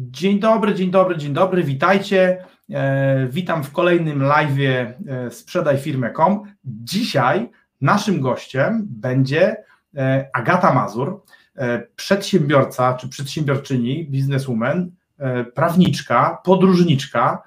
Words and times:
Dzień 0.00 0.40
dobry, 0.40 0.74
dzień 0.74 0.90
dobry, 0.90 1.16
dzień 1.16 1.32
dobry, 1.32 1.64
witajcie. 1.64 2.44
E, 2.70 3.26
witam 3.30 3.64
w 3.64 3.72
kolejnym 3.72 4.22
live 4.22 4.58
e, 4.60 5.30
Sprzedaj 5.30 5.78
firmę.com. 5.78 6.42
Dzisiaj 6.64 7.50
naszym 7.80 8.20
gościem 8.20 8.86
będzie 8.90 9.56
e, 9.96 10.28
Agata 10.32 10.74
Mazur, 10.74 11.22
przedsiębiorca 11.96 12.94
czy 12.94 13.08
przedsiębiorczyni, 13.08 14.08
bizneswoman, 14.10 14.90
prawniczka, 15.54 16.38
podróżniczka, 16.44 17.42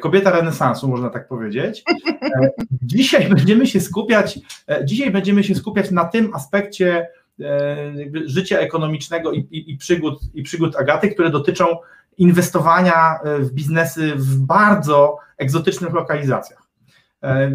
kobieta 0.00 0.30
renesansu, 0.30 0.88
można 0.88 1.10
tak 1.10 1.28
powiedzieć. 1.28 1.84
Dzisiaj 2.82 3.28
będziemy 3.28 3.66
się 3.66 3.80
skupiać, 3.80 4.38
dzisiaj 4.84 5.10
będziemy 5.10 5.44
się 5.44 5.54
skupiać 5.54 5.90
na 5.90 6.04
tym 6.04 6.34
aspekcie 6.34 7.08
życia 8.24 8.58
ekonomicznego 8.58 9.32
i, 9.32 9.38
i, 9.38 9.72
i, 9.72 9.76
przygód, 9.76 10.20
i 10.34 10.42
przygód 10.42 10.76
Agaty, 10.76 11.08
które 11.08 11.30
dotyczą 11.30 11.66
inwestowania 12.18 13.18
e, 13.24 13.38
w 13.38 13.52
biznesy 13.52 14.12
w 14.16 14.36
bardzo 14.36 15.16
egzotycznych 15.38 15.92
lokalizacjach. 15.92 16.62
E, 17.22 17.50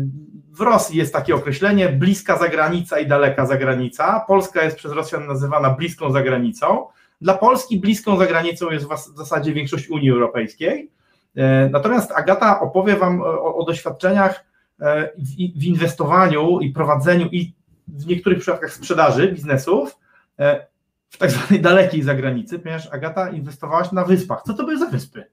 W 0.51 0.61
Rosji 0.61 0.97
jest 0.97 1.13
takie 1.13 1.35
określenie 1.35 1.89
bliska 1.89 2.37
zagranica 2.37 2.99
i 2.99 3.07
daleka 3.07 3.45
zagranica. 3.45 4.19
Polska 4.27 4.63
jest 4.63 4.77
przez 4.77 4.91
Rosjan 4.91 5.27
nazywana 5.27 5.69
bliską 5.69 6.11
zagranicą. 6.11 6.87
Dla 7.21 7.33
Polski 7.37 7.79
bliską 7.79 8.17
zagranicą 8.17 8.71
jest 8.71 8.85
w 8.85 9.17
zasadzie 9.17 9.53
większość 9.53 9.89
Unii 9.89 10.11
Europejskiej. 10.11 10.91
E, 11.35 11.69
Natomiast 11.69 12.11
Agata 12.11 12.59
opowie 12.59 12.95
Wam 12.95 13.21
o, 13.21 13.55
o 13.55 13.65
doświadczeniach 13.65 14.45
e, 14.81 15.09
w, 15.17 15.59
w 15.59 15.63
inwestowaniu 15.63 16.59
i 16.59 16.69
prowadzeniu 16.69 17.27
i 17.31 17.56
w 17.87 18.07
niektórych 18.07 18.39
przypadkach 18.39 18.73
sprzedaży 18.73 19.31
biznesów 19.31 19.97
e, 20.39 20.67
w 21.09 21.17
tak 21.17 21.31
zwanej 21.31 21.61
dalekiej 21.61 22.03
zagranicy, 22.03 22.59
ponieważ 22.59 22.87
Agata 22.87 23.29
inwestowałaś 23.29 23.91
na 23.91 24.05
wyspach. 24.05 24.43
Co 24.47 24.53
to 24.53 24.63
były 24.63 24.79
za 24.79 24.85
wyspy? 24.85 25.23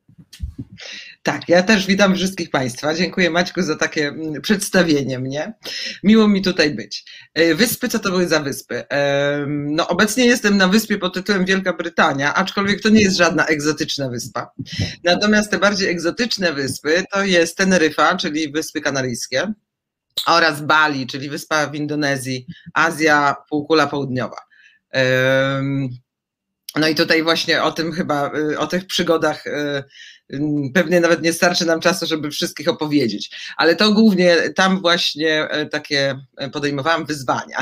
Tak, 1.22 1.48
ja 1.48 1.62
też 1.62 1.86
witam 1.86 2.14
wszystkich 2.14 2.50
Państwa. 2.50 2.94
Dziękuję 2.94 3.30
Maćku 3.30 3.62
za 3.62 3.76
takie 3.76 4.08
mm, 4.08 4.42
przedstawienie 4.42 5.18
mnie. 5.18 5.52
Miło 6.02 6.28
mi 6.28 6.42
tutaj 6.42 6.74
być. 6.74 7.04
E, 7.34 7.54
Wyspy, 7.54 7.88
co 7.88 7.98
to 7.98 8.10
były 8.10 8.28
za 8.28 8.40
wyspy? 8.40 8.88
Em, 8.88 9.74
No, 9.74 9.88
obecnie 9.88 10.26
jestem 10.26 10.56
na 10.56 10.68
wyspie 10.68 10.98
pod 10.98 11.14
tytułem 11.14 11.44
Wielka 11.44 11.72
Brytania, 11.72 12.34
aczkolwiek 12.34 12.80
to 12.82 12.88
nie 12.88 13.02
jest 13.02 13.16
żadna 13.16 13.46
egzotyczna 13.46 14.08
wyspa. 14.08 14.50
Natomiast 15.04 15.50
te 15.50 15.58
bardziej 15.58 15.88
egzotyczne 15.88 16.52
wyspy 16.52 17.04
to 17.12 17.24
jest 17.24 17.56
Teneryfa, 17.56 18.16
czyli 18.16 18.52
Wyspy 18.52 18.80
Kanaryjskie, 18.80 19.52
oraz 20.26 20.62
Bali, 20.62 21.06
czyli 21.06 21.30
wyspa 21.30 21.66
w 21.66 21.74
Indonezji, 21.74 22.46
Azja, 22.74 23.36
Półkula 23.50 23.86
Południowa. 23.86 24.36
No 26.76 26.88
i 26.88 26.94
tutaj 26.94 27.22
właśnie 27.22 27.62
o 27.62 27.72
tym 27.72 27.92
chyba, 27.92 28.30
y, 28.36 28.58
o 28.58 28.66
tych 28.66 28.86
przygodach 28.86 29.46
y, 29.46 29.84
Pewnie 30.74 31.00
nawet 31.00 31.22
nie 31.22 31.32
starczy 31.32 31.66
nam 31.66 31.80
czasu, 31.80 32.06
żeby 32.06 32.30
wszystkich 32.30 32.68
opowiedzieć, 32.68 33.30
ale 33.56 33.76
to 33.76 33.92
głównie 33.92 34.36
tam 34.50 34.80
właśnie 34.80 35.48
e, 35.48 35.66
takie 35.66 36.20
podejmowałam 36.52 37.06
wyzwania. 37.06 37.58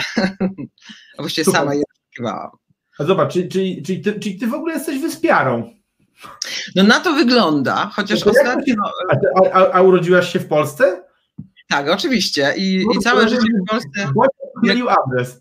A 1.19 1.23
właściwie 1.23 1.45
Super. 1.45 1.61
sama 1.61 1.75
je 1.75 1.83
poszukiwałam. 1.95 2.51
A 2.99 3.05
zobacz, 3.05 3.33
czyli, 3.33 3.49
czyli, 3.49 3.83
czyli, 3.83 4.01
ty, 4.01 4.21
czyli 4.21 4.39
ty 4.39 4.47
w 4.47 4.55
ogóle 4.55 4.75
jesteś 4.75 5.01
wyspiarą. 5.01 5.75
No 6.75 6.83
na 6.83 7.01
to 7.01 7.13
wygląda, 7.13 7.91
chociaż 7.95 8.21
No 8.21 8.25
to 8.25 8.31
ostatnio. 8.31 8.75
A, 9.37 9.51
a, 9.51 9.73
a 9.73 9.83
urodziłaś 9.83 10.33
się 10.33 10.39
w 10.39 10.49
Polsce? 10.49 11.03
Tak, 11.73 11.89
oczywiście. 11.89 12.55
I, 12.57 12.85
No 12.87 12.93
i 12.93 12.99
całe 12.99 13.29
życie 13.29 13.49
w 13.67 13.71
Polsce. 13.71 14.13
Zmienił 14.63 14.89
adres. 14.89 15.41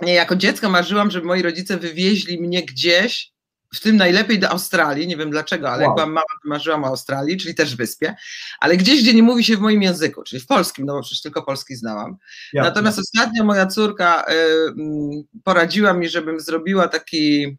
Nie, 0.00 0.14
jako 0.14 0.36
dziecko 0.36 0.70
marzyłam, 0.70 1.10
żeby 1.10 1.26
moi 1.26 1.42
rodzice 1.42 1.76
wywieźli 1.76 2.40
mnie 2.40 2.62
gdzieś, 2.62 3.32
w 3.74 3.80
tym 3.80 3.96
najlepiej 3.96 4.38
do 4.38 4.48
Australii. 4.48 5.06
Nie 5.06 5.16
wiem 5.16 5.30
dlaczego, 5.30 5.70
ale 5.70 5.82
Wow. 5.82 5.90
jak 5.90 5.94
byłam 5.96 6.12
mała, 6.12 6.26
marzyłam 6.44 6.84
o 6.84 6.86
Australii, 6.86 7.36
czyli 7.36 7.54
też 7.54 7.76
wyspie, 7.76 8.14
ale 8.60 8.76
gdzieś, 8.76 9.02
gdzie 9.02 9.14
nie 9.14 9.22
mówi 9.22 9.44
się 9.44 9.56
w 9.56 9.60
moim 9.60 9.82
języku, 9.82 10.22
czyli 10.22 10.42
w 10.42 10.46
polskim, 10.46 10.86
no 10.86 10.92
bo 10.94 11.00
przecież 11.02 11.22
tylko 11.22 11.42
polski 11.42 11.76
znałam. 11.76 12.16
Ja. 12.52 12.62
Natomiast 12.62 12.98
ostatnio 12.98 13.44
moja 13.44 13.66
córka 13.66 14.24
y, 14.24 14.34
mm, 14.68 15.10
poradziła 15.44 15.92
mi, 15.92 16.08
żebym 16.08 16.40
zrobiła 16.40 16.88
taki, 16.88 17.56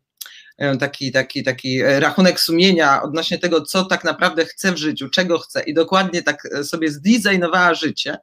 taki, 0.80 1.12
taki, 1.12 1.44
taki 1.44 1.84
y, 1.84 2.00
rachunek 2.00 2.40
sumienia 2.40 3.02
odnośnie 3.02 3.40
tego, 3.40 3.62
co 3.62 3.86
tak 3.86 4.04
naprawdę 4.04 4.46
chcę 4.46 4.72
w 4.72 4.78
życiu, 4.78 5.10
czego 5.10 5.40
chcę 5.40 5.64
i 5.64 5.74
dokładnie 5.74 6.24
tak 6.24 6.46
y, 6.46 6.64
sobie 6.64 6.92
zdesignowała 6.92 7.74
życie 7.74 8.18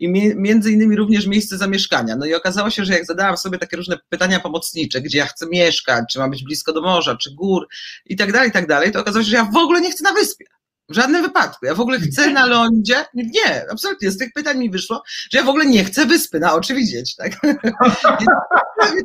i 0.00 0.08
mi, 0.08 0.34
między 0.36 0.72
innymi 0.72 0.96
również 0.96 1.26
miejsce 1.26 1.58
zamieszkania. 1.58 2.16
No 2.16 2.26
i 2.26 2.34
okazało 2.34 2.70
się, 2.70 2.84
że 2.84 2.92
jak 2.92 3.06
zadałam 3.06 3.36
sobie 3.36 3.58
takie 3.58 3.76
różne 3.76 3.98
pytania 4.08 4.40
pomocnicze, 4.40 5.00
gdzie 5.00 5.18
ja 5.18 5.26
chcę 5.26 5.46
mieszkać, 5.46 6.04
czy 6.12 6.18
mam 6.18 6.30
być 6.30 6.44
blisko 6.44 6.72
do 6.72 6.82
morza, 6.82 7.16
czy 7.16 7.34
gór 7.34 7.68
i 8.06 8.16
tak 8.16 8.32
dalej, 8.32 8.48
i 8.48 8.52
tak 8.52 8.66
dalej, 8.66 8.92
to 8.92 9.00
okazało 9.00 9.24
się, 9.24 9.30
że 9.30 9.36
ja 9.36 9.44
w 9.44 9.56
ogóle 9.56 9.80
nie 9.80 9.90
chcę 9.90 10.04
na 10.04 10.12
wyspie. 10.12 10.44
W 10.88 10.94
żadnym 10.94 11.22
wypadku. 11.22 11.66
Ja 11.66 11.74
w 11.74 11.80
ogóle 11.80 12.00
chcę 12.00 12.30
na 12.30 12.46
lądzie. 12.46 13.04
Nie, 13.14 13.64
absolutnie. 13.70 14.10
Z 14.10 14.18
tych 14.18 14.32
pytań 14.32 14.58
mi 14.58 14.70
wyszło, 14.70 15.02
że 15.30 15.38
ja 15.38 15.44
w 15.44 15.48
ogóle 15.48 15.66
nie 15.66 15.84
chcę 15.84 16.06
wyspy 16.06 16.40
na 16.40 16.54
oczy 16.54 16.74
widzieć. 16.74 17.16
Tak? 17.16 17.42
Mnie 17.42 17.54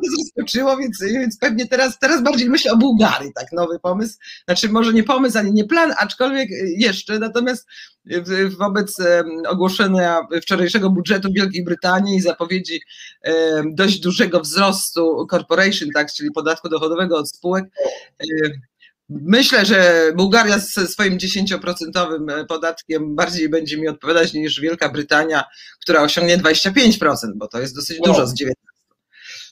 to 0.04 0.10
zaskoczyło, 0.18 0.76
więc, 0.76 1.02
więc 1.02 1.38
pewnie 1.38 1.66
teraz, 1.66 1.98
teraz 1.98 2.22
bardziej 2.22 2.50
myślę 2.50 2.72
o 2.72 2.76
Bułgarii, 2.76 3.32
tak, 3.34 3.52
nowy 3.52 3.78
pomysł. 3.78 4.18
Znaczy, 4.44 4.68
może 4.68 4.92
nie 4.92 5.02
pomysł, 5.02 5.38
ani 5.38 5.52
nie 5.52 5.64
plan, 5.64 5.94
aczkolwiek 5.98 6.48
jeszcze. 6.76 7.18
Natomiast 7.18 7.66
wobec 8.58 8.96
ogłoszenia 9.48 10.20
wczorajszego 10.42 10.90
budżetu 10.90 11.28
Wielkiej 11.32 11.64
Brytanii 11.64 12.16
i 12.16 12.20
zapowiedzi 12.20 12.80
dość 13.72 14.00
dużego 14.00 14.40
wzrostu 14.40 15.26
corporation 15.30 15.88
tax, 15.94 16.16
czyli 16.16 16.30
podatku 16.30 16.68
dochodowego 16.68 17.16
od 17.16 17.28
spółek, 17.28 17.64
Myślę, 19.10 19.66
że 19.66 20.12
Bułgaria 20.16 20.58
ze 20.58 20.86
swoim 20.86 21.18
10% 21.18 22.46
podatkiem 22.48 23.16
bardziej 23.16 23.48
będzie 23.48 23.76
mi 23.76 23.88
odpowiadać 23.88 24.34
niż 24.34 24.60
Wielka 24.60 24.88
Brytania, 24.88 25.44
która 25.82 26.02
osiągnie 26.02 26.38
25%, 26.38 27.14
bo 27.34 27.48
to 27.48 27.60
jest 27.60 27.76
dosyć 27.76 27.98
Wow. 28.00 28.06
dużo 28.06 28.26
z 28.26 28.34
19%. 28.34 28.52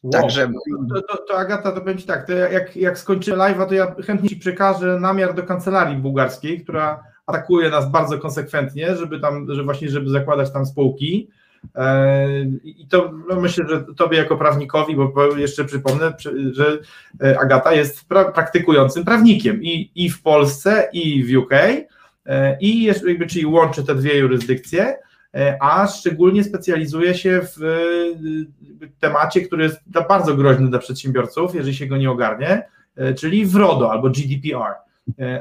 Wow. 0.02 0.12
Także 0.12 0.50
To, 0.94 1.02
to, 1.02 1.16
to 1.16 1.38
Agata, 1.38 1.72
to 1.72 1.94
Ci 1.94 2.02
tak, 2.02 2.26
to 2.26 2.32
jak, 2.32 2.76
jak 2.76 2.98
skończymy 2.98 3.36
live'a, 3.36 3.68
to 3.68 3.74
ja 3.74 3.94
chętnie 4.06 4.28
Ci 4.28 4.36
przekażę 4.36 4.98
namiar 5.00 5.34
do 5.34 5.42
kancelarii 5.42 5.96
bułgarskiej, 5.96 6.60
która 6.60 7.02
atakuje 7.26 7.70
nas 7.70 7.90
bardzo 7.90 8.18
konsekwentnie, 8.18 8.96
żeby 8.96 9.20
tam, 9.20 9.54
że 9.54 9.64
właśnie, 9.64 9.88
żeby 9.88 10.10
zakładać 10.10 10.52
tam 10.52 10.66
spółki. 10.66 11.30
E, 11.74 12.28
I 12.64 12.86
to 12.88 13.12
no 13.28 13.40
myślę, 13.40 13.64
że 13.68 13.84
Tobie 13.96 14.18
jako 14.18 14.36
prawnikowi, 14.36 14.96
bo 14.96 15.36
jeszcze 15.36 15.64
przypomnę, 15.64 16.12
przy- 16.12 16.54
że 16.54 16.78
e, 17.22 17.38
Agata 17.40 17.72
jest 17.74 18.08
pra, 18.08 18.24
praktykującym 18.32 19.04
prawnikiem 19.04 19.62
i, 19.62 19.90
i 19.94 20.10
w 20.10 20.22
Polsce, 20.22 20.88
i 20.92 21.24
w 21.24 21.38
UK, 21.38 21.52
e, 22.26 22.58
i 22.60 22.82
jeszcze 22.82 23.08
jakby, 23.08 23.26
czyli 23.26 23.46
łączy 23.46 23.84
te 23.84 23.94
dwie 23.94 24.18
jurysdykcje, 24.18 24.96
a 25.60 25.86
szczególnie 25.86 26.44
specjalizuje 26.44 27.14
się 27.14 27.40
w 27.56 27.60
temacie, 29.00 29.40
który 29.40 29.62
jest 29.64 29.80
bardzo 30.08 30.34
groźny 30.34 30.70
dla 30.70 30.78
przedsiębiorców, 30.78 31.54
jeżeli 31.54 31.76
się 31.76 31.86
go 31.86 31.96
nie 31.96 32.10
ogarnie, 32.10 32.62
czyli 33.16 33.46
w 33.46 33.56
RODO 33.56 33.92
albo 33.92 34.10
GDPR. 34.10 34.74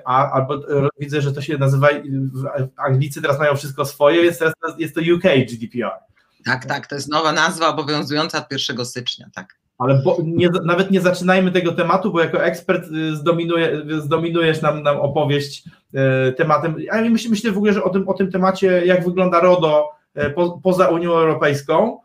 A, 0.06 0.32
albo 0.32 0.60
widzę, 1.00 1.22
że 1.22 1.34
to 1.34 1.42
się 1.42 1.58
nazywa, 1.58 1.88
Anglicy 2.78 3.22
teraz 3.22 3.40
mają 3.40 3.56
wszystko 3.56 3.86
swoje, 3.86 4.22
jest, 4.22 4.40
teraz, 4.40 4.54
jest 4.78 4.96
to 4.96 5.02
UK 5.02 5.24
GDPR. 5.24 6.07
Tak, 6.48 6.66
tak, 6.66 6.88
to 6.88 6.96
jest 6.96 7.10
nowa 7.12 7.32
nazwa 7.32 7.68
obowiązująca 7.68 8.38
od 8.38 8.52
1 8.52 8.86
stycznia, 8.86 9.28
tak. 9.36 9.58
Ale 9.78 10.02
bo 10.06 10.18
nie, 10.24 10.50
nawet 10.64 10.92
nie 10.92 11.02
zaczynajmy 11.02 11.52
tego 11.52 11.72
tematu, 11.72 12.12
bo 12.12 12.22
jako 12.22 12.44
ekspert 12.44 12.92
y, 12.92 13.16
zdominuje, 13.16 13.82
zdominujesz 14.00 14.62
nam, 14.62 14.84
nam 14.84 14.98
opowieść 14.98 15.64
e, 15.94 16.32
tematem. 16.32 16.76
Ja 16.80 17.02
myślę, 17.02 17.30
myślę 17.30 17.52
w 17.52 17.58
ogóle, 17.58 17.74
że 17.74 17.84
o 17.84 17.90
tym, 17.90 18.10
o 18.10 18.14
tym 18.14 18.32
temacie, 18.32 18.86
jak 18.86 19.06
wygląda 19.06 19.40
RODO 19.40 19.90
e, 20.16 20.30
po, 20.30 20.60
poza 20.64 20.88
Unią 20.88 21.12
Europejską, 21.12 22.00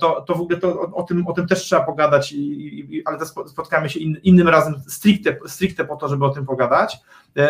to, 0.00 0.24
to 0.26 0.34
w 0.34 0.40
ogóle 0.40 0.58
to, 0.58 0.80
o, 0.80 0.94
o, 0.94 1.02
tym, 1.02 1.26
o 1.26 1.32
tym 1.32 1.46
też 1.46 1.62
trzeba 1.62 1.82
pogadać, 1.82 2.32
i, 2.32 2.96
i, 2.96 3.02
ale 3.04 3.18
spotkamy 3.46 3.88
się 3.88 4.00
in, 4.00 4.16
innym 4.22 4.48
razem 4.48 4.74
stricte, 4.88 5.36
stricte 5.46 5.84
po 5.84 5.96
to, 5.96 6.08
żeby 6.08 6.24
o 6.24 6.30
tym 6.30 6.46
pogadać. 6.46 6.98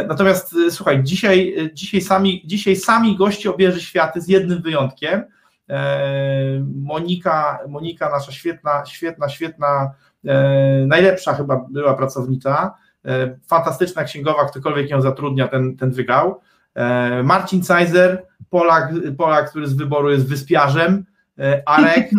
Natomiast 0.09 0.55
słuchaj, 0.71 1.03
dzisiaj, 1.03 1.71
dzisiaj, 1.75 2.01
sami, 2.01 2.43
dzisiaj 2.47 2.77
sami 2.77 3.17
goście 3.17 3.51
obieży 3.51 3.81
światy 3.81 4.21
z 4.21 4.29
jednym 4.29 4.63
wyjątkiem. 4.63 5.25
E, 5.71 6.65
Monika, 6.75 7.59
Monika 7.69 8.11
nasza 8.11 8.33
świetna, 8.33 8.87
świetna, 8.87 9.29
świetna, 9.29 9.95
e, 10.25 10.85
najlepsza 10.87 11.35
chyba 11.35 11.67
była 11.71 11.95
pracownica, 11.95 12.75
e, 13.05 13.39
fantastyczna 13.47 14.05
księgowa, 14.05 14.45
ktokolwiek 14.45 14.91
ją 14.91 15.01
zatrudnia, 15.01 15.49
ten, 15.49 15.77
ten 15.77 15.91
wygrał. 15.91 16.41
Marcin 17.25 17.63
Cajzer, 17.63 18.27
Polak, 18.51 18.93
Polak, 19.19 19.51
który 19.51 19.67
z 19.67 19.75
wyboru 19.75 20.11
jest 20.11 20.29
wyspiarzem, 20.29 21.05
Arek, 21.67 22.11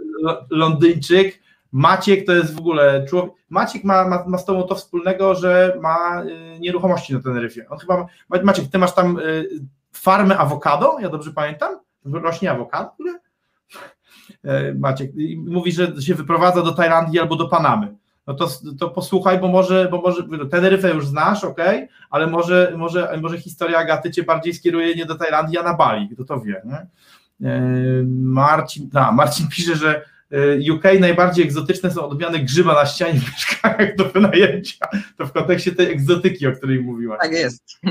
Londyńczyk, 0.50 1.40
Maciek 1.72 2.26
to 2.26 2.32
jest 2.32 2.54
w 2.54 2.58
ogóle 2.58 3.06
człowiek. 3.08 3.32
Maciek 3.50 3.84
ma, 3.84 4.08
ma, 4.08 4.24
ma 4.26 4.38
z 4.38 4.44
tobą 4.44 4.62
to 4.62 4.74
wspólnego, 4.74 5.34
że 5.34 5.78
ma 5.80 6.22
y, 6.24 6.60
nieruchomości 6.60 7.14
na 7.14 7.20
Teneryfie. 7.20 7.68
On 7.68 7.78
chyba. 7.78 8.06
Maciek, 8.42 8.70
ty 8.70 8.78
masz 8.78 8.94
tam 8.94 9.18
y, 9.18 9.48
farmę 9.92 10.38
awokado, 10.38 10.96
ja 11.00 11.08
dobrze 11.08 11.32
pamiętam? 11.32 11.78
Rośnie 12.04 12.50
awokado? 12.50 12.90
E, 14.44 14.74
Maciek 14.74 15.10
mówi, 15.46 15.72
że 15.72 16.02
się 16.02 16.14
wyprowadza 16.14 16.62
do 16.62 16.72
Tajlandii 16.72 17.20
albo 17.20 17.36
do 17.36 17.48
Panamy. 17.48 17.94
No 18.26 18.34
to, 18.34 18.48
to 18.78 18.90
posłuchaj, 18.90 19.38
bo 19.38 19.48
może, 19.48 19.88
bo 19.90 20.00
może 20.00 20.22
Teneryfę 20.50 20.94
już 20.94 21.06
znasz, 21.06 21.44
ok, 21.44 21.60
ale 22.10 22.26
może, 22.26 22.74
może, 22.76 23.18
może 23.22 23.40
historia 23.40 23.78
Agaty 23.78 24.10
cię 24.10 24.22
bardziej 24.22 24.54
skieruje 24.54 24.94
nie 24.94 25.06
do 25.06 25.14
Tajlandii, 25.14 25.58
a 25.58 25.62
na 25.62 25.74
Bali, 25.74 26.08
kto 26.08 26.24
to 26.24 26.40
wie. 26.40 26.62
Nie? 26.64 26.86
E, 27.48 27.62
Marcin, 28.22 28.90
a, 28.94 29.12
Marcin 29.12 29.48
pisze, 29.48 29.76
że 29.76 30.04
UK 30.72 30.84
najbardziej 31.00 31.44
egzotyczne 31.44 31.90
są 31.90 32.08
odmiany 32.08 32.38
grzyba 32.38 32.74
na 32.74 32.86
ścianie 32.86 33.20
w 33.20 33.32
mieszkaniach 33.32 33.96
do 33.96 34.04
wynajęcia. 34.04 34.86
To 35.18 35.26
w 35.26 35.32
kontekście 35.32 35.72
tej 35.72 35.92
egzotyki, 35.92 36.46
o 36.46 36.52
której 36.52 36.80
mówiłaś. 36.80 37.20
Tak 37.20 37.32
jest. 37.32 37.62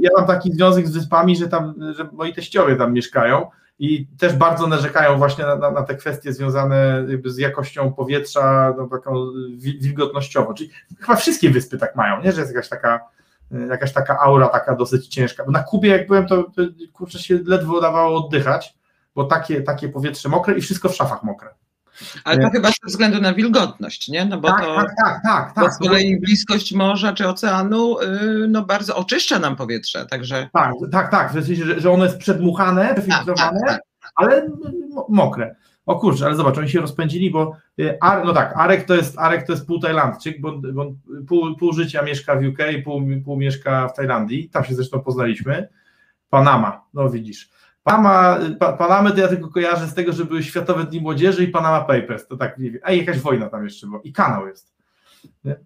Ja 0.00 0.10
mam 0.16 0.26
taki 0.26 0.52
związek 0.52 0.88
z 0.88 0.92
wyspami, 0.92 1.36
że 1.36 1.48
tam, 1.48 1.74
że 1.96 2.08
moi 2.12 2.34
teściowie 2.34 2.76
tam 2.76 2.92
mieszkają 2.92 3.46
i 3.78 4.06
też 4.18 4.32
bardzo 4.32 4.66
narzekają 4.66 5.18
właśnie 5.18 5.44
na, 5.44 5.56
na, 5.56 5.70
na 5.70 5.82
te 5.82 5.94
kwestie 5.94 6.32
związane 6.32 7.06
z 7.24 7.38
jakością 7.38 7.92
powietrza, 7.92 8.74
no, 8.78 8.88
taką 8.88 9.26
wilgotnościową. 9.80 10.54
Czyli 10.54 10.70
chyba 11.00 11.16
wszystkie 11.16 11.50
wyspy 11.50 11.78
tak 11.78 11.96
mają, 11.96 12.22
nie? 12.22 12.32
że 12.32 12.40
jest 12.40 12.54
jakaś 12.54 12.68
taka, 12.68 13.00
jakaś 13.68 13.92
taka 13.92 14.18
aura 14.18 14.48
taka 14.48 14.76
dosyć 14.76 15.08
ciężka. 15.08 15.44
Bo 15.44 15.50
na 15.50 15.62
Kubie 15.62 15.90
jak 15.90 16.06
byłem, 16.06 16.26
to, 16.26 16.42
to 16.42 16.62
kurczę 16.92 17.18
się 17.18 17.38
ledwo 17.46 17.80
dawało 17.80 18.26
oddychać, 18.26 18.77
bo 19.18 19.24
takie, 19.24 19.62
takie 19.62 19.88
powietrze 19.88 20.28
mokre 20.28 20.58
i 20.58 20.60
wszystko 20.60 20.88
w 20.88 20.94
szafach 20.94 21.22
mokre. 21.22 21.48
Ale 22.24 22.38
to 22.38 22.50
chyba 22.50 22.68
ze 22.68 22.86
względu 22.86 23.20
na 23.20 23.34
wilgotność, 23.34 24.08
nie? 24.08 24.24
No 24.24 24.40
bo 24.40 24.48
tak, 24.48 24.60
to 24.60 24.76
tak, 24.76 24.94
tak, 25.04 25.22
tak, 25.22 25.54
tak. 25.54 25.74
z 25.74 25.78
kolei 25.78 26.20
bliskość 26.20 26.74
morza 26.74 27.12
czy 27.12 27.28
oceanu 27.28 27.96
yy, 28.00 28.48
no 28.48 28.64
bardzo 28.64 28.96
oczyszcza 28.96 29.38
nam 29.38 29.56
powietrze, 29.56 30.06
także 30.06 30.48
Tak, 30.52 30.72
tak, 30.92 31.10
tak, 31.10 31.32
że, 31.44 31.80
że 31.80 31.90
ono 31.90 32.04
jest 32.04 32.18
przedmuchane, 32.18 32.94
przefiltrowane, 32.94 33.60
tak, 33.66 33.80
ale 34.14 34.48
mo- 34.94 35.06
mokre. 35.08 35.56
O 35.86 35.98
kurczę, 35.98 36.26
ale 36.26 36.36
zobacz, 36.36 36.58
oni 36.58 36.68
się 36.68 36.80
rozpędzili, 36.80 37.30
bo 37.30 37.56
y, 37.80 37.98
Ar, 38.00 38.24
no 38.24 38.32
tak, 38.32 38.52
Arek 38.56 38.84
to 38.84 38.94
jest 38.94 39.18
Arek 39.18 39.46
to 39.46 39.52
jest 39.52 39.66
pół 39.66 39.80
Tajlandczyk, 39.80 40.40
bo, 40.40 40.58
bo 40.74 40.92
pół, 41.28 41.56
pół 41.56 41.72
życia 41.72 42.02
mieszka 42.02 42.36
w 42.36 42.44
UK, 42.44 42.58
pół, 42.84 43.02
pół 43.24 43.36
mieszka 43.36 43.88
w 43.88 43.96
Tajlandii, 43.96 44.48
tam 44.50 44.64
się 44.64 44.74
zresztą 44.74 45.00
poznaliśmy. 45.00 45.68
Panama, 46.30 46.84
no 46.94 47.10
widzisz. 47.10 47.57
Panama, 47.88 48.38
pa, 48.58 48.72
Panamę 48.72 49.10
to 49.12 49.20
ja 49.20 49.28
tylko 49.28 49.48
kojarzę 49.48 49.86
z 49.86 49.94
tego, 49.94 50.12
że 50.12 50.24
były 50.24 50.42
Światowe 50.42 50.84
Dni 50.84 51.00
Młodzieży 51.00 51.44
i 51.44 51.48
Panama 51.48 51.80
Papers, 51.80 52.26
to 52.26 52.36
tak 52.36 52.58
nie 52.58 52.70
wiem. 52.70 52.80
A 52.84 52.92
jakaś 52.92 53.18
wojna 53.18 53.48
tam 53.48 53.64
jeszcze 53.64 53.86
była 53.86 54.00
i 54.04 54.12
kanał 54.12 54.46
jest. 54.46 54.74
Nie? 55.44 55.56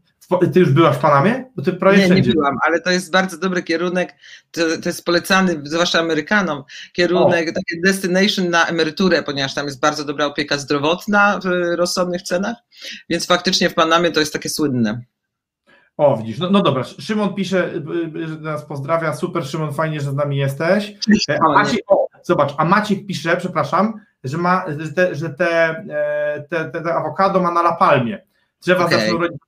Ty 0.52 0.60
już 0.60 0.70
byłaś 0.70 0.96
w 0.96 1.00
Panamie? 1.00 1.44
Bo 1.56 1.62
ty 1.62 1.72
prawie 1.72 1.98
nie, 1.98 2.02
nie 2.02 2.10
wszędzie. 2.10 2.32
byłam, 2.32 2.56
ale 2.62 2.80
to 2.80 2.90
jest 2.90 3.12
bardzo 3.12 3.38
dobry 3.38 3.62
kierunek, 3.62 4.14
to, 4.50 4.60
to 4.82 4.88
jest 4.88 5.04
polecany, 5.04 5.60
zwłaszcza 5.64 6.00
Amerykanom, 6.00 6.64
kierunek, 6.92 7.46
taki 7.46 7.80
destination 7.80 8.50
na 8.50 8.66
emeryturę, 8.66 9.22
ponieważ 9.22 9.54
tam 9.54 9.66
jest 9.66 9.80
bardzo 9.80 10.04
dobra 10.04 10.26
opieka 10.26 10.58
zdrowotna 10.58 11.40
w 11.44 11.46
rozsądnych 11.76 12.22
cenach, 12.22 12.56
więc 13.08 13.26
faktycznie 13.26 13.70
w 13.70 13.74
Panamie 13.74 14.10
to 14.10 14.20
jest 14.20 14.32
takie 14.32 14.48
słynne. 14.48 15.02
O, 15.96 16.16
widzisz, 16.16 16.38
no, 16.38 16.50
no 16.50 16.62
dobra, 16.62 16.84
Szymon 16.84 17.34
pisze, 17.34 17.74
y, 17.74 18.18
y, 18.18 18.28
że 18.28 18.36
nas 18.36 18.64
pozdrawia, 18.64 19.14
super 19.14 19.46
Szymon, 19.46 19.74
fajnie, 19.74 20.00
że 20.00 20.10
z 20.10 20.14
nami 20.14 20.36
jesteś. 20.36 20.94
E, 21.28 21.38
A 21.42 21.52
Maciek, 21.52 21.80
o, 21.86 22.06
zobacz, 22.22 22.54
a 22.58 22.64
Maciek 22.64 23.06
pisze, 23.06 23.36
przepraszam, 23.36 24.00
że 24.24 24.38
ma, 24.38 24.64
że 24.78 24.92
te, 24.92 25.14
że 25.14 25.30
te, 25.30 25.68
e, 25.68 26.44
te, 26.50 26.64
te, 26.64 26.82
te 26.82 26.94
awokado 26.94 27.40
ma 27.40 27.50
na 27.50 27.60
La 27.60 27.72
Palmie. 27.72 28.26
Drzewa 28.62 28.84
Okej. 28.84 29.00
zaczną 29.00 29.18
rodzić 29.18 29.40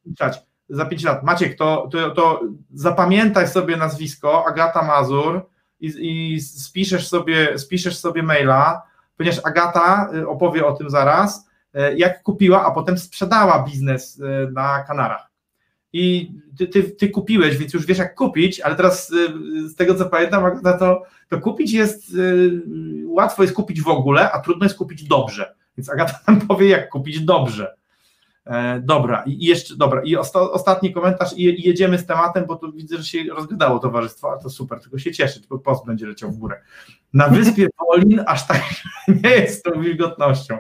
za 0.68 0.86
5 0.86 1.04
lat. 1.04 1.22
Maciek, 1.22 1.58
to, 1.58 1.88
to, 1.92 2.10
to 2.10 2.40
zapamiętaj 2.74 3.48
sobie 3.48 3.76
nazwisko 3.76 4.44
Agata 4.46 4.82
Mazur 4.82 5.46
i, 5.80 5.92
i 6.34 6.40
spiszesz, 6.40 7.08
sobie, 7.08 7.58
spiszesz 7.58 7.98
sobie 7.98 8.22
maila, 8.22 8.82
ponieważ 9.16 9.40
Agata 9.44 10.10
y, 10.14 10.28
opowie 10.28 10.66
o 10.66 10.72
tym 10.72 10.90
zaraz, 10.90 11.48
e, 11.74 11.94
jak 11.94 12.22
kupiła, 12.22 12.64
a 12.64 12.70
potem 12.70 12.98
sprzedała 12.98 13.62
biznes 13.62 14.20
e, 14.20 14.50
na 14.50 14.82
Kanarach. 14.82 15.33
I 15.96 16.32
ty, 16.58 16.67
ty, 16.67 16.82
ty 16.82 17.08
kupiłeś, 17.08 17.56
więc 17.56 17.75
już 17.75 17.87
wiesz 17.87 17.99
jak 17.99 18.14
kupić, 18.14 18.61
ale 18.61 18.76
teraz 18.76 19.11
y, 19.11 19.69
z 19.69 19.75
tego 19.75 19.94
co 19.94 20.06
pamiętam, 20.06 20.44
Agata, 20.44 20.79
to, 20.79 21.02
to 21.29 21.41
kupić 21.41 21.73
jest, 21.73 22.14
y, 22.14 22.62
łatwo 23.06 23.43
jest 23.43 23.55
kupić 23.55 23.82
w 23.82 23.88
ogóle, 23.88 24.32
a 24.32 24.41
trudno 24.41 24.64
jest 24.64 24.76
kupić 24.76 25.05
dobrze. 25.05 25.55
Więc 25.76 25.91
Agata 25.91 26.20
nam 26.26 26.41
powie, 26.49 26.69
jak 26.69 26.91
kupić 26.91 27.20
dobrze. 27.20 27.75
E, 28.46 28.81
dobra, 28.81 29.23
i 29.26 29.44
jeszcze, 29.44 29.76
dobra, 29.76 30.02
i 30.02 30.17
osta, 30.17 30.41
ostatni 30.41 30.93
komentarz 30.93 31.32
i, 31.37 31.43
i 31.43 31.69
jedziemy 31.69 31.99
z 31.99 32.06
tematem, 32.06 32.46
bo 32.46 32.56
tu 32.56 32.73
widzę, 32.73 32.96
że 32.96 33.05
się 33.05 33.19
rozgadało 33.35 33.79
towarzystwo, 33.79 34.31
ale 34.31 34.43
to 34.43 34.50
super, 34.50 34.81
tylko 34.81 34.99
się 34.99 35.12
cieszę, 35.12 35.41
tylko 35.41 35.58
post 35.58 35.87
będzie 35.87 36.06
leciał 36.06 36.31
w 36.31 36.38
górę. 36.38 36.61
Na 37.12 37.29
wyspie 37.29 37.69
Wolin 37.88 38.20
aż 38.26 38.46
tak 38.46 38.62
nie 39.25 39.31
jest 39.31 39.64
tą 39.64 39.81
wilgotnością. 39.82 40.58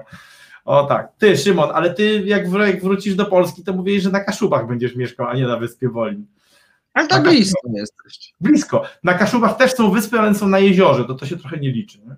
O 0.64 0.86
tak, 0.86 1.12
ty 1.18 1.36
Szymon, 1.36 1.70
ale 1.74 1.94
ty 1.94 2.22
jak, 2.26 2.48
wr- 2.48 2.66
jak 2.66 2.82
wrócisz 2.82 3.14
do 3.14 3.26
Polski, 3.26 3.64
to 3.64 3.72
mówiłeś, 3.72 4.02
że 4.02 4.10
na 4.10 4.20
Kaszubach 4.20 4.66
będziesz 4.66 4.96
mieszkał, 4.96 5.26
a 5.26 5.34
nie 5.34 5.46
na 5.46 5.56
wyspie 5.56 5.88
Wolin. 5.88 6.26
Ale 6.94 7.08
to 7.08 7.14
Taka- 7.14 7.30
blisko 7.30 7.60
jesteś. 7.72 8.32
Blisko. 8.40 8.82
Na 9.04 9.14
Kaszubach 9.14 9.56
też 9.56 9.72
są 9.72 9.90
wyspy, 9.90 10.18
ale 10.20 10.34
są 10.34 10.48
na 10.48 10.58
jeziorze, 10.58 11.04
to 11.04 11.14
to 11.14 11.26
się 11.26 11.36
trochę 11.36 11.56
nie 11.56 11.70
liczy. 11.70 11.98
Nie? 11.98 12.16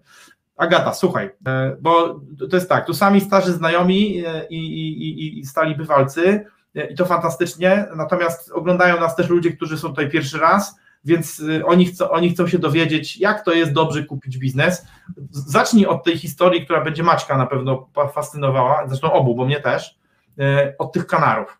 Agata, 0.56 0.94
słuchaj, 0.94 1.30
e, 1.46 1.76
bo 1.80 2.20
to 2.50 2.56
jest 2.56 2.68
tak, 2.68 2.86
tu 2.86 2.94
sami 2.94 3.20
starzy 3.20 3.52
znajomi 3.52 4.22
e, 4.26 4.46
i, 4.50 4.56
i, 4.56 5.08
i, 5.08 5.38
i 5.38 5.46
stali 5.46 5.76
bywalcy 5.76 6.44
e, 6.74 6.86
i 6.86 6.94
to 6.94 7.04
fantastycznie, 7.06 7.86
natomiast 7.96 8.52
oglądają 8.52 9.00
nas 9.00 9.16
też 9.16 9.28
ludzie, 9.28 9.52
którzy 9.52 9.78
są 9.78 9.88
tutaj 9.88 10.10
pierwszy 10.10 10.38
raz, 10.38 10.76
więc 11.06 11.42
e, 11.58 11.66
oni 11.66 11.86
chcą, 11.86 12.10
oni 12.10 12.30
chcą 12.30 12.48
się 12.48 12.58
dowiedzieć, 12.58 13.16
jak 13.16 13.44
to 13.44 13.52
jest 13.52 13.72
dobrze 13.72 14.04
kupić 14.04 14.38
biznes. 14.38 14.86
Zacznij 15.30 15.86
od 15.86 16.04
tej 16.04 16.18
historii, 16.18 16.64
która 16.64 16.84
będzie 16.84 17.02
Maćka 17.02 17.38
na 17.38 17.46
pewno 17.46 17.88
fascynowała, 18.14 18.88
zresztą 18.88 19.12
obu, 19.12 19.34
bo 19.34 19.44
mnie 19.44 19.60
też, 19.60 19.98
e, 20.38 20.74
od 20.78 20.92
tych 20.92 21.06
kanarów. 21.06 21.58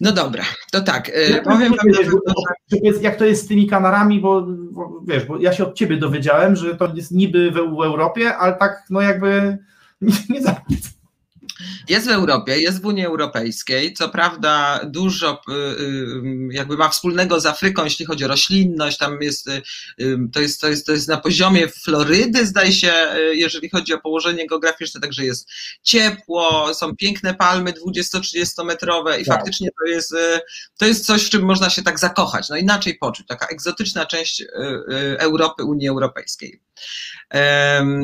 No 0.00 0.12
dobra, 0.12 0.44
to 0.72 0.80
tak, 0.80 1.08
y, 1.08 1.30
Jak 1.30 1.44
to 1.44 1.50
powiem 1.50 1.72
wam 1.76 1.86
powiedz, 2.70 3.02
jak 3.02 3.16
to 3.16 3.24
jest 3.24 3.44
z 3.44 3.48
tymi 3.48 3.66
kanarami, 3.66 4.20
bo, 4.20 4.46
bo 4.70 5.00
wiesz, 5.06 5.24
bo 5.24 5.38
ja 5.38 5.52
się 5.52 5.64
od 5.64 5.74
ciebie 5.74 5.96
dowiedziałem, 5.96 6.56
że 6.56 6.76
to 6.76 6.92
jest 6.94 7.12
niby 7.12 7.50
w, 7.50 7.54
w 7.54 7.82
Europie, 7.84 8.36
ale 8.36 8.54
tak 8.54 8.84
no 8.90 9.00
jakby 9.00 9.58
nie, 10.00 10.14
nie 10.28 10.42
za 10.42 10.60
Jest 11.88 12.06
w 12.06 12.10
Europie, 12.10 12.60
jest 12.60 12.82
w 12.82 12.86
Unii 12.86 13.06
Europejskiej. 13.06 13.94
Co 13.94 14.08
prawda, 14.08 14.80
dużo 14.84 15.40
y, 15.48 15.52
y, 15.52 16.22
jakby 16.50 16.76
ma 16.76 16.88
wspólnego 16.88 17.40
z 17.40 17.46
Afryką, 17.46 17.84
jeśli 17.84 18.06
chodzi 18.06 18.24
o 18.24 18.28
roślinność. 18.28 18.98
Tam 18.98 19.22
jest, 19.22 19.48
y, 19.48 19.62
to 20.32 20.40
jest, 20.40 20.60
to 20.60 20.68
jest, 20.68 20.86
to 20.86 20.92
jest 20.92 21.08
na 21.08 21.16
poziomie 21.16 21.68
Florydy, 21.68 22.46
zdaje 22.46 22.72
się, 22.72 22.92
jeżeli 23.32 23.70
chodzi 23.70 23.94
o 23.94 24.00
położenie 24.00 24.46
geograficzne, 24.46 25.00
także 25.00 25.24
jest 25.24 25.48
ciepło, 25.82 26.74
są 26.74 26.96
piękne 26.96 27.34
palmy 27.34 27.72
20-30 27.72 28.64
metrowe 28.64 29.20
i 29.20 29.24
Tak. 29.24 29.36
faktycznie 29.36 29.68
to 29.80 29.84
jest, 29.84 30.14
to 30.78 30.86
jest 30.86 31.06
coś, 31.06 31.26
w 31.26 31.30
czym 31.30 31.42
można 31.42 31.70
się 31.70 31.82
tak 31.82 31.98
zakochać, 31.98 32.48
no 32.48 32.56
inaczej 32.56 32.98
poczuć. 32.98 33.26
Taka 33.26 33.46
egzotyczna 33.46 34.06
część 34.06 34.44
Europy, 35.18 35.64
Unii 35.64 35.88
Europejskiej. 35.88 36.65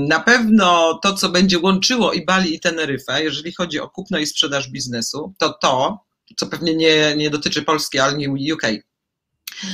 Na 0.09 0.21
pewno 0.21 0.99
to, 1.03 1.15
co 1.15 1.29
będzie 1.29 1.59
łączyło 1.59 2.13
i 2.13 2.25
Bali, 2.25 2.55
i 2.55 2.61
Teneryfę, 2.61 3.25
jeżeli 3.25 3.53
chodzi 3.53 3.81
o 3.81 3.91
kupno 3.91 4.19
i 4.19 4.27
sprzedaż 4.27 4.71
biznesu, 4.71 5.35
to 5.39 5.53
to, 5.53 6.05
co 6.37 6.47
pewnie 6.47 6.75
nie, 6.75 7.17
nie 7.17 7.31
dotyczy 7.31 7.63
Polski, 7.63 7.99
ale 7.99 8.17
UK, 8.53 8.63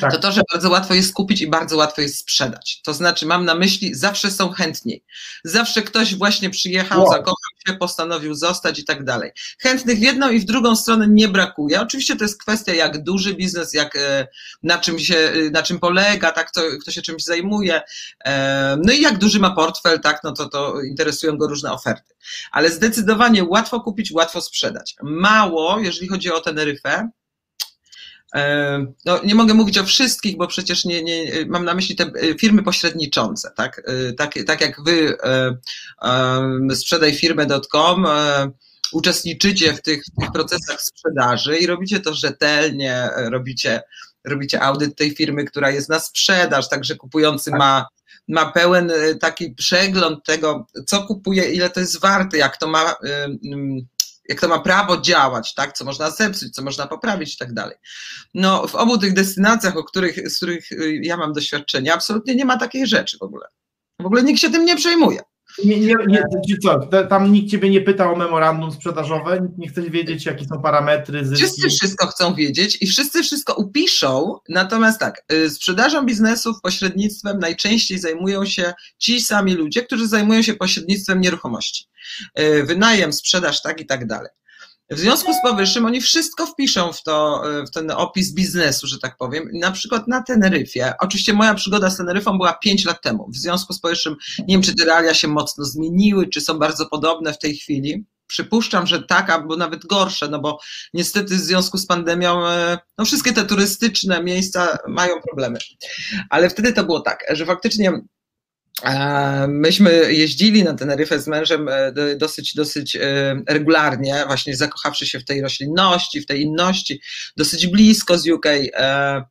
Tak. 0.00 0.12
to 0.12 0.18
to, 0.18 0.32
że 0.32 0.42
bardzo 0.52 0.70
łatwo 0.70 0.94
jest 0.94 1.14
kupić 1.14 1.40
i 1.40 1.46
bardzo 1.50 1.76
łatwo 1.76 2.00
jest 2.02 2.18
sprzedać. 2.18 2.80
To 2.84 2.94
znaczy, 2.94 3.26
mam 3.26 3.44
na 3.44 3.54
myśli, 3.54 3.94
zawsze 3.94 4.30
są 4.30 4.50
chętni. 4.50 5.02
Zawsze 5.44 5.82
ktoś 5.82 6.14
właśnie 6.14 6.50
przyjechał, 6.50 6.98
Wow. 7.00 7.10
zakochał 7.12 7.34
się, 7.68 7.74
postanowił 7.74 8.34
zostać 8.34 8.78
i 8.78 8.84
tak 8.84 9.04
dalej. 9.04 9.30
Chętnych 9.62 9.98
w 9.98 10.02
jedną 10.02 10.30
i 10.30 10.40
w 10.40 10.44
drugą 10.44 10.76
stronę 10.76 11.06
nie 11.08 11.28
brakuje. 11.28 11.80
Oczywiście 11.80 12.16
to 12.16 12.24
jest 12.24 12.42
kwestia, 12.42 12.74
jak 12.74 13.02
duży 13.02 13.34
biznes, 13.34 13.74
jak, 13.74 13.96
e, 13.96 14.26
na, 14.62 14.78
czym 14.78 14.98
się, 14.98 15.16
e, 15.16 15.50
na 15.50 15.62
czym 15.62 15.78
polega, 15.80 16.32
tak, 16.32 16.48
kto, 16.50 16.60
kto 16.82 16.90
się 16.90 17.02
czymś 17.02 17.24
zajmuje. 17.24 17.80
E, 18.24 18.76
No 18.84 18.92
i 18.92 19.00
jak 19.00 19.18
duży 19.18 19.38
ma 19.40 19.50
portfel, 19.50 20.00
tak, 20.00 20.20
no 20.24 20.32
to, 20.32 20.48
to 20.48 20.80
interesują 20.82 21.36
go 21.38 21.46
różne 21.48 21.72
oferty. 21.72 22.14
Ale 22.52 22.70
zdecydowanie 22.70 23.44
łatwo 23.44 23.80
kupić, 23.80 24.12
łatwo 24.12 24.40
sprzedać. 24.40 24.94
Mało, 25.02 25.78
jeżeli 25.78 26.08
chodzi 26.08 26.32
o 26.32 26.40
Teneryfę, 26.40 27.08
No, 29.04 29.20
nie 29.24 29.34
mogę 29.34 29.54
mówić 29.54 29.78
o 29.78 29.84
wszystkich, 29.84 30.36
bo 30.36 30.46
przecież 30.46 30.84
nie, 30.84 31.02
nie, 31.02 31.46
mam 31.46 31.64
na 31.64 31.74
myśli 31.74 31.96
te 31.96 32.04
e, 32.04 32.34
firmy 32.34 32.62
pośredniczące, 32.62 33.52
tak, 33.56 33.82
E, 33.88 34.12
tak, 34.12 34.34
tak 34.46 34.60
jak 34.60 34.82
wy 34.82 35.16
e, 35.22 35.56
e, 36.02 36.76
sprzedaj 36.76 37.14
firmę.com 37.14 38.06
e, 38.06 38.50
uczestniczycie 38.92 39.72
w 39.72 39.82
tych, 39.82 40.02
w 40.04 40.20
tych 40.20 40.32
procesach 40.32 40.82
sprzedaży 40.82 41.58
i 41.58 41.66
robicie 41.66 42.00
to 42.00 42.14
rzetelnie, 42.14 42.94
e, 42.94 43.30
robicie 43.30 43.82
robicie 44.24 44.62
audyt 44.62 44.96
tej 44.96 45.14
firmy, 45.14 45.44
która 45.44 45.70
jest 45.70 45.88
na 45.88 46.00
sprzedaż, 46.00 46.68
także 46.68 46.96
kupujący 46.96 47.50
ma 47.50 47.86
ma 48.28 48.52
pełen 48.52 48.92
taki 49.20 49.50
przegląd 49.50 50.24
tego, 50.24 50.66
co 50.86 51.02
kupuje, 51.02 51.44
ile 51.50 51.70
to 51.70 51.80
jest 51.80 52.00
warte, 52.00 52.38
jak 52.38 52.56
to 52.56 52.68
ma 52.68 52.94
jak 54.28 54.40
to 54.40 54.48
ma 54.48 54.58
prawo 54.58 55.00
działać, 55.00 55.54
tak, 55.54 55.72
co 55.72 55.84
można 55.84 56.10
zepsuć, 56.10 56.54
co 56.54 56.62
można 56.62 56.86
poprawić 56.86 57.34
i 57.34 57.38
tak 57.38 57.52
dalej. 57.52 57.76
No, 58.34 58.66
w 58.66 58.74
obu 58.74 58.98
tych 58.98 59.12
destynacjach, 59.12 59.76
o 59.76 59.84
których, 59.84 60.30
z 60.30 60.36
których 60.36 60.72
y, 60.72 61.00
ja 61.02 61.16
mam 61.16 61.32
doświadczenie, 61.32 61.94
absolutnie 61.94 62.34
nie 62.34 62.44
ma 62.44 62.58
takiej 62.58 62.86
rzeczy 62.86 63.18
w 63.18 63.22
ogóle. 63.22 63.46
W 64.00 64.06
ogóle 64.06 64.22
nikt 64.22 64.40
się 64.40 64.50
tym 64.50 64.64
nie 64.64 64.76
przejmuje. 64.76 65.20
Nie, 65.64 65.80
nie, 65.80 65.94
nie, 66.06 66.22
co, 66.62 66.80
tam 67.08 67.32
nikt 67.32 67.50
ciebie 67.50 67.70
nie 67.70 67.80
pyta 67.80 68.12
o 68.12 68.16
memorandum 68.16 68.72
sprzedażowe, 68.72 69.40
nikt 69.40 69.58
nie 69.58 69.68
chce 69.68 69.82
wiedzieć, 69.82 70.26
jakie 70.26 70.44
są 70.44 70.62
parametry. 70.62 71.24
Zyski. 71.24 71.44
Wszyscy 71.44 71.68
wszystko 71.68 72.06
chcą 72.06 72.34
wiedzieć 72.34 72.78
i 72.80 72.86
wszyscy 72.86 73.22
wszystko 73.22 73.54
upiszą, 73.54 74.38
natomiast 74.48 75.00
tak, 75.00 75.24
y, 75.32 75.50
sprzedażą 75.50 76.06
biznesów, 76.06 76.56
pośrednictwem 76.62 77.38
najczęściej 77.38 77.98
zajmują 77.98 78.44
się 78.44 78.72
ci 78.98 79.20
sami 79.20 79.54
ludzie, 79.54 79.82
którzy 79.82 80.08
zajmują 80.08 80.42
się 80.42 80.54
pośrednictwem 80.54 81.20
nieruchomości. 81.20 81.84
Y, 82.40 82.64
wynajem, 82.64 83.12
sprzedaż, 83.12 83.62
tak 83.62 83.80
i 83.80 83.86
tak 83.86 84.06
dalej. 84.06 84.30
W 84.90 84.98
związku 84.98 85.32
z 85.34 85.42
powyższym 85.42 85.86
oni 85.86 86.00
wszystko 86.00 86.46
wpiszą 86.46 86.92
w, 86.92 87.02
to, 87.02 87.42
w 87.66 87.70
ten 87.70 87.90
opis 87.90 88.32
biznesu, 88.32 88.86
że 88.86 88.98
tak 88.98 89.16
powiem. 89.16 89.50
Na 89.52 89.70
przykład 89.70 90.08
na 90.08 90.22
Teneryfie. 90.22 90.92
Oczywiście 91.00 91.32
moja 91.32 91.54
przygoda 91.54 91.90
z 91.90 91.96
Teneryfą 91.96 92.38
była 92.38 92.52
5 92.52 92.84
lat 92.84 93.02
temu. 93.02 93.30
W 93.30 93.36
związku 93.36 93.72
z 93.72 93.80
powyższym 93.80 94.16
nie 94.38 94.54
wiem, 94.54 94.62
czy 94.62 94.74
te 94.74 94.84
realia 94.84 95.14
się 95.14 95.28
mocno 95.28 95.64
zmieniły, 95.64 96.28
czy 96.28 96.40
są 96.40 96.58
bardzo 96.58 96.86
podobne 96.86 97.32
w 97.32 97.38
tej 97.38 97.56
chwili. 97.56 98.04
Przypuszczam, 98.26 98.86
że 98.86 99.02
tak, 99.02 99.30
albo 99.30 99.56
nawet 99.56 99.86
gorsze, 99.86 100.28
no 100.28 100.38
bo 100.38 100.58
niestety 100.94 101.34
w 101.34 101.40
związku 101.40 101.78
z 101.78 101.86
pandemią 101.86 102.46
e, 102.46 102.78
no 102.98 103.04
wszystkie 103.04 103.32
te 103.32 103.44
turystyczne 103.44 104.22
miejsca 104.22 104.78
mają 104.88 105.20
problemy. 105.20 105.58
Ale 106.30 106.50
wtedy 106.50 106.72
to 106.72 106.84
było 106.84 107.00
tak, 107.00 107.24
że 107.30 107.46
faktycznie 107.46 107.92
Myśmy 109.48 110.14
jeździli 110.14 110.64
na 110.64 110.74
Teneryfę 110.74 111.20
z 111.20 111.26
mężem 111.26 111.68
e, 111.68 111.92
dosyć, 112.16 112.54
dosyć 112.54 112.96
e, 112.96 113.00
regularnie, 113.48 114.24
właśnie 114.26 114.56
zakochawszy 114.56 115.06
się 115.06 115.20
w 115.20 115.24
tej 115.24 115.42
roślinności, 115.42 116.20
w 116.20 116.26
tej 116.26 116.42
inności, 116.42 117.00
dosyć 117.36 117.66
blisko 117.66 118.18
z 118.18 118.28
UK. 118.28 118.46
E, 118.46 119.24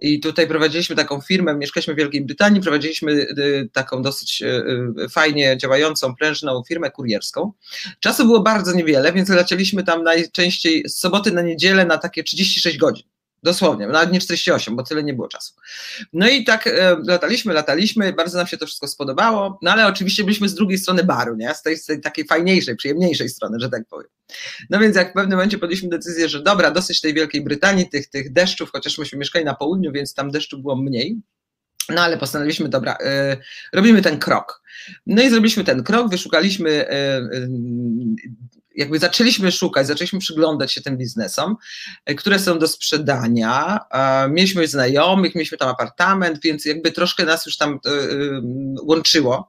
I 0.00 0.20
tutaj 0.20 0.46
prowadziliśmy 0.46 0.96
taką 0.96 1.20
firmę, 1.20 1.54
mieszkaliśmy 1.54 1.94
w 1.94 1.96
Wielkiej 1.96 2.24
Brytanii, 2.24 2.60
prowadziliśmy 2.60 3.26
taką 3.72 4.02
dosyć 4.02 4.42
fajnie 5.10 5.56
działającą, 5.56 6.16
prężną 6.16 6.62
firmę 6.68 6.90
kurierską. 6.90 7.52
Czasu 8.00 8.24
było 8.24 8.40
bardzo 8.40 8.72
niewiele, 8.72 9.12
więc 9.12 9.28
lecieliśmy 9.28 9.84
tam 9.84 10.02
najczęściej 10.02 10.88
z 10.88 10.98
soboty 10.98 11.32
na 11.32 11.42
niedzielę 11.42 11.86
na 11.86 11.98
takie 11.98 12.24
36 12.24 12.78
godzin. 12.78 13.13
Dosłownie, 13.44 13.86
nawet 13.86 14.12
nie 14.12 14.20
48, 14.20 14.76
bo 14.76 14.82
tyle 14.82 15.02
nie 15.02 15.14
było 15.14 15.28
czasu. 15.28 15.54
No 16.12 16.28
i 16.28 16.44
tak 16.44 16.66
e, 16.66 16.96
lataliśmy, 17.06 17.54
lataliśmy, 17.54 18.12
bardzo 18.12 18.38
nam 18.38 18.46
się 18.46 18.58
to 18.58 18.66
wszystko 18.66 18.88
spodobało, 18.88 19.58
no 19.62 19.70
ale 19.70 19.86
oczywiście 19.86 20.24
byliśmy 20.24 20.48
z 20.48 20.54
drugiej 20.54 20.78
strony 20.78 21.04
baru, 21.04 21.36
nie? 21.36 21.54
Z 21.54 21.62
tej, 21.62 21.76
z 21.76 21.86
tej 21.86 22.00
takiej 22.00 22.26
fajniejszej, 22.26 22.76
przyjemniejszej 22.76 23.28
strony, 23.28 23.60
że 23.60 23.68
tak 23.68 23.82
powiem. 23.90 24.08
No 24.70 24.78
więc 24.78 24.96
jak 24.96 25.10
w 25.10 25.12
pewnym 25.12 25.38
momencie 25.38 25.58
podjęliśmy 25.58 25.88
decyzję, 25.88 26.28
że 26.28 26.42
dobra, 26.42 26.70
dosyć 26.70 27.00
tej 27.00 27.14
Wielkiej 27.14 27.44
Brytanii, 27.44 27.88
tych, 27.88 28.10
tych 28.10 28.32
deszczów, 28.32 28.70
chociaż 28.72 28.98
myśmy 28.98 29.18
mieszkali 29.18 29.44
na 29.44 29.54
południu, 29.54 29.92
więc 29.92 30.14
tam 30.14 30.30
deszczu 30.30 30.58
było 30.58 30.76
mniej, 30.76 31.20
no 31.88 32.02
ale 32.02 32.18
postanowiliśmy, 32.18 32.68
dobra, 32.68 32.96
y, 33.00 33.36
robimy 33.72 34.02
ten 34.02 34.18
krok. 34.18 34.62
No 35.06 35.22
i 35.22 35.30
zrobiliśmy 35.30 35.64
ten 35.64 35.82
krok, 35.82 36.10
wyszukaliśmy 36.10 36.70
y, 36.70 36.94
y, 37.36 37.48
jakby 38.74 38.98
zaczęliśmy 38.98 39.52
szukać, 39.52 39.86
zaczęliśmy 39.86 40.18
przyglądać 40.18 40.72
się 40.72 40.80
tym 40.80 40.96
biznesom, 40.96 41.56
e, 42.04 42.14
które 42.14 42.38
są 42.38 42.58
do 42.58 42.68
sprzedania. 42.68 43.80
Mieliśmy 44.30 44.66
znajomych, 44.66 45.34
mieliśmy 45.34 45.58
tam 45.58 45.68
apartament, 45.68 46.40
więc 46.42 46.64
jakby 46.64 46.92
troszkę 46.92 47.24
nas 47.24 47.46
już 47.46 47.56
tam 47.56 47.80
e, 47.86 47.90
e, 47.90 47.96
łączyło. 48.82 49.48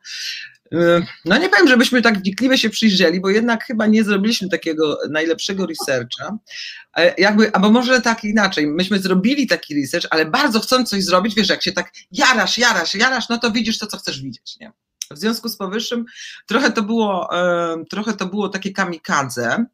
No 1.25 1.38
nie 1.38 1.50
powiem, 1.50 1.67
żebyśmy 1.67 2.01
tak 2.01 2.22
wnikliwie 2.22 2.58
się 2.58 2.70
przyjrzeli, 2.70 3.22
bo 3.22 3.29
jednak 3.29 3.63
chyba 3.63 3.86
nie 3.86 4.03
zrobiliśmy 4.03 4.50
takiego 4.50 5.00
najlepszego 5.10 5.65
researcha. 5.65 6.38
Jakby, 7.17 7.51
albo 7.53 7.72
może 7.72 8.01
tak 8.01 8.24
inaczej, 8.24 8.67
myśmy 8.67 9.00
zrobili 9.00 9.48
taki 9.48 9.82
research, 9.82 10.08
ale 10.10 10.25
bardzo 10.25 10.60
chcąc 10.60 10.89
coś 10.89 11.03
zrobić, 11.03 11.36
wiesz, 11.36 11.50
jak 11.50 11.63
się 11.63 11.72
tak 11.72 11.91
jarasz, 12.12 12.58
jarasz, 12.58 12.96
jarasz, 12.96 13.29
no 13.29 13.38
to 13.38 13.51
widzisz 13.51 13.77
to, 13.77 13.88
co 13.88 13.98
chcesz 13.98 14.22
widzieć, 14.22 14.58
nie? 14.60 14.72
W 15.12 15.18
związku 15.18 15.50
z 15.50 15.58
powyższym 15.58 16.06
trochę 16.46 16.72
to 16.72 16.82
było, 16.82 17.30
trochę 17.90 18.14
to 18.14 18.26
było 18.26 18.50
takie 18.50 18.72
kamikadze, 18.72 19.66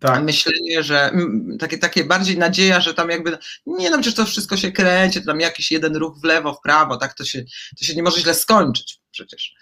tak. 0.00 0.22
Myślenie, 0.22 0.82
że 0.82 1.12
takie, 1.58 1.78
takie 1.78 2.04
bardziej 2.04 2.38
nadzieja, 2.38 2.80
że 2.80 2.94
tam 2.94 3.10
jakby, 3.10 3.38
nie 3.66 3.90
no, 3.90 3.96
przecież 3.96 4.14
to 4.14 4.24
wszystko 4.24 4.56
się 4.56 4.72
kręci, 4.72 5.24
tam 5.24 5.40
jakiś 5.40 5.72
jeden 5.72 5.96
ruch 5.96 6.18
w 6.20 6.24
lewo, 6.24 6.54
w 6.54 6.60
prawo, 6.60 6.96
tak, 6.96 7.14
to 7.14 7.24
się, 7.24 7.44
to 7.78 7.84
się 7.84 7.94
nie 7.94 8.02
może 8.02 8.20
źle 8.20 8.34
skończyć 8.34 9.00
przecież. 9.10 9.54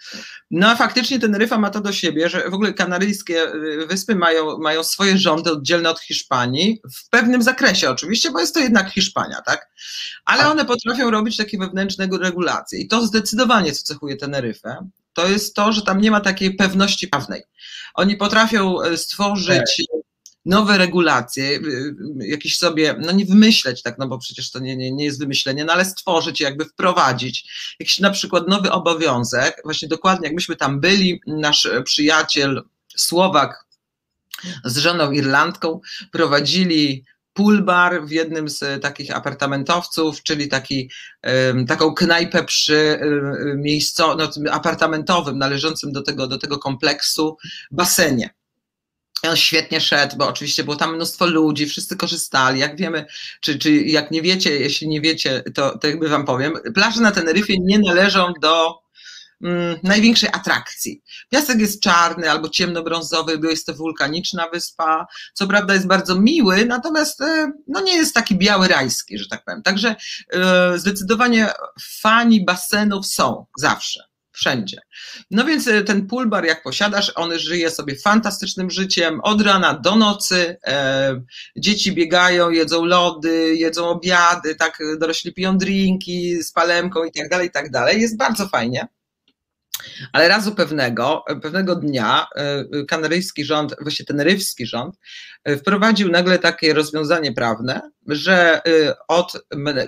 No 0.51 0.69
a 0.69 0.75
faktycznie 0.75 1.19
ten 1.19 1.35
Ryfa 1.35 1.57
ma 1.57 1.69
to 1.69 1.81
do 1.81 1.93
siebie, 1.93 2.29
że 2.29 2.49
w 2.49 2.53
ogóle 2.53 2.73
kanaryjskie 2.73 3.53
y, 3.53 3.87
wyspy 3.87 4.15
mają, 4.15 4.57
mają 4.57 4.83
swoje 4.83 5.17
rządy 5.17 5.51
oddzielne 5.51 5.89
od 5.89 5.99
Hiszpanii, 5.99 6.81
w 6.95 7.09
pewnym 7.09 7.41
zakresie 7.41 7.89
oczywiście, 7.89 8.31
bo 8.31 8.39
jest 8.39 8.53
to 8.53 8.59
jednak 8.59 8.89
Hiszpania, 8.89 9.41
tak? 9.41 9.69
Ale 10.25 10.41
tak. 10.41 10.51
one 10.51 10.65
potrafią 10.65 11.11
robić 11.11 11.37
takie 11.37 11.57
wewnętrzne 11.57 12.07
regulacje 12.21 12.79
i 12.79 12.87
to 12.87 13.05
zdecydowanie 13.05 13.71
co 13.71 13.83
cechuje 13.83 14.17
Teneryfę, 14.17 14.89
to 15.13 15.27
jest 15.27 15.55
to, 15.55 15.73
że 15.73 15.81
tam 15.81 16.01
nie 16.01 16.11
ma 16.11 16.21
takiej 16.21 16.55
pewności 16.55 17.07
prawnej. 17.07 17.43
Oni 17.93 18.17
potrafią 18.17 18.81
e, 18.81 18.97
stworzyć 18.97 19.81
nowe 20.47 20.77
regulacje, 20.77 21.43
y, 21.43 21.61
y, 22.21 22.27
jakieś 22.27 22.57
sobie, 22.57 22.95
no 22.99 23.11
nie 23.11 23.25
wymyśleć 23.25 23.81
tak, 23.81 23.97
no 23.97 24.07
bo 24.07 24.17
przecież 24.17 24.51
to 24.51 24.59
nie, 24.59 24.77
nie, 24.77 24.91
nie 24.91 25.05
jest 25.05 25.19
wymyślenie, 25.19 25.65
no 25.65 25.73
ale 25.73 25.85
stworzyć, 25.85 26.41
jakby 26.41 26.65
wprowadzić 26.65 27.51
jakiś 27.79 27.99
na 27.99 28.09
przykład 28.09 28.47
nowy 28.47 28.71
obowiązek, 28.71 29.61
właśnie 29.63 29.87
dokładnie 29.87 30.27
jak 30.27 30.35
myśmy 30.35 30.55
tam 30.55 30.79
byli, 30.79 31.21
nasz 31.27 31.69
przyjaciel 31.83 32.63
Słowak 32.95 33.65
z 34.65 34.77
żoną 34.77 35.11
Irlandką 35.11 35.79
prowadzili 36.11 37.03
pool 37.33 37.63
bar 37.63 38.05
w 38.05 38.11
jednym 38.11 38.49
z 38.49 38.81
takich 38.81 39.15
apartamentowców, 39.15 40.23
czyli 40.23 40.47
taki, 40.47 40.91
taką 41.67 41.93
knajpę 41.93 42.43
przy 42.43 42.99
miejscu 43.55 44.03
no, 44.17 44.51
apartamentowym 44.51 45.37
należącym 45.37 45.91
do 45.91 46.01
tego, 46.01 46.27
do 46.27 46.37
tego 46.37 46.57
kompleksu 46.57 47.37
basenie. 47.71 48.29
On 49.23 49.35
świetnie 49.35 49.81
szedł, 49.81 50.17
bo 50.17 50.27
oczywiście 50.27 50.63
było 50.63 50.75
tam 50.75 50.95
mnóstwo 50.95 51.25
ludzi, 51.25 51.65
wszyscy 51.65 51.97
korzystali. 51.97 52.59
Jak 52.59 52.77
wiemy, 52.77 53.05
czy, 53.41 53.59
czy 53.59 53.71
jak 53.75 54.11
nie 54.11 54.21
wiecie, 54.21 54.51
jeśli 54.51 54.87
nie 54.87 55.01
wiecie, 55.01 55.43
to, 55.55 55.77
to 55.79 55.87
jakby 55.87 56.09
wam 56.09 56.25
powiem, 56.25 56.53
plaże 56.75 57.01
na 57.01 57.11
Teneryfie 57.11 57.55
nie 57.59 57.79
należą 57.79 58.33
do 58.41 58.79
mm, 59.41 59.79
największej 59.83 60.29
atrakcji. 60.33 61.01
Piasek 61.29 61.59
jest 61.59 61.81
czarny 61.81 62.31
albo 62.31 62.49
ciemnobrązowy, 62.49 63.37
bo 63.37 63.49
jest 63.49 63.65
to 63.65 63.73
wulkaniczna 63.73 64.49
wyspa. 64.53 65.07
Co 65.33 65.47
prawda 65.47 65.73
jest 65.73 65.87
bardzo 65.87 66.15
miły, 66.15 66.65
natomiast 66.65 67.21
e, 67.21 67.51
no, 67.67 67.81
nie 67.81 67.95
jest 67.95 68.13
taki 68.13 68.35
biały 68.35 68.67
rajski, 68.67 69.17
że 69.17 69.27
tak 69.27 69.45
powiem. 69.45 69.63
Także 69.63 69.95
e, 70.33 70.79
zdecydowanie 70.79 71.49
fani 72.01 72.45
basenów 72.45 73.07
są 73.07 73.45
zawsze 73.57 74.16
wszędzie. 74.37 74.77
No 75.31 75.45
więc 75.45 75.67
e, 75.67 75.83
ten 75.83 76.07
pulbar, 76.07 76.45
jak 76.45 76.63
posiadasz, 76.63 77.11
on 77.15 77.39
żyje 77.39 77.69
sobie 77.69 77.95
fantastycznym 77.95 78.69
życiem 78.69 79.19
od 79.23 79.41
rana 79.41 79.73
do 79.73 79.95
nocy. 79.95 80.57
E, 80.67 81.21
dzieci 81.57 81.93
biegają, 81.93 82.49
jedzą 82.49 82.85
lody, 82.85 83.55
jedzą 83.55 83.89
obiady, 83.89 84.55
tak 84.55 84.79
dorośli 84.99 85.33
piją 85.33 85.57
drinki 85.57 86.43
z 86.43 86.51
palemką 86.51 87.03
i 87.03 87.11
tak 87.11 87.29
dalej, 87.29 87.47
i 87.47 87.51
tak 87.51 87.71
dalej. 87.71 88.01
Jest 88.01 88.17
bardzo 88.17 88.47
fajnie. 88.47 88.87
Ale 90.13 90.27
razu 90.27 90.55
pewnego, 90.55 91.23
pewnego 91.41 91.75
dnia 91.75 92.27
e, 92.35 92.65
kanaryjski 92.85 93.45
rząd, 93.45 93.75
właśnie 93.81 94.05
teneryjski 94.05 94.65
rząd, 94.65 94.95
wprowadził 95.59 96.09
nagle 96.09 96.39
takie 96.39 96.73
rozwiązanie 96.73 97.33
prawne, 97.33 97.81
że 98.07 98.61
od 99.07 99.33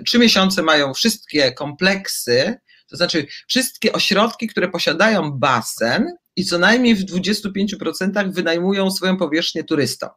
trzy 0.06 0.18
miesiące 0.18 0.62
mają 0.62 0.94
wszystkie 0.94 1.52
kompleksy 1.52 2.58
to 2.90 2.96
znaczy 2.96 3.26
wszystkie 3.48 3.92
ośrodki, 3.92 4.46
które 4.46 4.68
posiadają 4.68 5.32
basen 5.32 6.16
i 6.36 6.44
co 6.44 6.58
najmniej 6.58 6.94
w 6.94 7.04
25% 7.04 8.32
wynajmują 8.32 8.90
swoją 8.90 9.16
powierzchnię 9.16 9.64
turystom. 9.64 10.10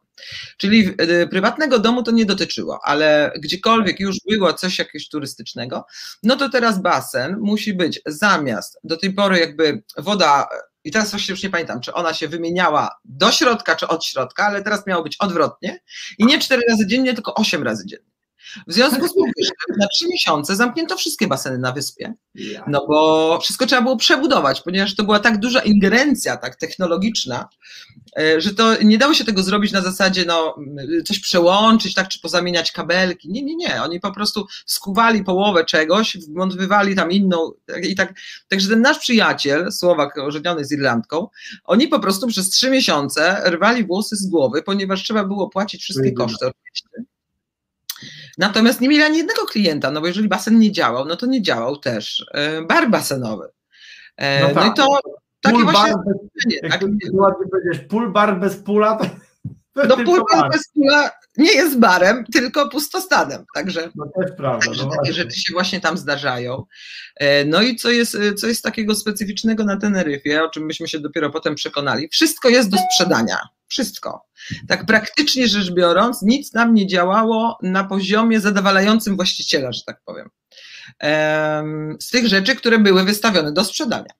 Czyli 0.56 0.94
y, 1.00 1.28
prywatnego 1.30 1.78
domu 1.78 2.02
to 2.02 2.10
nie 2.10 2.24
dotyczyło, 2.24 2.80
ale 2.84 3.32
gdziekolwiek 3.38 4.00
już 4.00 4.16
było 4.30 4.52
coś 4.52 4.78
jakiegoś 4.78 5.08
turystycznego, 5.08 5.84
no 6.22 6.36
to 6.36 6.48
teraz 6.48 6.82
basen 6.82 7.36
musi 7.40 7.74
być 7.74 8.00
zamiast 8.06 8.78
do 8.84 8.96
tej 8.96 9.12
pory 9.12 9.38
jakby 9.38 9.82
woda 9.98 10.48
i 10.84 10.90
teraz 10.90 11.10
właśnie 11.10 11.32
już 11.32 11.42
nie 11.42 11.50
pamiętam, 11.50 11.80
czy 11.80 11.92
ona 11.92 12.14
się 12.14 12.28
wymieniała 12.28 12.90
do 13.04 13.32
środka, 13.32 13.76
czy 13.76 13.88
od 13.88 14.04
środka, 14.04 14.46
ale 14.46 14.62
teraz 14.62 14.86
miało 14.86 15.02
być 15.02 15.16
odwrotnie 15.16 15.80
i 16.18 16.24
nie 16.24 16.38
cztery 16.38 16.62
razy 16.68 16.86
dziennie, 16.86 17.14
tylko 17.14 17.34
osiem 17.34 17.62
razy 17.62 17.86
dziennie. 17.86 18.13
W 18.66 18.72
związku 18.72 19.08
z 19.08 19.14
tym 19.14 19.24
na 19.78 19.86
trzy 19.88 20.08
miesiące 20.08 20.56
zamknięto 20.56 20.96
wszystkie 20.96 21.26
baseny 21.26 21.58
na 21.58 21.72
wyspie, 21.72 22.14
no 22.66 22.86
bo 22.88 23.38
wszystko 23.42 23.66
trzeba 23.66 23.82
było 23.82 23.96
przebudować, 23.96 24.60
ponieważ 24.60 24.94
to 24.94 25.04
była 25.04 25.18
tak 25.18 25.38
duża 25.38 25.60
ingerencja, 25.60 26.36
tak 26.36 26.56
technologiczna, 26.56 27.48
e, 28.18 28.40
że 28.40 28.54
to 28.54 28.82
nie 28.82 28.98
dało 28.98 29.14
się 29.14 29.24
tego 29.24 29.42
zrobić 29.42 29.72
na 29.72 29.80
zasadzie, 29.80 30.24
no, 30.26 30.56
coś 31.06 31.20
przełączyć, 31.20 31.94
tak, 31.94 32.08
czy 32.08 32.20
pozamieniać 32.20 32.72
kabelki. 32.72 33.32
Nie, 33.32 33.42
nie, 33.42 33.56
nie. 33.56 33.82
Oni 33.82 34.00
po 34.00 34.12
prostu 34.12 34.46
skuwali 34.66 35.24
połowę 35.24 35.64
czegoś, 35.64 36.16
wmontowywali 36.16 36.96
tam 36.96 37.10
inną 37.10 37.52
i 37.82 37.94
tak. 37.94 38.14
Także 38.48 38.68
ten 38.68 38.80
nasz 38.80 38.98
przyjaciel, 38.98 39.72
Słowak 39.72 40.18
ożeniony 40.18 40.64
z 40.64 40.72
Irlandką, 40.72 41.28
oni 41.64 41.88
po 41.88 42.00
prostu 42.00 42.26
przez 42.26 42.50
trzy 42.50 42.70
miesiące 42.70 43.50
rwali 43.50 43.84
włosy 43.84 44.16
z 44.16 44.26
głowy, 44.26 44.62
ponieważ 44.62 45.02
trzeba 45.02 45.24
było 45.24 45.48
płacić 45.48 45.82
wszystkie 45.82 46.12
koszty 46.12 46.46
oczywiście. 46.46 47.13
Natomiast 48.38 48.80
nie 48.80 48.88
mieli 48.88 49.02
ani 49.02 49.18
jednego 49.18 49.46
klienta, 49.46 49.90
no 49.90 50.00
bo 50.00 50.06
jeżeli 50.06 50.28
basen 50.28 50.58
nie 50.58 50.72
działał, 50.72 51.04
no 51.04 51.16
to 51.16 51.26
nie 51.26 51.42
działał 51.42 51.76
też 51.76 52.26
e, 52.32 52.62
bar 52.62 52.90
basenowy. 52.90 53.48
E, 54.16 54.40
no, 54.40 54.54
tak. 54.54 54.56
no 54.56 54.72
i 54.72 54.74
to 54.74 55.00
takie 55.40 55.62
właśnie... 55.62 55.92
Bar 55.92 56.04
bez, 56.06 56.70
tak, 56.70 56.82
ładnie 57.12 57.46
powiedzieć, 57.50 57.88
pool 57.88 58.12
bar 58.12 58.40
bez 58.40 58.56
pula, 58.56 58.96
to... 58.96 59.06
No 59.88 59.96
pool 59.96 60.22
bar 60.32 60.50
bez 60.50 60.68
pula 60.74 61.10
nie 61.36 61.52
jest 61.52 61.78
barem, 61.78 62.24
tylko 62.32 62.68
pustostanem, 62.68 63.44
także, 63.54 63.90
no 63.94 64.06
też 64.06 64.36
prawda, 64.36 64.66
także 64.66 64.84
no 64.84 64.90
takie 64.90 65.12
rzeczy 65.12 65.40
się 65.40 65.52
właśnie 65.52 65.80
tam 65.80 65.98
zdarzają. 65.98 66.64
E, 67.16 67.44
no 67.44 67.62
i 67.62 67.76
co 67.76 67.90
jest, 67.90 68.18
co 68.36 68.46
jest 68.46 68.62
takiego 68.62 68.94
specyficznego 68.94 69.64
na 69.64 69.76
Teneryfie, 69.76 70.44
o 70.44 70.48
czym 70.48 70.66
myśmy 70.66 70.88
się 70.88 70.98
dopiero 70.98 71.30
potem 71.30 71.54
przekonali, 71.54 72.08
wszystko 72.08 72.48
jest 72.48 72.70
do 72.70 72.76
sprzedania, 72.78 73.36
wszystko. 73.74 74.26
Tak 74.68 74.86
praktycznie 74.86 75.48
rzecz 75.48 75.70
biorąc, 75.70 76.22
nic 76.22 76.52
nam 76.52 76.74
nie 76.74 76.86
działało 76.86 77.58
na 77.62 77.84
poziomie 77.84 78.40
zadowalającym 78.40 79.16
właściciela, 79.16 79.72
że 79.72 79.80
tak 79.86 80.00
powiem. 80.04 80.30
Z 82.00 82.10
tych 82.10 82.28
rzeczy, 82.28 82.56
które 82.56 82.78
były 82.78 83.04
wystawione 83.04 83.52
do 83.52 83.64
sprzedania. 83.64 84.10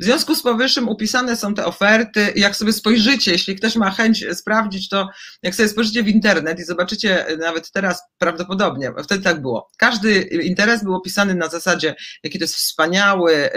W 0.00 0.04
związku 0.04 0.34
z 0.34 0.42
powyższym 0.42 0.88
upisane 0.88 1.36
są 1.36 1.54
te 1.54 1.64
oferty. 1.64 2.32
Jak 2.36 2.56
sobie 2.56 2.72
spojrzycie, 2.72 3.32
jeśli 3.32 3.56
ktoś 3.56 3.76
ma 3.76 3.90
chęć 3.90 4.24
sprawdzić, 4.32 4.88
to 4.88 5.08
jak 5.42 5.54
sobie 5.54 5.68
spojrzycie 5.68 6.02
w 6.02 6.08
internet 6.08 6.60
i 6.60 6.64
zobaczycie, 6.64 7.26
nawet 7.38 7.70
teraz 7.70 8.02
prawdopodobnie, 8.18 8.92
wtedy 9.04 9.24
tak 9.24 9.42
było. 9.42 9.70
Każdy 9.78 10.20
interes 10.22 10.84
był 10.84 10.94
opisany 10.94 11.34
na 11.34 11.48
zasadzie, 11.48 11.94
jaki 12.22 12.38
to 12.38 12.44
jest 12.44 12.56
wspaniały, 12.56 13.50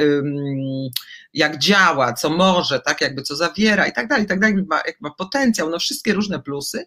jak 1.34 1.58
działa, 1.58 2.14
co 2.14 2.30
może, 2.30 2.80
tak 2.80 3.02
jakby 3.02 3.22
co 3.22 3.36
zawiera 3.36 3.88
i 3.88 3.94
tak 3.94 4.08
dalej, 4.08 4.26
i 4.26 4.28
tak 4.28 4.40
dalej, 4.40 4.56
ma, 4.70 4.82
jak 4.88 5.02
ma 5.02 5.10
potencjał, 5.10 5.70
no 5.70 5.80
wszystkie 5.80 6.14
różne 6.14 6.40
plusy. 6.40 6.86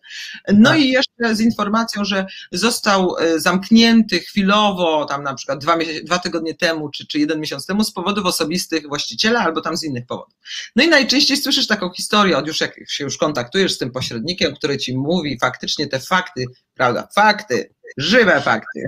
No 0.52 0.70
tak. 0.70 0.80
i 0.80 0.90
jeszcze 0.90 1.34
z 1.34 1.40
informacją, 1.40 2.04
że 2.04 2.26
został 2.52 3.16
e, 3.18 3.40
zamknięty 3.40 4.20
chwilowo, 4.20 5.04
tam 5.04 5.22
na 5.22 5.34
przykład 5.34 5.58
dwa, 5.58 5.78
dwa 6.04 6.18
tygodnie 6.18 6.54
temu, 6.54 6.88
czy, 6.88 7.06
czy 7.06 7.18
jeden 7.18 7.40
miesiąc 7.40 7.66
temu, 7.66 7.84
z 7.84 7.92
powodów 7.92 8.26
osobistych 8.26 8.88
właściciela, 8.88 9.40
albo 9.40 9.60
tam 9.60 9.76
z 9.76 9.84
innych 9.84 10.06
powodów. 10.06 10.34
No 10.76 10.84
i 10.84 10.88
najczęściej 10.88 11.36
słyszysz 11.36 11.66
taką 11.66 11.90
historię, 11.90 12.38
od 12.38 12.46
już 12.46 12.60
jak 12.60 12.74
się 12.88 13.04
już 13.04 13.18
kontaktujesz 13.18 13.74
z 13.74 13.78
tym 13.78 13.90
pośrednikiem, 13.90 14.54
który 14.54 14.78
ci 14.78 14.96
mówi 14.96 15.38
faktycznie 15.40 15.86
te 15.86 16.00
fakty, 16.00 16.46
prawda, 16.74 17.08
fakty, 17.14 17.74
żywe 17.96 18.40
fakty. 18.40 18.80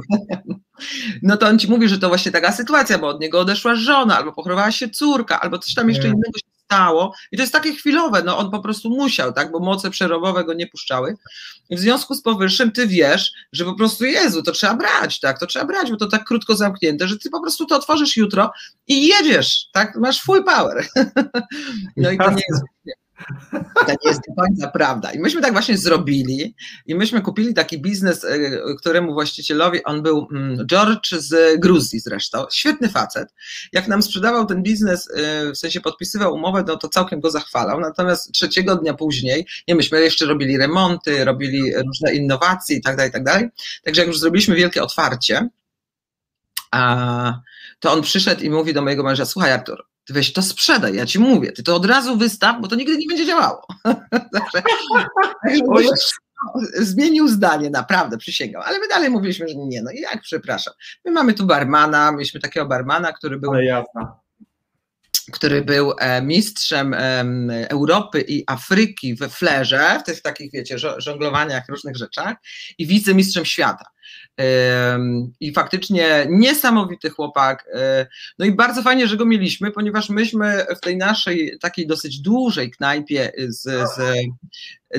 No 1.23 1.37
to 1.37 1.47
on 1.47 1.59
ci 1.59 1.69
mówi, 1.69 1.89
że 1.89 1.99
to 1.99 2.09
właśnie 2.09 2.33
taka 2.33 2.53
sytuacja, 2.53 2.99
bo 2.99 3.09
od 3.09 3.21
niego 3.21 3.41
odeszła 3.41 3.75
żona, 3.75 4.19
albo 4.19 4.33
pochorowała 4.33 4.73
się 4.73 4.89
córka, 4.89 5.41
albo 5.41 5.59
coś 5.59 5.75
tam 5.75 5.89
jeszcze 5.89 6.09
innego 6.09 6.39
się 6.39 6.57
stało. 6.65 7.15
I 7.33 7.37
to 7.37 7.43
jest 7.43 7.53
takie 7.53 7.73
chwilowe, 7.73 8.23
no 8.23 8.39
on 8.39 8.51
po 8.51 8.61
prostu 8.61 8.91
musiał, 8.91 9.33
tak, 9.33 9.53
bo 9.53 9.61
moce 9.61 9.91
przerobowe 9.91 10.45
go 10.45 10.55
nie 10.55 10.67
puszczały. 10.67 11.17
w 11.71 11.79
związku 11.79 12.15
z 12.15 12.23
powyższym 12.23 12.73
ty 12.73 12.87
wiesz, 12.87 13.33
że 13.53 13.65
po 13.65 13.75
prostu 13.75 14.05
Jezu, 14.05 14.43
to 14.43 14.53
trzeba 14.53 14.75
brać, 14.75 15.21
tak, 15.21 15.41
to 15.41 15.47
trzeba 15.47 15.65
brać, 15.65 15.91
bo 15.91 15.97
to 15.97 16.07
tak 16.07 16.25
krótko 16.25 16.57
zamknięte, 16.57 17.09
że 17.09 17.19
ty 17.19 17.31
po 17.31 17.41
prostu 17.41 17.67
to 17.67 17.77
otworzysz 17.77 18.17
jutro 18.17 18.53
i 18.87 19.07
jedziesz, 19.07 19.67
tak, 19.73 19.97
masz 19.97 20.23
full 20.23 20.45
power. 20.45 20.87
No 21.97 22.11
i 22.11 22.19
to 22.19 22.31
nie 22.31 22.43
jest 22.49 22.63
to 23.87 23.87
nie 23.89 24.11
jest 24.11 24.21
do 24.29 24.43
końca 24.43 24.69
prawda. 24.71 25.13
I 25.13 25.19
myśmy 25.19 25.43
tak 25.43 25.53
właśnie 25.53 25.79
zrobili 25.79 26.55
i 26.87 26.95
myśmy 26.95 27.23
kupili 27.23 27.55
taki 27.55 27.79
biznes, 27.79 28.25
e, 28.25 28.39
któremu 28.79 29.13
właścicielowi, 29.13 29.85
on 29.85 30.03
był 30.03 30.29
mm, 30.33 30.67
George 30.67 31.11
z 31.11 31.61
Gruzji 31.61 32.01
zresztą, 32.01 32.47
świetny 32.53 32.89
facet. 32.89 33.35
Jak 33.73 33.89
nam 33.89 34.03
sprzedawał 34.03 34.47
ten 34.47 34.63
biznes, 34.63 35.09
e, 35.15 35.53
w 35.53 35.59
sensie 35.59 35.81
podpisywał 35.81 36.35
umowę, 36.35 36.65
no 36.67 36.77
to 36.77 36.89
całkiem 36.89 37.21
go 37.21 37.31
zachwalał, 37.31 37.81
natomiast 37.81 38.33
trzeciego 38.33 38.77
dnia 38.77 38.95
później, 38.95 39.47
nie 39.69 39.75
myśmy 39.75 40.01
jeszcze 40.01 40.27
robili 40.27 40.59
remonty, 40.59 41.25
robili 41.25 41.77
różne 41.87 42.15
innowacje 42.15 42.77
i 42.77 42.83
tak 42.83 42.97
dalej, 42.97 43.11
i 43.11 43.13
tak 43.13 43.25
dalej. 43.25 43.49
Także 43.85 44.01
jak 44.01 44.09
już 44.09 44.19
zrobiliśmy 44.19 44.57
wielkie 44.57 44.83
otwarcie, 44.83 45.49
a, 46.71 47.41
to 47.81 47.93
on 47.93 48.03
przyszedł 48.03 48.43
i 48.43 48.51
mówi 48.51 48.75
do 48.75 48.83
mojego 48.83 49.03
męża, 49.03 49.27
słuchaj 49.27 49.53
Artur, 49.53 49.87
ty 50.07 50.13
weź 50.13 50.33
to 50.33 50.43
sprzedaj, 50.43 50.95
ja 50.95 51.07
ci 51.07 51.19
mówię, 51.19 51.53
ty 51.53 51.63
to 51.63 51.77
od 51.77 51.87
razu 51.87 52.17
wystaw, 52.17 52.57
bo 52.61 52.69
to 52.69 52.77
nigdy 52.77 52.97
nie 52.97 53.07
będzie 53.09 53.27
działało. 53.27 53.67
zmienił 56.79 57.29
zdanie, 57.29 57.71
naprawdę, 57.71 58.19
przysięgam, 58.19 58.63
ale 58.67 58.79
my 58.79 58.89
dalej 58.89 59.11
mówiliśmy, 59.11 59.49
że 59.49 59.55
nie, 59.55 59.83
no 59.83 59.91
i 59.91 60.01
jak, 60.01 60.21
przepraszam. 60.21 60.75
My 61.05 61.11
mamy 61.11 61.35
tu 61.35 61.47
barmana, 61.47 62.13
mieliśmy 62.13 62.41
takiego 62.41 62.67
barmana, 62.67 63.13
który 63.13 63.39
był... 63.39 63.53
który 65.33 65.63
był 65.63 65.93
e, 65.99 66.23
mistrzem 66.23 66.95
Europy 67.69 68.25
i 68.29 68.45
Afryki 68.47 69.15
we 69.15 69.29
flerze, 69.29 69.99
w 70.01 70.07
tych 70.07 70.23
takich, 70.23 70.53
wiecie, 70.53 70.79
żonglowaniach, 70.99 71.69
różnych 71.69 71.97
rzeczach 71.97 72.37
i 72.79 72.87
wicemistrzem 72.87 73.45
świata. 73.45 73.85
I 75.41 75.53
faktycznie 75.53 76.27
niesamowity 76.31 77.11
chłopak. 77.11 77.69
E, 77.75 78.07
no 78.39 78.47
i 78.47 78.53
bardzo 78.53 78.83
fajnie, 78.83 79.07
że 79.07 79.17
go 79.17 79.25
mieliśmy, 79.25 79.71
ponieważ 79.71 80.09
myśmy 80.09 80.67
w 80.77 80.81
tej 80.81 80.97
naszej 80.97 81.59
takiej 81.61 81.87
dosyć 81.87 82.21
dużej 82.21 82.71
knajpie 82.71 83.33
z, 83.49 83.63
z 83.63 84.01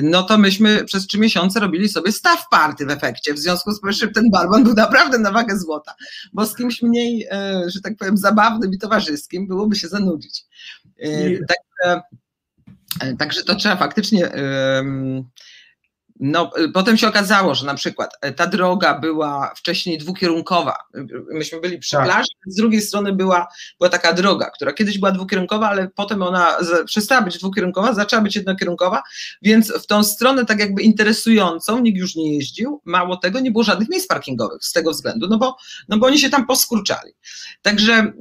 no 0.02 0.22
to 0.22 0.38
myśmy 0.38 0.84
przez 0.84 1.06
trzy 1.06 1.18
miesiące 1.18 1.60
robili 1.60 1.88
sobie 1.88 2.12
staff 2.12 2.48
party 2.50 2.86
w 2.86 2.90
efekcie. 2.90 3.34
W 3.34 3.38
związku 3.38 3.72
z 3.72 3.80
czym 3.98 4.12
ten 4.12 4.30
barman 4.30 4.64
był 4.64 4.74
naprawdę 4.74 5.18
na 5.18 5.32
wagę 5.32 5.58
złota, 5.58 5.94
bo 6.32 6.46
z 6.46 6.56
kimś 6.56 6.82
mniej, 6.82 7.26
e, 7.30 7.62
że 7.66 7.80
tak 7.80 7.96
powiem, 7.96 8.16
zabawnym 8.16 8.74
i 8.74 8.78
towarzyskim 8.78 9.46
byłoby 9.46 9.76
się 9.76 9.88
zanudzić. 9.88 10.44
E, 10.98 11.10
także, 11.30 12.02
także 13.18 13.42
to 13.44 13.54
trzeba 13.54 13.76
faktycznie 13.76 14.30
no, 16.20 16.50
y, 16.58 16.68
potem 16.68 16.96
się 16.96 17.08
okazało, 17.08 17.54
że 17.54 17.66
na 17.66 17.74
przykład 17.74 18.10
e, 18.20 18.32
ta 18.32 18.46
droga 18.46 18.98
była 18.98 19.52
wcześniej 19.56 19.98
dwukierunkowa. 19.98 20.76
Myśmy 21.32 21.60
byli 21.60 21.78
przy 21.78 21.96
tak. 21.96 22.04
plaży, 22.04 22.28
z 22.46 22.56
drugiej 22.56 22.80
strony 22.80 23.12
była, 23.12 23.46
była 23.78 23.90
taka 23.90 24.12
droga, 24.12 24.50
która 24.50 24.72
kiedyś 24.72 24.98
była 24.98 25.12
dwukierunkowa, 25.12 25.68
ale 25.68 25.88
potem 25.94 26.22
ona 26.22 26.56
przestała 26.86 27.22
być 27.22 27.38
dwukierunkowa, 27.38 27.94
zaczęła 27.94 28.22
być 28.22 28.36
jednokierunkowa, 28.36 29.02
więc 29.42 29.72
w 29.72 29.86
tą 29.86 30.04
stronę 30.04 30.44
tak 30.44 30.58
jakby 30.58 30.82
interesującą 30.82 31.78
nikt 31.78 31.98
już 31.98 32.16
nie 32.16 32.34
jeździł. 32.34 32.80
Mało 32.84 33.16
tego, 33.16 33.40
nie 33.40 33.50
było 33.50 33.64
żadnych 33.64 33.88
miejsc 33.88 34.06
parkingowych 34.06 34.64
z 34.64 34.72
tego 34.72 34.90
względu, 34.90 35.28
no 35.28 35.38
bo, 35.38 35.56
no 35.88 35.98
bo 35.98 36.06
oni 36.06 36.18
się 36.18 36.30
tam 36.30 36.46
poskurczali. 36.46 37.12
Także 37.62 38.12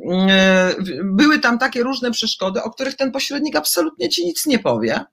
yy, 0.87 1.03
były 1.03 1.39
tam 1.39 1.59
takie 1.59 1.83
różne 1.83 2.11
przeszkody, 2.11 2.63
o 2.63 2.69
których 2.69 2.95
ten 2.95 3.11
pośrednik 3.11 3.55
absolutnie 3.55 4.09
ci 4.09 4.25
nic 4.25 4.45
nie 4.45 4.59
powie. 4.59 5.05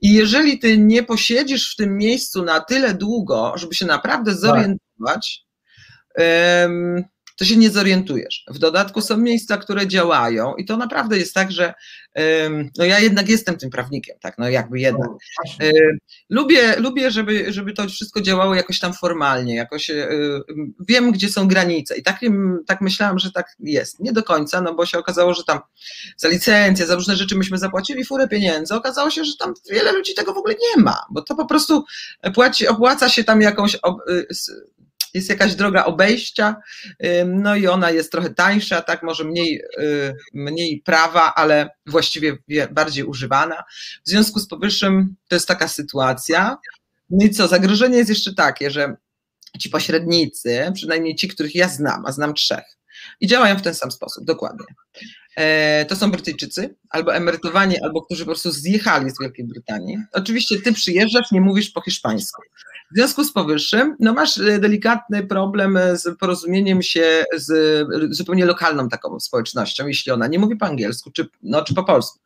I 0.00 0.14
jeżeli 0.14 0.58
ty 0.58 0.78
nie 0.78 1.02
posiedzisz 1.02 1.72
w 1.72 1.76
tym 1.76 1.98
miejscu 1.98 2.29
na 2.36 2.60
tyle 2.60 2.94
długo, 2.94 3.52
żeby 3.56 3.74
się 3.74 3.86
naprawdę 3.86 4.30
tak. 4.30 4.40
zorientować, 4.40 5.44
tak 6.14 7.19
to 7.40 7.44
się 7.44 7.56
nie 7.56 7.70
zorientujesz. 7.70 8.44
W 8.48 8.58
dodatku 8.58 9.00
są 9.00 9.16
miejsca, 9.16 9.56
które 9.56 9.86
działają 9.86 10.54
i 10.54 10.64
to 10.64 10.76
naprawdę 10.76 11.18
jest 11.18 11.34
tak, 11.34 11.52
że 11.52 11.74
no 12.78 12.84
ja 12.84 12.98
jednak 12.98 13.28
jestem 13.28 13.56
tym 13.56 13.70
prawnikiem, 13.70 14.16
tak, 14.20 14.38
no 14.38 14.48
jakby 14.48 14.80
jednak. 14.80 15.08
Lubię, 16.30 16.76
lubię 16.76 17.10
żeby, 17.10 17.52
żeby 17.52 17.72
to 17.72 17.88
wszystko 17.88 18.20
działało 18.20 18.54
jakoś 18.54 18.78
tam 18.78 18.92
formalnie, 18.92 19.56
jakoś 19.56 19.90
e, 19.90 20.08
wiem, 20.88 21.12
gdzie 21.12 21.28
są 21.28 21.48
granice 21.48 21.96
i 21.96 22.02
tak, 22.02 22.20
tak 22.66 22.80
myślałam, 22.80 23.18
że 23.18 23.32
tak 23.32 23.46
jest. 23.60 24.00
Nie 24.00 24.12
do 24.12 24.22
końca, 24.22 24.60
no 24.60 24.74
bo 24.74 24.86
się 24.86 24.98
okazało, 24.98 25.34
że 25.34 25.44
tam 25.44 25.58
za 26.16 26.28
licencję, 26.28 26.86
za 26.86 26.94
różne 26.94 27.16
rzeczy 27.16 27.36
myśmy 27.36 27.58
zapłacili 27.58 28.04
furę 28.04 28.28
pieniędzy, 28.28 28.74
okazało 28.74 29.10
się, 29.10 29.24
że 29.24 29.32
tam 29.38 29.54
wiele 29.70 29.92
ludzi 29.92 30.14
tego 30.14 30.34
w 30.34 30.38
ogóle 30.38 30.54
nie 30.54 30.82
ma, 30.82 30.96
bo 31.10 31.22
to 31.22 31.34
po 31.34 31.46
prostu 31.46 31.84
płaci, 32.34 32.68
opłaca 32.68 33.08
się 33.08 33.24
tam 33.24 33.40
jakąś 33.40 33.76
jest 35.14 35.28
jakaś 35.28 35.54
droga 35.54 35.84
obejścia, 35.84 36.56
no 37.26 37.56
i 37.56 37.66
ona 37.66 37.90
jest 37.90 38.12
trochę 38.12 38.30
tańsza, 38.30 38.82
tak, 38.82 39.02
może 39.02 39.24
mniej, 39.24 39.62
y, 39.78 40.14
mniej 40.34 40.82
prawa, 40.84 41.34
ale 41.34 41.68
właściwie 41.86 42.38
bardziej 42.70 43.04
używana. 43.04 43.64
W 44.06 44.08
związku 44.08 44.40
z 44.40 44.48
powyższym 44.48 45.16
to 45.28 45.36
jest 45.36 45.48
taka 45.48 45.68
sytuacja. 45.68 46.58
No 47.10 47.26
i 47.26 47.30
co, 47.30 47.48
zagrożenie 47.48 47.98
jest 47.98 48.10
jeszcze 48.10 48.34
takie, 48.34 48.70
że 48.70 48.96
ci 49.60 49.70
pośrednicy, 49.70 50.72
przynajmniej 50.74 51.14
ci, 51.14 51.28
których 51.28 51.54
ja 51.54 51.68
znam, 51.68 52.06
a 52.06 52.12
znam 52.12 52.34
trzech, 52.34 52.64
i 53.20 53.26
działają 53.26 53.56
w 53.56 53.62
ten 53.62 53.74
sam 53.74 53.90
sposób, 53.90 54.24
dokładnie. 54.24 54.66
E, 55.36 55.84
to 55.84 55.96
są 55.96 56.10
Brytyjczycy, 56.10 56.74
albo 56.90 57.14
emerytowani, 57.14 57.80
albo 57.80 58.02
którzy 58.02 58.24
po 58.24 58.30
prostu 58.30 58.50
zjechali 58.50 59.10
z 59.10 59.20
Wielkiej 59.20 59.46
Brytanii. 59.46 59.98
Oczywiście 60.12 60.60
ty 60.60 60.72
przyjeżdżasz, 60.72 61.30
nie 61.32 61.40
mówisz 61.40 61.70
po 61.70 61.80
hiszpańsku. 61.80 62.42
W 62.92 62.96
związku 62.96 63.24
z 63.24 63.32
powyższym, 63.32 63.96
no 64.00 64.12
masz 64.12 64.38
e, 64.38 64.58
delikatny 64.58 65.26
problem 65.26 65.78
z 65.94 66.18
porozumieniem 66.18 66.82
się 66.82 67.24
z 67.36 67.86
zupełnie 68.10 68.46
lokalną 68.46 68.88
taką 68.88 69.20
społecznością, 69.20 69.86
jeśli 69.86 70.12
ona 70.12 70.26
nie 70.26 70.38
mówi 70.38 70.56
po 70.56 70.66
angielsku, 70.66 71.10
czy, 71.10 71.28
no, 71.42 71.64
czy 71.64 71.74
po 71.74 71.84
polsku. 71.84 72.18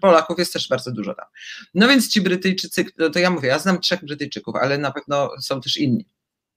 Polaków 0.00 0.38
jest 0.38 0.52
też 0.52 0.68
bardzo 0.68 0.92
dużo 0.92 1.14
tam. 1.14 1.26
No 1.74 1.88
więc 1.88 2.08
ci 2.08 2.20
Brytyjczycy, 2.20 2.84
no 2.98 3.10
to 3.10 3.18
ja 3.18 3.30
mówię, 3.30 3.48
ja 3.48 3.58
znam 3.58 3.80
trzech 3.80 4.04
Brytyjczyków, 4.04 4.54
ale 4.56 4.78
na 4.78 4.90
pewno 4.90 5.30
są 5.40 5.60
też 5.60 5.76
inni. 5.76 6.06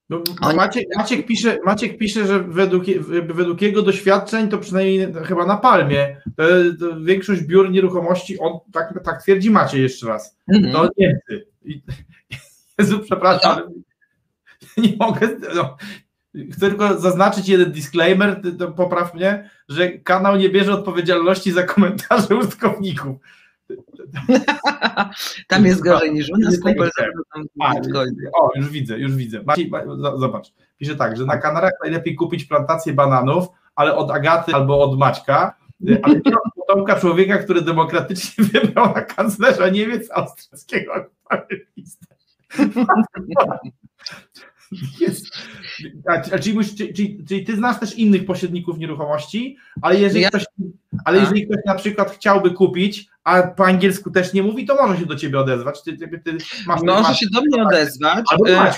No, 0.10 0.24
Maciek, 0.56 0.88
Maciek, 0.98 1.26
pisze, 1.26 1.60
Maciek 1.66 1.98
pisze, 1.98 2.28
że 2.28 2.44
według, 2.44 2.84
według 3.34 3.62
jego 3.62 3.82
doświadczeń, 3.82 4.50
to 4.50 4.58
przynajmniej 4.58 5.14
chyba 5.26 5.46
na 5.46 5.58
Palmie, 5.58 6.22
to, 6.38 6.44
to 6.80 7.02
większość 7.02 7.42
biur 7.42 7.72
nieruchomości, 7.72 8.40
on 8.40 8.60
tak, 8.74 9.00
tak 9.06 9.24
twierdzi 9.24 9.52
Maciej 9.52 9.82
jeszcze 9.82 10.08
raz, 10.08 10.38
mm 10.48 10.64
-hmm. 10.64 10.72
to 10.72 10.90
Niemcy. 10.98 11.48
Jezu, 12.80 13.00
przepraszam, 13.00 13.60
nie 14.78 14.96
mogę, 15.00 15.30
no. 15.56 15.78
chcę 16.52 16.60
tylko 16.60 17.00
zaznaczyć 17.00 17.50
jeden 17.50 17.72
disclaimer, 17.72 18.42
to 18.60 18.72
popraw 18.72 19.14
mnie, 19.14 19.50
że 19.70 19.92
kanał 19.92 20.36
nie 20.36 20.50
bierze 20.50 20.74
odpowiedzialności 20.74 21.52
za 21.52 21.64
komentarze 21.64 22.36
użytkowników. 22.36 23.18
Tam 25.48 25.66
jest 25.66 25.84
gorzej 25.84 26.14
niż 26.14 26.30
u 26.30 26.38
nas. 26.38 26.60
o, 28.34 28.52
już 28.56 28.70
widzę, 28.70 29.00
już 29.00 29.16
widzę. 29.16 29.44
Maciej, 29.44 29.72
zobacz, 30.18 30.54
pisze 30.78 30.96
tak, 30.96 31.18
że 31.18 31.26
na 31.26 31.38
Kanarach 31.38 31.74
najlepiej 31.84 32.16
kupić 32.16 32.46
plantację 32.46 32.94
bananów, 32.94 33.48
ale 33.76 33.96
od 33.96 34.12
Agaty 34.12 34.54
albo 34.54 34.80
od 34.80 35.00
Maćka, 35.00 35.56
ale 36.04 36.16
nie 36.26 36.36
od 36.36 36.54
potomka 36.56 37.00
człowieka, 37.00 37.38
który 37.38 37.62
demokratycznie 37.62 38.46
wybrał 38.54 38.94
na 38.94 39.02
kanclerza 39.02 39.70
Niemiec 39.70 40.12
austriackiego 40.12 40.94
jest. 45.00 45.26
A, 46.08 46.40
czyli, 46.40 46.76
czyli, 46.76 47.26
czyli, 47.26 47.46
ty 47.46 47.56
znasz 47.56 47.80
też 47.80 47.96
innych 47.96 48.26
pośredników 48.26 48.78
nieruchomości, 48.78 49.58
ale 49.82 50.00
jeżeli, 50.00 50.22
ja... 50.22 50.30
ktoś, 50.30 50.46
ale 51.06 51.20
jeżeli 51.20 51.48
ktoś 51.48 51.58
na 51.66 51.76
przykład 51.76 52.12
chciałby 52.12 52.52
kupić, 52.52 53.10
a 53.24 53.44
po 53.44 53.66
angielsku 53.66 54.12
też 54.12 54.34
nie 54.34 54.44
mówi, 54.44 54.66
to 54.66 54.76
może 54.76 55.00
się 55.00 55.06
do 55.06 55.16
ciebie 55.16 55.40
odezwać. 55.40 55.84
Ty, 55.84 55.98
ty, 55.98 56.08
ty 56.08 56.38
masz, 56.68 56.82
może 56.82 57.02
masz, 57.02 57.20
się 57.20 57.26
do 57.32 57.42
mnie 57.42 57.64
odezwać. 57.64 58.26
E, 58.48 58.72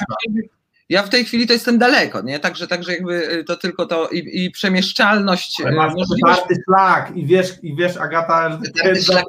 ja 0.89 1.03
w 1.03 1.09
tej 1.09 1.25
chwili 1.25 1.47
to 1.47 1.53
jestem 1.53 1.77
daleko, 1.77 2.21
nie? 2.21 2.39
Także, 2.39 2.67
także 2.67 2.93
jakby 2.93 3.29
e, 3.29 3.43
to 3.43 3.55
tylko 3.55 3.85
to 3.85 4.07
i, 4.09 4.45
i 4.45 4.51
przemieszczalność. 4.51 5.61
Ale 5.65 5.75
masz 5.75 5.93
możliwość... 5.93 6.41
szlak 6.65 7.11
i 7.15 7.25
wiesz, 7.25 7.63
i 7.63 7.75
wiesz 7.75 7.97
Agata, 7.97 8.59
że 8.83 8.95
za, 8.95 9.13
za 9.13 9.21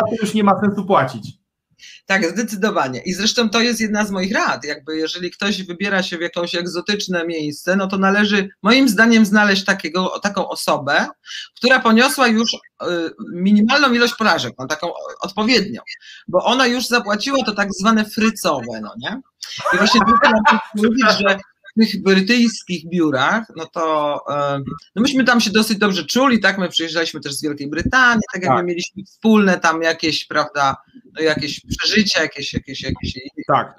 to 0.00 0.14
już 0.22 0.34
nie 0.34 0.44
ma 0.44 0.60
sensu 0.60 0.84
płacić. 0.84 1.39
Tak, 2.06 2.30
zdecydowanie. 2.30 3.02
I 3.04 3.12
zresztą 3.12 3.50
to 3.50 3.60
jest 3.60 3.80
jedna 3.80 4.04
z 4.04 4.10
moich 4.10 4.34
rad. 4.34 4.64
Jakby 4.64 4.96
jeżeli 4.96 5.30
ktoś 5.30 5.62
wybiera 5.62 6.02
się 6.02 6.18
w 6.18 6.20
jakieś 6.20 6.54
egzotyczne 6.54 7.26
miejsce, 7.26 7.76
no 7.76 7.86
to 7.86 7.98
należy 7.98 8.48
moim 8.62 8.88
zdaniem 8.88 9.26
znaleźć 9.26 9.64
takiego, 9.64 10.18
taką 10.22 10.48
osobę, 10.48 11.06
która 11.56 11.80
poniosła 11.80 12.28
już 12.28 12.54
y, 12.54 12.56
minimalną 13.32 13.92
ilość 13.92 14.14
porażek, 14.14 14.54
no, 14.58 14.66
taką 14.66 14.92
odpowiednią, 15.20 15.82
bo 16.28 16.44
ona 16.44 16.66
już 16.66 16.86
zapłaciła 16.86 17.38
to 17.46 17.52
tak 17.52 17.68
zwane 17.72 18.04
frycowe, 18.04 18.80
no 18.82 18.94
nie? 18.98 19.20
I 19.74 19.76
właśnie 19.76 20.00
tylko 20.06 20.28
mówić, 20.74 21.18
że 21.18 21.38
tych 21.80 22.02
brytyjskich 22.02 22.88
biurach, 22.88 23.44
no 23.56 23.66
to 23.66 24.20
no 24.94 25.02
myśmy 25.02 25.24
tam 25.24 25.40
się 25.40 25.50
dosyć 25.50 25.78
dobrze 25.78 26.04
czuli, 26.04 26.40
tak, 26.40 26.58
my 26.58 26.68
przyjeżdżaliśmy 26.68 27.20
też 27.20 27.32
z 27.32 27.42
Wielkiej 27.42 27.70
Brytanii, 27.70 28.22
tak 28.32 28.42
jakby 28.42 28.58
tak. 28.58 28.66
mieliśmy 28.66 29.04
wspólne 29.04 29.60
tam 29.60 29.82
jakieś, 29.82 30.24
prawda, 30.24 30.76
no 31.12 31.22
jakieś 31.22 31.60
przeżycia, 31.60 32.22
jakieś, 32.22 32.54
jakieś, 32.54 32.82
jakieś 32.82 33.14
tak. 33.46 33.74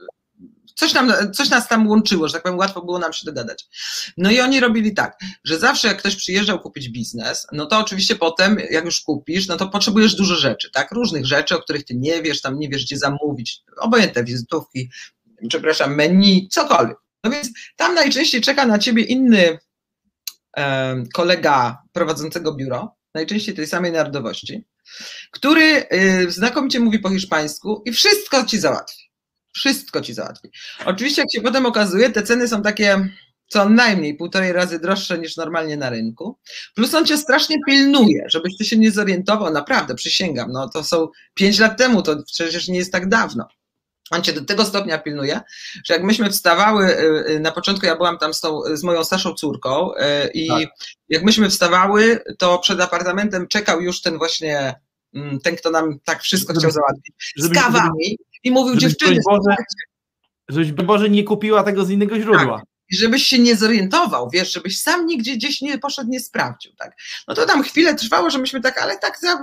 Coś, 0.76 0.94
nam, 0.94 1.14
coś 1.34 1.50
nas 1.50 1.68
tam 1.68 1.88
łączyło, 1.88 2.28
że 2.28 2.34
tak 2.34 2.44
powiem, 2.44 2.58
łatwo 2.58 2.82
było 2.82 3.00
nam 3.00 3.14
się 3.14 3.26
dogadać. 3.26 3.66
No 4.18 4.32
i 4.32 4.40
oni 4.40 4.60
robili 4.60 4.94
tak, 4.94 5.18
że 5.44 5.60
zawsze 5.60 5.88
jak 5.88 5.98
ktoś 5.98 6.16
przyjeżdżał 6.16 6.60
kupić 6.60 6.90
biznes, 6.90 7.48
no 7.52 7.66
to 7.66 7.80
oczywiście 7.80 8.16
potem, 8.16 8.58
jak 8.72 8.86
już 8.86 9.02
kupisz, 9.02 9.48
no 9.48 9.58
to 9.58 9.68
potrzebujesz 9.68 10.16
dużo 10.16 10.36
rzeczy, 10.36 10.72
tak? 10.74 10.92
Różnych 10.92 11.26
rzeczy, 11.26 11.56
o 11.56 11.62
których 11.62 11.86
ty 11.86 11.96
nie 11.96 12.22
wiesz, 12.22 12.42
tam 12.42 12.60
nie 12.60 12.70
wiesz, 12.70 12.86
gdzie 12.86 12.98
zamówić, 12.98 13.62
obojętne 13.78 14.24
wizytówki, 14.24 14.90
przepraszam, 15.50 15.96
menu, 15.96 16.48
cokolwiek. 16.52 16.98
No 17.24 17.32
więc 17.32 17.50
tam 17.76 17.96
najczęściej 17.96 18.42
czeka 18.42 18.66
na 18.66 18.80
ciebie 18.80 19.04
inny 19.04 19.60
e, 20.58 21.04
kolega 21.14 21.84
prowadzącego 21.92 22.56
biuro, 22.56 22.96
najczęściej 23.14 23.56
tej 23.56 23.68
samej 23.68 23.92
narodowości, 23.92 24.66
który 25.32 25.88
e, 25.90 26.32
znakomicie 26.32 26.80
mówi 26.80 27.00
po 27.00 27.10
hiszpańsku 27.10 27.84
i 27.86 27.92
wszystko 27.92 28.46
ci 28.46 28.60
załatwi. 28.60 29.12
Wszystko 29.54 30.02
ci 30.02 30.14
załatwi. 30.14 30.50
Oczywiście, 30.86 31.22
jak 31.22 31.32
się 31.34 31.42
potem 31.42 31.66
okazuje, 31.66 32.10
te 32.10 32.24
ceny 32.24 32.48
są 32.48 32.62
takie 32.62 33.10
co 33.48 33.70
najmniej 33.70 34.16
półtorej 34.16 34.54
razy 34.54 34.80
droższe 34.80 35.20
niż 35.20 35.38
normalnie 35.38 35.78
na 35.78 35.90
rynku. 35.90 36.40
Plus 36.76 36.94
on 36.94 37.06
cię 37.06 37.18
strasznie 37.18 37.58
pilnuje, 37.68 38.24
żebyś 38.28 38.58
ty 38.58 38.66
się 38.66 38.78
nie 38.78 38.92
zorientował, 38.92 39.54
naprawdę, 39.54 39.96
przysięgam, 39.96 40.52
no 40.52 40.70
to 40.70 40.84
są 40.84 41.08
pięć 41.34 41.60
lat 41.60 41.78
temu, 41.78 42.02
to 42.02 42.24
przecież 42.34 42.68
nie 42.68 42.78
jest 42.78 42.92
tak 42.92 43.10
dawno. 43.10 43.48
On 44.12 44.22
cię 44.22 44.34
do 44.34 44.46
tego 44.46 44.66
stopnia 44.66 44.98
pilnuje, 44.98 45.42
że 45.86 45.94
jak 45.94 46.04
myśmy 46.04 46.30
wstawały, 46.30 47.00
y, 47.00 47.30
y, 47.30 47.40
na 47.40 47.52
początku 47.52 47.86
ja 47.86 47.96
byłam 47.96 48.18
tam 48.18 48.34
z, 48.34 48.42
tą, 48.42 48.62
z 48.74 48.84
moją 48.84 49.04
starszą 49.04 49.34
córką 49.34 49.92
y, 49.94 49.98
i 50.34 50.48
tak. 50.48 50.68
jak 51.10 51.24
myśmy 51.24 51.50
wstawały, 51.50 52.24
to 52.38 52.60
przed 52.60 52.82
apartamentem 52.82 53.48
czekał 53.48 53.82
już 53.82 54.02
ten 54.02 54.18
właśnie, 54.18 54.76
mm, 55.14 55.40
ten, 55.40 55.56
kto 55.56 55.72
nam 55.72 56.00
tak 56.04 56.22
wszystko 56.22 56.54
żeby, 56.54 56.60
chciał 56.60 56.72
załatwić, 56.72 57.34
z 57.38 57.54
kawami 57.54 58.18
i 58.44 58.52
mówił 58.52 58.76
dziewczyny, 58.76 59.20
Boże, 59.26 59.56
żebyś 60.50 60.72
Boże 60.72 61.10
nie 61.10 61.24
kupiła 61.24 61.64
tego 61.64 61.86
z 61.86 61.90
innego 61.90 62.20
źródła. 62.20 62.58
Tak 62.58 62.71
i 62.92 62.96
żebyś 62.96 63.24
się 63.24 63.40
nie 63.40 63.56
zorientował, 63.56 64.30
wiesz, 64.34 64.54
żebyś 64.54 64.82
sam 64.82 65.06
nigdzie 65.06 65.36
gdzieś 65.36 65.62
nie 65.62 65.78
poszedł, 65.78 66.10
nie 66.10 66.20
sprawdził, 66.20 66.72
tak. 66.76 66.96
No 67.28 67.34
to 67.34 67.46
tam 67.46 67.64
chwilę 67.64 67.96
trwało, 67.96 68.30
że 68.30 68.40
myśmy 68.40 68.62
tak, 68.62 68.82
ale 68.82 68.98
tak 68.98 69.20
za, 69.20 69.34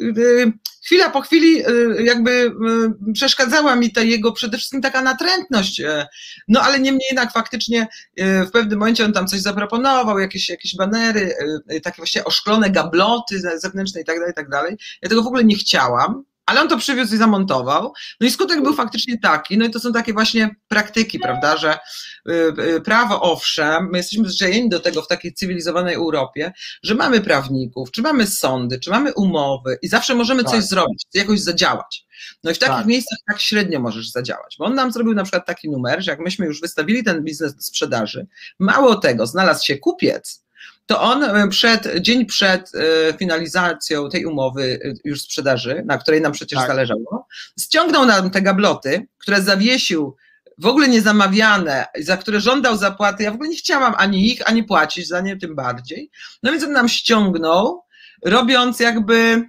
y, 0.00 0.04
y, 0.04 0.52
chwila 0.84 1.10
po 1.10 1.20
chwili 1.20 1.66
y, 1.68 2.02
jakby 2.02 2.52
przeszkadzała 3.14 3.76
mi 3.76 3.92
ta 3.92 4.00
jego 4.00 4.32
przede 4.32 4.58
wszystkim 4.58 4.82
taka 4.82 5.02
natrętność, 5.02 5.82
no 6.48 6.60
ale 6.60 6.80
niemniej 6.80 7.06
jednak 7.10 7.32
faktycznie 7.32 7.86
w 8.18 8.50
pewnym 8.52 8.78
momencie 8.78 9.04
on 9.04 9.12
tam 9.12 9.26
coś 9.26 9.40
zaproponował, 9.40 10.18
jakieś, 10.18 10.48
jakieś 10.48 10.76
banery, 10.76 11.34
takie 11.82 11.96
właśnie 11.96 12.24
oszklone 12.24 12.70
gabloty 12.70 13.40
zewnętrzne 13.56 14.00
i 14.00 14.04
tak 14.04 14.16
dalej, 14.16 14.30
i 14.30 14.34
tak 14.34 14.48
dalej. 14.48 14.76
Ja 15.02 15.08
tego 15.08 15.22
w 15.22 15.26
ogóle 15.26 15.44
nie 15.44 15.56
chciałam, 15.56 16.24
ale 16.46 16.60
on 16.60 16.68
to 16.68 16.78
przywiózł 16.78 17.14
i 17.14 17.18
zamontował. 17.18 17.92
No 18.20 18.26
i 18.26 18.30
skutek 18.30 18.62
był 18.62 18.74
faktycznie 18.74 19.18
taki, 19.18 19.58
no 19.58 19.64
i 19.64 19.70
to 19.70 19.80
są 19.80 19.92
takie 19.92 20.12
właśnie 20.12 20.56
praktyki, 20.68 21.18
prawda, 21.18 21.56
że 21.56 21.78
y, 22.28 22.32
y, 22.76 22.80
prawo 22.80 23.22
owszem, 23.22 23.88
my 23.90 23.98
jesteśmy 23.98 24.24
przyzwyczajeni 24.24 24.68
do 24.68 24.80
tego 24.80 25.02
w 25.02 25.08
takiej 25.08 25.34
cywilizowanej 25.34 25.94
Europie, 25.94 26.52
że 26.82 26.94
mamy 26.94 27.20
prawników, 27.20 27.90
czy 27.90 28.02
mamy 28.02 28.26
sądy, 28.26 28.80
czy 28.80 28.90
mamy 28.90 29.14
umowy 29.14 29.78
i 29.82 29.88
zawsze 29.88 30.14
możemy 30.14 30.44
tak. 30.44 30.52
coś 30.52 30.64
zrobić, 30.64 31.02
jakoś 31.14 31.40
zadziałać. 31.40 32.06
No 32.44 32.50
i 32.50 32.54
w 32.54 32.58
takich 32.58 32.76
tak. 32.76 32.86
miejscach 32.86 33.18
tak 33.26 33.40
średnio 33.40 33.80
możesz 33.80 34.10
zadziałać, 34.10 34.56
bo 34.58 34.64
on 34.64 34.74
nam 34.74 34.92
zrobił 34.92 35.14
na 35.14 35.22
przykład 35.22 35.46
taki 35.46 35.70
numer, 35.70 36.02
że 36.02 36.10
jak 36.10 36.20
myśmy 36.20 36.46
już 36.46 36.60
wystawili 36.60 37.04
ten 37.04 37.24
biznes 37.24 37.54
do 37.54 37.62
sprzedaży, 37.62 38.26
mało 38.58 38.94
tego, 38.94 39.26
znalazł 39.26 39.64
się 39.64 39.78
kupiec, 39.78 40.43
to 40.86 41.00
on 41.00 41.24
e, 41.24 41.48
przed, 41.48 42.00
dzień 42.00 42.26
przed 42.26 42.72
e, 42.74 43.12
finalizacją 43.18 44.08
tej 44.08 44.24
umowy 44.26 44.80
e, 44.84 44.92
już 45.04 45.22
sprzedaży, 45.22 45.82
na 45.86 45.98
której 45.98 46.20
nam 46.20 46.32
przecież 46.32 46.58
tak. 46.58 46.68
zależało, 46.68 47.26
ściągnął 47.60 48.06
nam 48.06 48.30
te 48.30 48.42
gabloty, 48.42 49.06
które 49.18 49.42
zawiesił 49.42 50.16
w 50.58 50.66
ogóle 50.66 50.88
niezamawiane, 50.88 51.86
za 51.98 52.16
które 52.16 52.40
żądał 52.40 52.76
zapłaty. 52.76 53.22
Ja 53.22 53.30
w 53.30 53.34
ogóle 53.34 53.48
nie 53.48 53.56
chciałam 53.56 53.94
ani 53.98 54.32
ich, 54.32 54.48
ani 54.48 54.64
płacić 54.64 55.08
za 55.08 55.20
nie 55.20 55.36
tym 55.36 55.54
bardziej. 55.54 56.10
No 56.42 56.52
więc 56.52 56.64
on 56.64 56.72
nam 56.72 56.88
ściągnął, 56.88 57.84
robiąc 58.24 58.80
jakby 58.80 59.48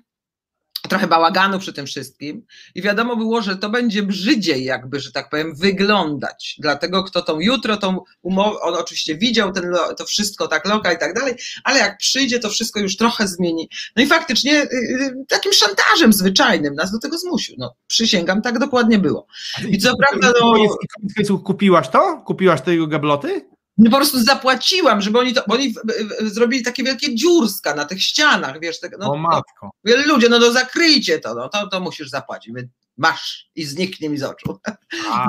trochę 0.87 1.07
bałaganu 1.07 1.59
przy 1.59 1.73
tym 1.73 1.85
wszystkim 1.85 2.45
i 2.75 2.81
wiadomo 2.81 3.15
było, 3.15 3.41
że 3.41 3.55
to 3.55 3.69
będzie 3.69 4.03
brzydziej 4.03 4.63
jakby, 4.63 4.99
że 4.99 5.11
tak 5.11 5.29
powiem, 5.29 5.55
wyglądać. 5.55 6.55
Dlatego 6.59 7.03
kto 7.03 7.21
tą 7.21 7.39
jutro 7.39 7.77
tą 7.77 7.99
umowę, 8.21 8.59
on 8.61 8.75
oczywiście 8.75 9.17
widział 9.17 9.51
ten, 9.51 9.73
to 9.97 10.05
wszystko, 10.05 10.47
tak 10.47 10.65
loka 10.65 10.93
i 10.93 10.97
tak 10.97 11.13
dalej, 11.13 11.35
ale 11.63 11.79
jak 11.79 11.97
przyjdzie, 11.97 12.39
to 12.39 12.49
wszystko 12.49 12.79
już 12.79 12.97
trochę 12.97 13.27
zmieni. 13.27 13.69
No 13.95 14.03
i 14.03 14.07
faktycznie 14.07 14.63
y, 14.63 14.65
y, 14.65 15.25
takim 15.27 15.53
szantażem 15.53 16.13
zwyczajnym 16.13 16.75
nas 16.75 16.91
do 16.91 16.99
tego 16.99 17.17
zmusił. 17.17 17.55
No, 17.57 17.75
przysięgam, 17.87 18.41
tak 18.41 18.59
dokładnie 18.59 18.99
było. 18.99 19.27
I 19.69 19.77
co 19.77 19.93
prawda, 19.97 20.33
no... 20.41 21.37
Kupiłaś 21.37 21.89
to? 21.89 22.23
Kupiłaś 22.25 22.61
te 22.61 22.71
jego 22.71 22.87
gabloty? 22.87 23.54
No 23.77 23.91
po 23.91 23.97
prostu 23.97 24.23
zapłaciłam, 24.23 25.01
żeby 25.01 25.19
oni 25.19 25.33
to, 25.33 25.43
bo 25.47 25.53
oni 25.53 25.75
zrobili 26.21 26.63
takie 26.63 26.83
wielkie 26.83 27.15
dziurska 27.15 27.75
na 27.75 27.85
tych 27.85 28.01
ścianach, 28.01 28.59
wiesz, 28.59 28.79
tak, 28.79 28.97
no, 28.99 29.11
o 29.11 29.17
matko. 29.17 29.71
No, 29.83 29.93
ludzie, 30.05 30.29
no 30.29 30.39
to 30.39 30.51
zakryjcie 30.51 31.19
to, 31.19 31.35
no 31.35 31.49
to, 31.49 31.67
to 31.67 31.79
musisz 31.79 32.09
zapłacić, 32.09 32.53
masz 32.97 33.49
i 33.55 33.65
zniknie 33.65 34.09
mi 34.09 34.17
z 34.17 34.23
oczu. 34.23 34.59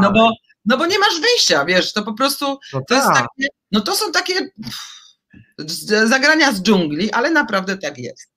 No 0.02 0.12
bo, 0.12 0.30
no 0.64 0.76
bo 0.76 0.86
nie 0.86 0.98
masz 0.98 1.20
wyjścia, 1.20 1.64
wiesz, 1.64 1.92
to 1.92 2.02
po 2.02 2.14
prostu, 2.14 2.58
no 2.72 2.80
to 2.88 2.94
jest 2.94 3.06
tak. 3.06 3.14
takie, 3.16 3.48
no 3.72 3.80
to 3.80 3.96
są 3.96 4.12
takie 4.12 4.34
pff, 4.34 6.08
zagrania 6.08 6.52
z 6.52 6.62
dżungli, 6.62 7.12
ale 7.12 7.30
naprawdę 7.30 7.78
tak 7.78 7.98
jest. 7.98 8.36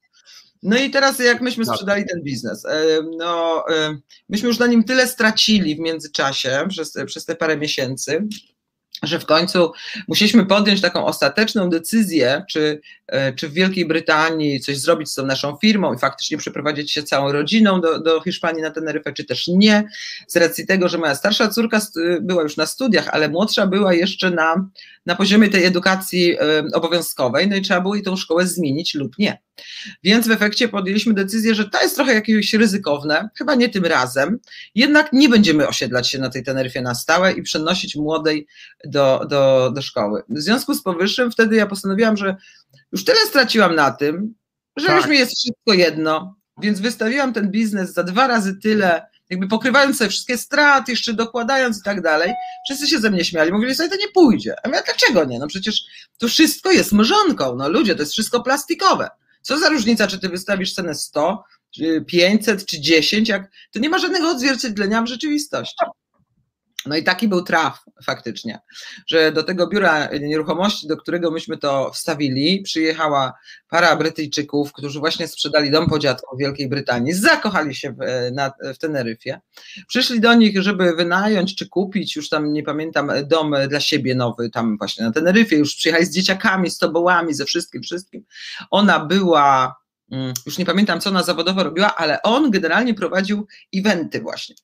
No 0.64 0.78
i 0.78 0.90
teraz 0.90 1.20
jak 1.20 1.42
myśmy 1.42 1.66
Tak. 1.66 1.76
sprzedali 1.76 2.06
ten 2.06 2.24
biznes, 2.24 2.66
e, 2.66 2.86
no 3.18 3.64
e, 3.70 3.98
myśmy 4.30 4.48
już 4.48 4.60
na 4.60 4.68
nim 4.68 4.84
tyle 4.84 5.08
stracili 5.08 5.76
w 5.76 5.80
międzyczasie 5.80 6.66
przez, 6.70 6.94
przez 7.06 7.26
te 7.26 7.36
parę 7.36 7.58
miesięcy, 7.58 8.28
że 9.04 9.20
w 9.20 9.26
końcu 9.26 9.72
musieliśmy 10.08 10.46
podjąć 10.46 10.82
taką 10.82 11.06
ostateczną 11.06 11.70
decyzję, 11.70 12.44
czy, 12.50 12.82
e, 13.08 13.34
czy 13.34 13.50
w 13.50 13.54
Wielkiej 13.54 13.86
Brytanii 13.86 14.60
coś 14.60 14.78
zrobić 14.78 15.10
z 15.10 15.16
tą 15.16 15.26
naszą 15.26 15.58
firmą 15.62 15.94
i 15.94 15.98
faktycznie 15.98 16.38
przeprowadzić 16.38 16.92
się 16.92 17.04
całą 17.04 17.32
rodziną 17.32 17.82
do, 17.82 18.00
do 18.00 18.22
Hiszpanii 18.22 18.62
na 18.62 18.72
Teneryfę, 18.72 19.14
czy 19.14 19.26
też 19.26 19.48
nie, 19.48 19.84
z 20.28 20.36
racji 20.36 20.68
tego, 20.68 20.90
że 20.90 20.98
moja 20.98 21.16
starsza 21.16 21.48
córka 21.48 21.82
była 22.22 22.44
już 22.44 22.58
na 22.58 22.66
studiach, 22.66 23.08
ale 23.12 23.30
młodsza 23.30 23.68
była 23.68 23.94
jeszcze 23.94 24.32
na, 24.32 24.70
na 25.10 25.16
poziomie 25.16 25.50
tej 25.50 25.66
edukacji 25.66 26.38
e, 26.40 26.64
obowiązkowej, 26.74 27.48
no 27.48 27.56
i 27.56 27.62
trzeba 27.62 27.82
było 27.82 27.96
jej 27.96 28.04
tą 28.04 28.16
szkołę 28.16 28.48
zmienić 28.48 28.96
lub 28.96 29.18
nie. 29.20 29.42
Więc 30.04 30.28
w 30.28 30.32
efekcie 30.32 30.68
podjęliśmy 30.68 31.14
decyzję, 31.14 31.56
że 31.56 31.70
to 31.70 31.82
jest 31.82 31.96
trochę 31.96 32.14
jakieś 32.14 32.54
ryzykowne, 32.54 33.30
chyba 33.38 33.56
nie 33.56 33.70
tym 33.70 33.86
razem, 33.86 34.40
jednak 34.76 35.14
nie 35.14 35.30
będziemy 35.30 35.68
osiedlać 35.68 36.10
się 36.10 36.20
na 36.20 36.30
tej 36.30 36.44
Teneryfie 36.44 36.82
na 36.82 36.96
stałe 36.96 37.32
i 37.32 37.42
przenosić 37.42 37.96
młodej 37.96 38.48
do, 38.86 39.26
do, 39.30 39.72
do 39.76 39.82
szkoły. 39.82 40.24
W 40.30 40.40
związku 40.40 40.74
z 40.74 40.84
powyższym 40.84 41.32
wtedy 41.32 41.56
ja 41.56 41.68
postanowiłam, 41.68 42.18
że 42.18 42.36
już 42.92 43.06
tyle 43.06 43.20
straciłam 43.20 43.76
na 43.76 43.92
tym, 43.92 44.34
że 44.78 44.88
Tak. 44.88 44.98
już 44.98 45.08
mi 45.08 45.18
jest 45.18 45.38
wszystko 45.38 45.74
jedno, 45.74 46.36
więc 46.62 46.80
wystawiłam 46.80 47.34
ten 47.34 47.52
biznes 47.52 47.94
za 47.94 48.04
dwa 48.04 48.28
razy 48.28 48.60
tyle, 48.64 49.02
jakby 49.30 49.48
pokrywając 49.48 49.98
sobie 49.98 50.10
wszystkie 50.10 50.38
straty, 50.38 50.92
jeszcze 50.92 51.14
dokładając 51.14 51.80
i 51.80 51.84
tak 51.84 52.02
dalej. 52.02 52.34
Wszyscy 52.66 52.88
się 52.88 53.00
ze 53.00 53.12
mnie 53.12 53.26
śmiali, 53.26 53.52
mówili 53.52 53.76
sobie, 53.76 53.90
to 53.90 53.96
nie 53.96 54.08
pójdzie. 54.14 54.56
A 54.64 54.70
ja, 54.70 54.84
dlaczego 54.84 55.26
nie? 55.26 55.40
No 55.40 55.48
przecież 55.48 55.82
to 56.18 56.28
wszystko 56.28 56.72
jest 56.72 56.92
mrzonką, 56.92 57.56
no 57.56 57.70
ludzie, 57.70 57.96
to 57.96 58.02
jest 58.02 58.12
wszystko 58.12 58.44
plastikowe. 58.44 59.10
Co 59.42 59.60
za 59.60 59.70
różnica, 59.70 60.08
czy 60.08 60.20
ty 60.20 60.30
wystawisz 60.30 60.74
cenę 60.74 60.96
100, 60.96 61.44
czy 61.72 62.06
500 62.08 62.66
czy 62.66 62.82
10, 62.82 63.30
jak 63.30 63.52
to 63.72 63.80
nie 63.80 63.90
ma 63.90 64.00
żadnego 64.00 64.30
odzwierciedlenia 64.30 65.02
w 65.02 65.08
rzeczywistości. 65.08 65.76
No 66.86 66.98
i 66.98 67.04
taki 67.04 67.28
był 67.28 67.42
traf 67.42 67.84
faktycznie, 68.04 68.60
że 69.08 69.32
do 69.32 69.44
tego 69.44 69.68
biura 69.68 70.10
nieruchomości, 70.22 70.88
do 70.88 70.98
którego 70.98 71.32
myśmy 71.32 71.58
to 71.58 71.92
wstawili, 71.92 72.62
przyjechała 72.62 73.34
para 73.70 73.96
Brytyjczyków, 73.96 74.74
którzy 74.74 75.00
właśnie 75.00 75.28
sprzedali 75.28 75.72
dom 75.72 75.90
po 75.90 76.00
dziadku 76.00 76.36
w 76.36 76.40
Wielkiej 76.40 76.70
Brytanii, 76.70 77.14
zakochali 77.14 77.76
się 77.76 77.92
w, 77.92 77.98
na, 78.32 78.52
w 78.74 78.78
Teneryfie, 78.78 79.40
przyszli 79.88 80.20
do 80.20 80.34
nich, 80.34 80.62
żeby 80.62 80.96
wynająć 80.96 81.56
czy 81.56 81.70
kupić, 81.70 82.16
już 82.16 82.30
tam 82.30 82.54
nie 82.54 82.64
pamiętam, 82.64 83.12
dom 83.26 83.56
dla 83.70 83.80
siebie 83.80 84.16
nowy, 84.16 84.50
tam 84.50 84.78
właśnie 84.78 85.06
na 85.06 85.12
Teneryfie, 85.12 85.56
już 85.56 85.76
przyjechali 85.76 86.06
z 86.06 86.14
dzieciakami, 86.14 86.70
z 86.70 86.78
tobołami, 86.78 87.34
ze 87.34 87.46
wszystkim, 87.46 87.82
wszystkim. 87.84 88.24
Ona 88.72 89.06
była 89.06 89.76
już 90.46 90.58
nie 90.58 90.66
pamiętam, 90.66 91.02
co 91.02 91.10
ona 91.10 91.24
zawodowo 91.24 91.64
robiła, 91.64 91.96
ale 91.96 92.22
on 92.22 92.52
generalnie 92.52 92.94
prowadził 92.94 93.48
eventy 93.76 94.22
właśnie. 94.22 94.56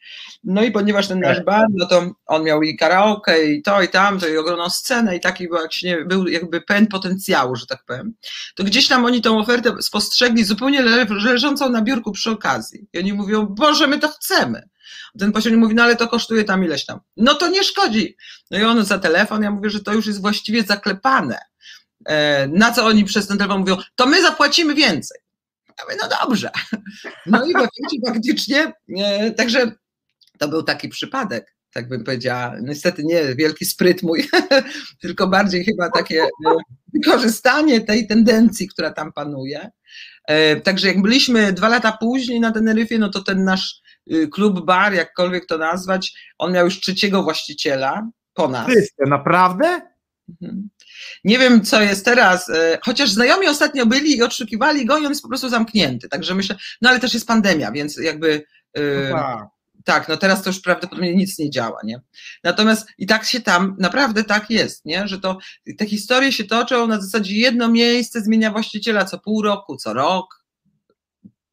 No 0.44 0.64
i 0.64 0.72
ponieważ 0.72 1.08
ten 1.08 1.20
nasz 1.20 1.42
bar, 1.44 1.68
no 1.74 1.86
to 1.86 2.12
on 2.26 2.44
miał 2.44 2.64
i 2.64 2.78
karaoke, 2.78 3.46
i 3.52 3.62
to, 3.62 3.82
i 3.82 3.88
tamto, 3.88 4.28
i 4.28 4.38
ogromną 4.38 4.70
scenę, 4.70 5.16
i 5.16 5.20
taki 5.20 5.48
był, 5.48 5.58
jak 5.58 5.74
się 5.74 5.88
nie, 5.88 6.06
był 6.06 6.28
jakby 6.28 6.62
pełen 6.62 6.88
potencjału, 6.88 7.56
że 7.56 7.66
tak 7.68 7.84
powiem, 7.88 8.14
to 8.56 8.64
gdzieś 8.64 8.88
tam 8.88 9.06
oni 9.06 9.22
tą 9.22 9.40
ofertę 9.40 9.82
spostrzegli 9.82 10.44
zupełnie 10.44 10.82
le, 10.82 11.06
leżącą 11.10 11.70
na 11.70 11.82
biurku 11.82 12.12
przy 12.12 12.32
okazji. 12.32 12.88
I 12.94 13.00
oni 13.00 13.14
mówią, 13.14 13.46
Boże, 13.46 13.88
my 13.88 14.00
to 14.00 14.08
chcemy. 14.10 14.70
Ten 15.20 15.32
pośrednik 15.32 15.62
mówi, 15.62 15.76
no 15.76 15.84
ale 15.84 15.96
to 15.96 16.08
kosztuje 16.08 16.44
tam 16.44 16.64
ileś 16.64 16.86
tam. 16.86 17.00
No 17.18 17.36
to 17.36 17.48
nie 17.48 17.64
szkodzi. 17.64 18.16
No 18.52 18.60
i 18.60 18.64
on 18.64 18.86
za 18.86 19.00
telefon, 19.00 19.44
ja 19.44 19.52
mówię, 19.52 19.70
że 19.70 19.80
to 19.80 19.94
już 19.94 20.08
jest 20.08 20.22
właściwie 20.22 20.64
zaklepane. 20.64 21.40
E, 22.06 22.48
Na 22.48 22.72
co 22.72 22.86
oni 22.86 23.04
przez 23.06 23.28
ten 23.28 23.38
telefon 23.38 23.60
mówią, 23.60 23.78
to 23.96 24.06
my 24.06 24.22
zapłacimy 24.22 24.76
więcej. 24.76 25.18
Ja 25.80 25.84
mówię, 25.86 25.98
no 26.02 26.10
dobrze. 26.22 26.50
No 27.26 27.46
i 27.46 27.54
w 27.54 27.56
efekcie 27.56 27.98
faktycznie, 28.08 28.74
e, 28.98 29.32
także 29.32 29.72
to 30.40 30.48
był 30.48 30.64
taki 30.64 30.90
przypadek, 30.90 31.56
tak 31.74 31.88
bym 31.88 32.04
powiedziała. 32.04 32.56
Niestety 32.62 33.04
nie 33.04 33.36
wielki 33.36 33.66
spryt 33.66 34.04
mój, 34.04 34.30
tylko 35.02 35.28
bardziej 35.28 35.66
chyba 35.66 35.90
takie 35.90 36.24
e, 36.24 36.30
wykorzystanie 36.94 37.82
tej 37.82 38.08
tendencji, 38.08 38.68
która 38.68 38.92
tam 38.92 39.14
panuje. 39.14 39.70
E, 40.28 40.56
Także 40.62 40.88
jak 40.88 41.02
byliśmy 41.02 41.54
dwa 41.54 41.70
lata 41.70 41.98
później 42.00 42.40
na 42.40 42.52
Teneryfie, 42.52 43.00
no 43.00 43.10
to 43.10 43.24
ten 43.24 43.44
nasz 43.44 43.82
y, 44.12 44.28
klub 44.28 44.66
bar, 44.66 44.94
jakkolwiek 44.94 45.46
to 45.46 45.58
nazwać, 45.58 46.14
on 46.38 46.52
miał 46.52 46.66
już 46.66 46.80
trzeciego 46.82 47.24
właściciela 47.24 48.10
po 48.34 48.48
nas. 48.48 48.68
Chryste, 48.68 49.04
naprawdę? 49.08 49.82
Mhm. 50.42 50.70
Nie 51.24 51.40
wiem, 51.40 51.62
co 51.66 51.82
jest 51.82 52.06
teraz, 52.06 52.50
e, 52.50 52.80
chociaż 52.86 53.10
znajomi 53.10 53.48
ostatnio 53.48 53.86
byli 53.86 54.18
i 54.18 54.24
odszukiwali 54.24 54.86
go 54.86 54.98
i 54.98 55.06
on 55.06 55.12
jest 55.12 55.22
po 55.22 55.28
prostu 55.28 55.50
zamknięty, 55.50 56.10
także 56.10 56.36
myślę, 56.36 56.56
no 56.82 56.90
ale 56.90 57.00
też 57.00 57.14
jest 57.14 57.28
pandemia, 57.28 57.72
więc 57.72 57.98
jakby 57.98 58.44
e, 58.78 59.12
tak. 59.86 60.08
no 60.10 60.18
teraz 60.18 60.42
to 60.42 60.50
już 60.50 60.60
prawdopodobnie 60.60 61.16
nic 61.16 61.40
nie 61.40 61.50
działa, 61.50 61.80
nie? 61.84 62.02
Natomiast 62.44 62.88
i 62.98 63.08
tak 63.08 63.26
się 63.26 63.42
tam, 63.42 63.76
naprawdę 63.80 64.24
tak 64.24 64.50
jest, 64.50 64.86
nie? 64.86 65.08
Że 65.08 65.20
to, 65.20 65.38
te 65.78 65.86
historie 65.86 66.32
się 66.32 66.44
toczą 66.44 66.88
na 66.88 67.02
zasadzie 67.02 67.36
jedno 67.36 67.70
miejsce 67.70 68.22
zmienia 68.22 68.52
właściciela 68.52 69.06
co 69.06 69.20
pół 69.20 69.42
roku, 69.42 69.78
co 69.78 69.94
rok, 69.94 70.46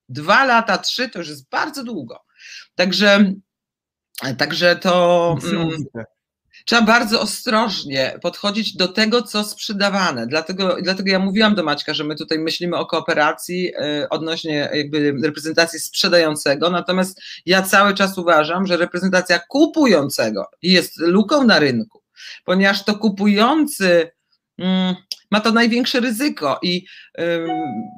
dwa 0.09 0.44
lata, 0.44 0.78
trzy, 0.78 1.09
to 1.09 1.18
już 1.18 1.28
jest 1.28 1.48
bardzo 1.48 1.85
długo. 1.85 2.24
Także, 2.74 3.33
także 4.38 4.76
to... 4.76 5.37
Niesamowite. 5.42 6.05
Trzeba 6.64 6.83
bardzo 6.83 7.20
ostrożnie 7.20 8.18
podchodzić 8.22 8.77
do 8.77 8.88
tego, 8.88 9.22
co 9.22 9.44
sprzedawane. 9.44 10.27
Dlatego, 10.27 10.77
dlatego 10.83 11.11
ja 11.11 11.18
mówiłam 11.18 11.55
do 11.55 11.64
Maćka, 11.64 11.94
że 11.94 12.05
my 12.05 12.16
tutaj 12.16 12.38
myślimy 12.38 12.77
o 12.77 12.87
kooperacji 12.87 13.72
e, 13.75 14.09
odnośnie 14.09 14.70
jakby 14.75 15.14
reprezentacji 15.22 15.81
sprzedającego, 15.81 16.70
natomiast 16.70 17.20
ja 17.46 17.62
cały 17.62 17.94
czas 17.94 18.18
uważam, 18.18 18.66
że 18.66 18.77
reprezentacja 18.77 19.38
kupującego 19.48 20.46
jest 20.62 20.98
luką 20.98 21.44
na 21.44 21.59
rynku, 21.59 22.03
ponieważ 22.44 22.85
to 22.85 22.94
kupujący 22.94 24.11
mm, 24.59 24.94
ma 25.33 25.40
to 25.40 25.53
największe 25.53 26.01
ryzyko 26.01 26.59
i 26.62 26.87
ym, 27.21 27.51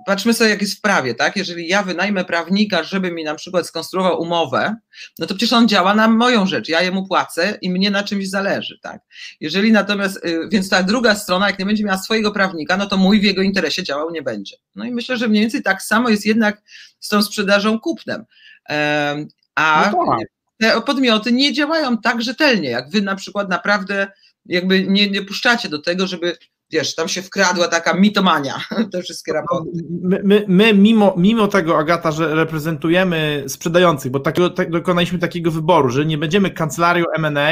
patrzmy 0.06 0.34
sobie, 0.34 0.50
jak 0.50 0.60
jest 0.60 0.78
w 0.78 0.80
prawie, 0.80 1.14
tak? 1.14 1.36
Jeżeli 1.36 1.68
ja 1.68 1.82
wynajmę 1.82 2.24
prawnika, 2.24 2.82
żeby 2.82 3.12
mi 3.12 3.24
na 3.24 3.34
przykład 3.34 3.66
skonstruował 3.66 4.20
umowę, 4.20 4.76
no 5.18 5.26
to 5.26 5.34
przecież 5.34 5.52
on 5.52 5.68
działa 5.68 5.94
na 5.94 6.08
moją 6.08 6.46
rzecz, 6.46 6.68
ja 6.68 6.82
jemu 6.82 7.06
płacę 7.08 7.58
i 7.62 7.70
mnie 7.70 7.90
na 7.90 8.02
czymś 8.04 8.28
zależy, 8.28 8.78
tak? 8.82 9.00
Jeżeli 9.40 9.72
natomiast, 9.72 10.16
y, 10.26 10.48
więc 10.52 10.68
ta 10.68 10.82
druga 10.82 11.14
strona, 11.14 11.46
jak 11.46 11.58
nie 11.58 11.66
będzie 11.66 11.84
miała 11.84 11.98
swojego 11.98 12.32
prawnika, 12.32 12.76
no 12.76 12.86
to 12.86 12.96
mój 12.96 13.20
w 13.20 13.24
jego 13.24 13.42
interesie 13.42 13.82
działał 13.82 14.10
nie 14.10 14.22
będzie. 14.22 14.56
No 14.74 14.84
i 14.84 14.90
myślę, 14.90 15.16
że 15.16 15.28
mniej 15.28 15.42
więcej 15.42 15.62
tak 15.62 15.82
samo 15.82 16.08
jest 16.08 16.26
jednak 16.26 16.62
z 17.00 17.08
tą 17.08 17.22
sprzedażą 17.22 17.80
kupnem. 17.80 18.24
Em, 18.68 19.28
A 19.54 19.90
No 19.92 20.06
tak. 20.06 20.28
te 20.58 20.80
podmioty 20.82 21.32
nie 21.32 21.52
działają 21.52 21.98
tak 21.98 22.22
rzetelnie, 22.22 22.70
jak 22.70 22.90
wy 22.90 23.02
na 23.02 23.16
przykład 23.16 23.48
naprawdę 23.48 24.06
jakby 24.46 24.84
nie, 24.84 25.10
nie 25.10 25.22
puszczacie 25.22 25.68
do 25.68 25.78
tego, 25.78 26.06
żeby 26.06 26.36
wiesz, 26.74 26.94
tam 26.94 27.08
się 27.08 27.22
wkradła 27.22 27.68
taka 27.68 27.94
mitomania, 27.94 28.54
te 28.92 29.02
wszystkie 29.02 29.32
raporty. 29.32 29.70
My, 30.02 30.20
my, 30.24 30.44
my 30.48 30.74
mimo, 30.74 31.14
mimo 31.16 31.48
tego, 31.48 31.78
Agata, 31.78 32.12
że 32.12 32.34
reprezentujemy 32.34 33.44
sprzedających, 33.46 34.12
bo 34.12 34.20
takiego, 34.20 34.50
tak, 34.50 34.70
dokonaliśmy 34.70 35.18
takiego 35.18 35.50
wyboru, 35.50 35.90
że 35.90 36.06
nie 36.06 36.18
będziemy 36.18 36.50
kancelarią 36.50 37.04
M&A, 37.16 37.50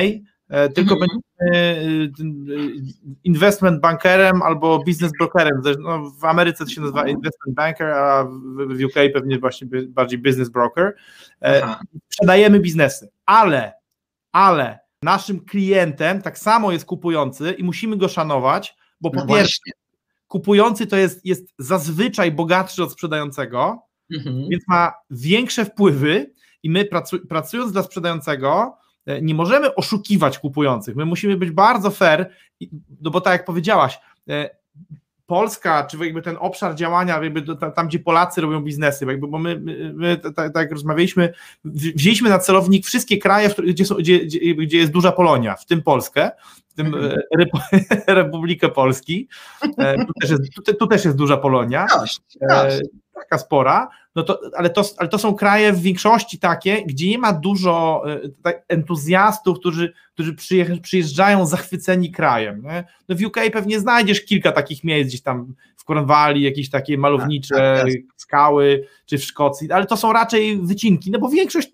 e, 0.49 0.69
tylko 0.69 0.95
Mhm. 0.95 1.01
będziemy 1.01 1.23
e, 1.55 2.13
investment 3.25 3.81
bankerem 3.81 4.43
albo 4.43 4.79
business 4.87 5.13
brokerem. 5.19 5.63
No, 5.81 6.11
w 6.21 6.25
Ameryce 6.25 6.65
to 6.65 6.71
się 6.71 6.81
nazywa 6.81 7.09
investment 7.09 7.57
banker, 7.57 7.87
a 7.87 8.25
w, 8.69 8.85
UK 8.85 8.95
pewnie 9.15 9.39
właśnie 9.39 9.69
bardziej 9.89 10.19
business 10.19 10.49
broker. 10.49 10.95
E, 11.43 11.61
Aha. 11.65 11.81
sprzedajemy 12.09 12.61
biznesy, 12.61 13.09
ale, 13.27 13.73
ale 14.33 14.79
naszym 15.03 15.41
klientem 15.45 16.23
tak 16.23 16.39
samo 16.39 16.73
jest 16.73 16.85
kupujący 16.85 17.53
i 17.53 17.65
musimy 17.65 17.97
go 17.97 18.09
szanować, 18.09 18.77
bo 19.03 19.11
po 19.11 19.21
No 19.21 19.27
pierwsze 19.27 19.61
kupujący 20.29 20.87
to 20.87 20.97
jest, 20.97 21.27
jest 21.27 21.49
zazwyczaj 21.59 22.33
bogatszy 22.33 22.83
od 22.83 22.93
sprzedającego, 22.93 23.83
Mhm. 24.17 24.49
więc 24.51 24.65
ma 24.69 24.93
większe 25.11 25.65
wpływy 25.65 26.31
i 26.63 26.71
my 26.71 26.85
pracu, 26.85 27.27
pracując 27.27 27.73
dla 27.73 27.83
sprzedającego 27.83 28.77
e, 29.07 29.23
nie 29.23 29.35
możemy 29.35 29.75
oszukiwać 29.75 30.39
kupujących. 30.39 30.97
My 30.97 31.05
musimy 31.05 31.37
być 31.37 31.51
bardzo 31.51 31.91
fair, 31.91 32.31
no 33.01 33.11
bo 33.11 33.21
tak 33.21 33.33
jak 33.33 33.45
powiedziałaś, 33.45 33.99
e, 34.29 34.51
Polska, 35.27 35.87
czy 35.91 35.97
jakby 35.97 36.23
ten 36.23 36.37
obszar 36.41 36.75
działania, 36.75 37.23
jakby 37.23 37.43
tam, 37.75 37.89
gdzie 37.89 37.99
Polacy 37.99 38.41
robią 38.41 38.61
biznesy, 38.61 39.05
jakby, 39.05 39.29
bo 39.29 39.39
my, 39.39 39.61
my, 39.95 40.17
tak, 40.37 40.55
jak 40.55 40.73
rozmawialiśmy, 40.73 41.33
wzi- 41.65 41.93
wzięliśmy 41.97 42.31
na 42.31 42.39
celownik 42.39 42.87
wszystkie 42.87 43.19
kraje, 43.19 43.51
gdzie, 43.67 43.85
są, 43.85 43.95
gdzie, 43.95 44.19
gdzie 44.55 44.79
jest 44.79 44.93
duża 44.93 45.13
Polonia, 45.13 45.55
w 45.57 45.67
tym 45.67 45.83
Polskę, 45.83 46.31
w 46.73 46.75
tym 46.75 46.95
e, 46.95 47.17
Repu- 47.39 47.85
Republikę 48.15 48.69
Polski, 48.69 49.29
E, 49.79 50.07
tu 50.07 50.13
też, 50.21 50.31
jest, 50.31 50.43
tu, 50.67 50.75
tu 50.75 50.87
też 50.87 51.05
jest 51.05 51.17
duża 51.17 51.37
Polonia, 51.37 51.87
Dość, 51.99 52.21
e, 52.41 52.47
dość. 52.49 52.81
taka 53.15 53.39
spora, 53.39 53.89
no 54.15 54.23
to, 54.23 54.41
ale, 54.57 54.71
to, 54.71 54.83
ale 54.97 55.09
to 55.09 55.19
są 55.19 55.35
kraje 55.35 55.73
w 55.73 55.83
większości 55.83 56.39
takie, 56.39 56.83
gdzie 56.87 57.09
nie 57.09 57.19
ma 57.19 57.33
dużo 57.33 58.03
e, 58.07 58.21
tak, 58.43 58.65
entuzjastów, 58.69 59.59
którzy, 59.59 59.93
którzy 60.15 60.37
przyjeżdżają 60.83 61.47
zachwyceni 61.47 62.11
krajem. 62.11 62.63
Nie? 62.63 62.85
No 63.09 63.17
w 63.17 63.25
UK 63.25 63.37
pewnie 63.53 63.81
znajdziesz 63.81 64.25
kilka 64.25 64.53
takich 64.53 64.85
miejsc, 64.85 65.09
gdzieś 65.09 65.23
tam 65.23 65.55
w 65.77 65.85
Cornwalli, 65.85 66.43
jakieś 66.43 66.71
takie 66.71 66.99
malownicze 66.99 67.55
tak, 67.55 67.85
tak, 67.85 67.93
skały, 68.17 68.89
czy 69.07 69.19
w 69.19 69.25
Szkocji, 69.25 69.73
ale 69.73 69.87
to 69.87 69.97
są 69.97 70.13
raczej 70.13 70.59
wycinki, 70.59 71.11
no 71.11 71.19
bo 71.19 71.29
większość, 71.29 71.71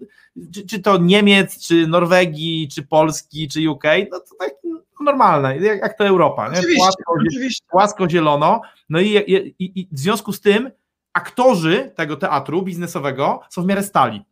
czy, 0.54 0.66
czy 0.66 0.78
to 0.78 0.98
Niemiec, 0.98 1.66
czy 1.66 1.86
Norwegii, 1.86 2.68
czy 2.74 2.82
Polski, 2.82 3.48
czy 3.48 3.70
UK, 3.70 3.84
no 4.12 4.20
to 4.20 4.34
tak 4.38 4.50
normalne, 5.00 5.58
jak, 5.58 5.80
jak 5.80 5.98
to 5.98 6.06
Europa, 6.06 6.48
nie? 6.48 6.76
Płasko, 6.76 7.12
oczywiście. 7.28 7.66
płasko 7.70 8.08
zielono, 8.08 8.60
no 8.88 9.00
i, 9.00 9.16
i, 9.58 9.80
i 9.80 9.88
w 9.92 9.98
związku 9.98 10.32
z 10.32 10.40
tym 10.40 10.70
aktorzy 11.18 11.92
tego 11.96 12.16
teatru 12.16 12.62
biznesowego 12.62 13.40
są 13.50 13.62
w 13.62 13.66
miarę 13.66 13.82
stali. 13.82 14.22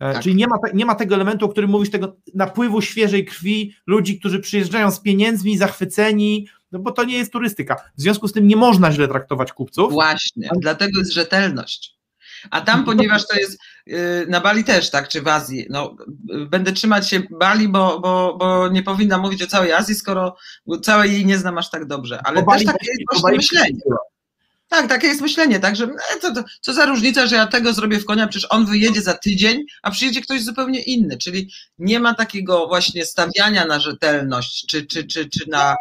E, 0.00 0.12
tak. 0.12 0.22
Czyli 0.22 0.34
nie 0.34 0.46
ma, 0.46 0.56
nie 0.74 0.86
ma 0.86 0.94
tego 0.94 1.14
elementu, 1.14 1.46
o 1.46 1.48
którym 1.48 1.70
mówisz, 1.70 1.90
tego 1.90 2.16
napływu 2.34 2.82
świeżej 2.82 3.24
krwi, 3.24 3.74
ludzi, 3.86 4.18
którzy 4.18 4.40
przyjeżdżają 4.40 4.90
z 4.90 5.00
pieniędzmi, 5.00 5.58
zachwyceni, 5.58 6.48
no 6.72 6.78
bo 6.78 6.92
to 6.92 7.04
nie 7.04 7.18
jest 7.18 7.32
turystyka. 7.32 7.76
W 7.96 8.00
związku 8.00 8.28
z 8.28 8.32
tym 8.32 8.46
nie 8.46 8.56
można 8.56 8.92
źle 8.92 9.08
traktować 9.08 9.52
kupców. 9.52 9.92
Właśnie, 9.92 10.48
Ale... 10.50 10.60
dlatego 10.60 10.98
jest 10.98 11.12
rzetelność. 11.12 12.00
A 12.50 12.60
tam, 12.60 12.84
ponieważ 12.84 13.26
to 13.26 13.36
jest 13.36 13.58
y, 13.88 14.26
na 14.28 14.40
Bali 14.40 14.64
też, 14.64 14.90
tak, 14.90 15.08
czy 15.08 15.22
w 15.22 15.28
Azji, 15.28 15.66
no, 15.70 15.96
będę 16.48 16.72
trzymać 16.72 17.08
się 17.08 17.22
Bali, 17.30 17.68
bo, 17.68 18.00
bo, 18.00 18.36
bo 18.38 18.68
nie 18.68 18.82
powinna 18.82 19.18
mówić 19.18 19.42
o 19.42 19.46
całej 19.46 19.72
Azji, 19.72 19.94
skoro 19.94 20.36
całej 20.82 21.12
jej 21.12 21.26
nie 21.26 21.38
znam 21.38 21.58
aż 21.58 21.70
tak 21.70 21.86
dobrze. 21.86 22.20
Ale 22.24 22.44
też 22.44 22.64
takie 22.64 22.90
jest 23.10 23.24
myślenie. 23.24 23.80
Tak, 24.70 24.88
takie 24.88 25.06
jest 25.06 25.20
myślenie, 25.20 25.60
tak, 25.60 25.76
że 25.76 25.84
e, 25.84 26.20
to, 26.20 26.44
co 26.60 26.72
za 26.72 26.86
różnica, 26.86 27.26
że 27.26 27.36
ja 27.36 27.46
tego 27.46 27.72
zrobię 27.72 27.98
w 27.98 28.04
konia, 28.04 28.26
przecież 28.26 28.48
on 28.50 28.66
wyjedzie 28.66 29.02
za 29.02 29.14
tydzień, 29.14 29.64
a 29.82 29.90
przyjedzie 29.90 30.20
ktoś 30.20 30.42
zupełnie 30.42 30.82
inny, 30.82 31.18
czyli 31.18 31.50
nie 31.78 32.00
ma 32.00 32.14
takiego 32.14 32.66
właśnie 32.68 33.04
stawiania 33.04 33.66
na 33.66 33.80
rzetelność, 33.80 34.66
czy, 34.66 34.86
czy, 34.86 35.04
czy, 35.04 35.28
czy 35.28 35.48
na 35.48 35.76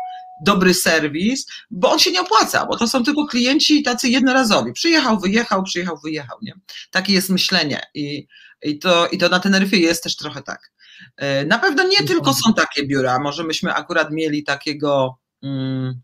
dobry 0.46 0.74
serwis, 0.74 1.46
bo 1.72 1.92
on 1.92 2.00
się 2.00 2.12
nie 2.12 2.22
opłaca, 2.22 2.66
bo 2.66 2.78
to 2.78 2.88
są 2.88 3.04
tylko 3.04 3.26
klienci 3.26 3.84
tacy 3.84 4.10
jednorazowi. 4.10 4.74
Przyjechał, 4.74 5.20
wyjechał, 5.20 5.64
przyjechał, 5.64 5.98
wyjechał, 6.04 6.38
nie? 6.42 6.54
Takie 6.92 7.14
jest 7.14 7.30
myślenie 7.30 7.82
i, 7.94 8.28
i, 8.62 8.80
to, 8.80 9.08
i 9.08 9.18
to 9.18 9.30
na 9.30 9.40
Teneryfie 9.40 9.80
jest 9.80 10.04
też 10.04 10.16
trochę 10.16 10.42
tak. 10.42 10.72
E, 11.18 11.46
na 11.46 11.60
pewno 11.60 11.84
nie 11.84 12.08
tylko 12.08 12.34
są 12.34 12.54
takie 12.54 12.88
biura, 12.88 13.20
może 13.20 13.44
myśmy 13.44 13.74
akurat 13.74 14.12
mieli 14.12 14.44
takiego... 14.44 15.18
Mm, 15.44 16.02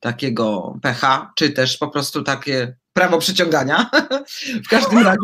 takiego 0.00 0.78
pecha, 0.82 1.32
czy 1.36 1.50
też 1.50 1.76
po 1.76 1.88
prostu 1.88 2.22
takie 2.22 2.76
prawo 2.92 3.18
przyciągania. 3.18 3.90
w 4.66 4.68
każdym 4.68 4.98
razie 4.98 5.18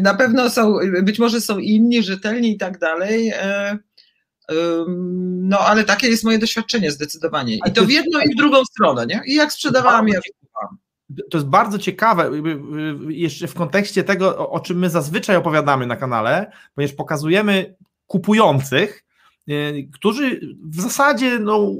na 0.00 0.14
pewno 0.14 0.50
są, 0.50 0.74
być 1.02 1.18
może 1.18 1.40
są 1.40 1.58
inni, 1.58 2.02
rzetelni 2.02 2.50
i 2.52 2.58
tak 2.58 2.78
dalej. 2.78 3.28
E, 3.28 3.78
no, 5.38 5.58
ale 5.58 5.84
takie 5.84 6.08
jest 6.08 6.24
moje 6.24 6.38
doświadczenie 6.38 6.90
zdecydowanie. 6.90 7.54
I 7.54 7.72
to 7.72 7.84
w 7.84 7.90
jedną 7.90 8.20
i 8.20 8.34
w 8.34 8.36
drugą 8.36 8.64
stronę, 8.64 9.06
nie? 9.06 9.22
I 9.26 9.34
jak 9.34 9.52
sprzedawałam, 9.52 10.08
ja 10.08 10.20
to 11.30 11.38
jest 11.38 11.48
bardzo 11.48 11.78
ciekawe, 11.78 12.30
jeszcze 13.08 13.46
w 13.46 13.54
kontekście 13.54 14.04
tego, 14.04 14.50
o 14.50 14.60
czym 14.60 14.78
my 14.78 14.90
zazwyczaj 14.90 15.36
opowiadamy 15.36 15.86
na 15.86 15.96
kanale, 15.96 16.52
ponieważ 16.74 16.96
pokazujemy 16.96 17.74
kupujących, 18.06 19.04
E, 19.11 19.11
którzy 19.94 20.40
w 20.64 20.80
zasadzie 20.80 21.38
no, 21.38 21.58
e, 21.58 21.70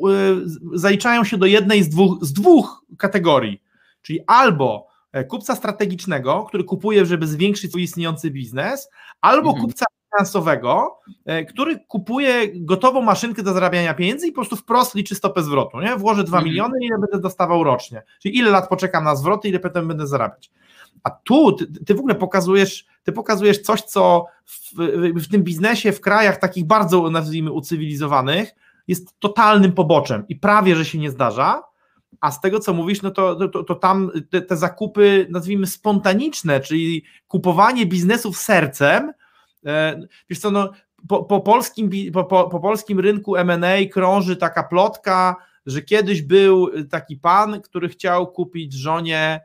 zaliczają 0.75 1.25
się 1.25 1.37
do 1.37 1.47
jednej 1.47 1.83
z 1.83 1.89
dwóch, 1.89 2.19
z 2.21 2.33
dwóch 2.33 2.85
kategorii, 2.99 3.63
czyli 4.03 4.21
albo 4.27 4.87
e, 5.13 5.25
kupca 5.25 5.57
strategicznego, 5.57 6.45
który 6.49 6.65
kupuje, 6.65 7.07
żeby 7.07 7.27
zwiększyć 7.27 7.71
swój 7.71 7.83
istniejący 7.83 8.31
biznes, 8.31 8.91
albo 9.21 9.51
mhm. 9.51 9.67
kupca 9.67 9.87
finansowego, 10.13 11.01
który 11.49 11.79
kupuje 11.89 12.49
gotową 12.55 13.03
maszynkę 13.03 13.43
do 13.43 13.53
zarabiania 13.53 13.95
pieniędzy 13.95 14.27
i 14.27 14.33
po 14.33 14.35
prostu 14.35 14.57
wprost 14.57 14.95
liczy 14.95 15.15
stopę 15.15 15.43
zwrotu. 15.43 15.81
Nie? 15.81 15.97
Włożę 15.97 16.25
2 16.25 16.39
mhm. 16.39 16.45
miliony 16.45 16.79
i 16.83 16.87
ile 16.87 16.99
będę 16.99 17.21
dostawał 17.21 17.65
rocznie. 17.65 18.03
Czyli 18.23 18.39
ile 18.39 18.51
lat 18.51 18.69
poczekam 18.69 19.05
na 19.05 19.17
zwroty, 19.17 19.49
ile 19.49 19.59
potem 19.59 19.89
będę 19.89 20.07
zarabiać. 20.07 20.51
A 21.03 21.11
tu 21.11 21.53
ty, 21.53 21.67
ty 21.85 21.95
w 21.95 21.99
ogóle 21.99 22.15
pokazujesz, 22.15 22.87
ty 23.03 23.13
pokazujesz 23.13 23.63
coś, 23.63 23.83
co 23.83 24.27
w, 24.45 24.73
w, 25.17 25.29
tym 25.29 25.43
biznesie 25.43 25.93
w 25.93 26.01
krajach 26.01 26.37
takich 26.37 26.65
bardzo, 26.65 27.11
nazwijmy, 27.11 27.53
ucywilizowanych 27.53 28.55
jest 28.89 29.19
totalnym 29.19 29.73
poboczem 29.73 30.25
i 30.29 30.37
prawie, 30.37 30.77
że 30.77 30.85
się 30.85 30.99
nie 30.99 31.11
zdarza, 31.11 31.63
a 32.21 32.31
z 32.31 32.41
tego, 32.41 32.61
co 32.61 32.73
mówisz, 32.75 33.03
no 33.03 33.11
to, 33.11 33.49
to, 33.49 33.65
to 33.65 33.75
tam 33.75 34.11
te, 34.31 34.43
te, 34.43 34.57
zakupy, 34.57 35.27
nazwijmy, 35.31 35.67
spontaniczne, 35.67 36.61
czyli 36.61 37.05
kupowanie 37.29 37.87
biznesów 37.87 38.39
sercem, 38.39 39.13
e, 39.67 40.01
wiesz 40.31 40.39
co, 40.39 40.51
no, 40.51 40.71
po, 41.09 41.25
po, 41.25 41.41
polskim, 41.41 41.91
po, 42.13 42.25
po, 42.25 42.49
po 42.49 42.61
polskim 42.61 43.01
rynku 43.01 43.37
M&A 43.37 43.93
krąży 43.93 44.37
taka 44.37 44.63
plotka, 44.63 45.37
że 45.67 45.83
kiedyś 45.83 46.23
był 46.23 46.71
taki 46.91 47.17
pan, 47.17 47.61
który 47.61 47.89
chciał 47.89 48.33
kupić 48.33 48.73
żonie 48.73 49.41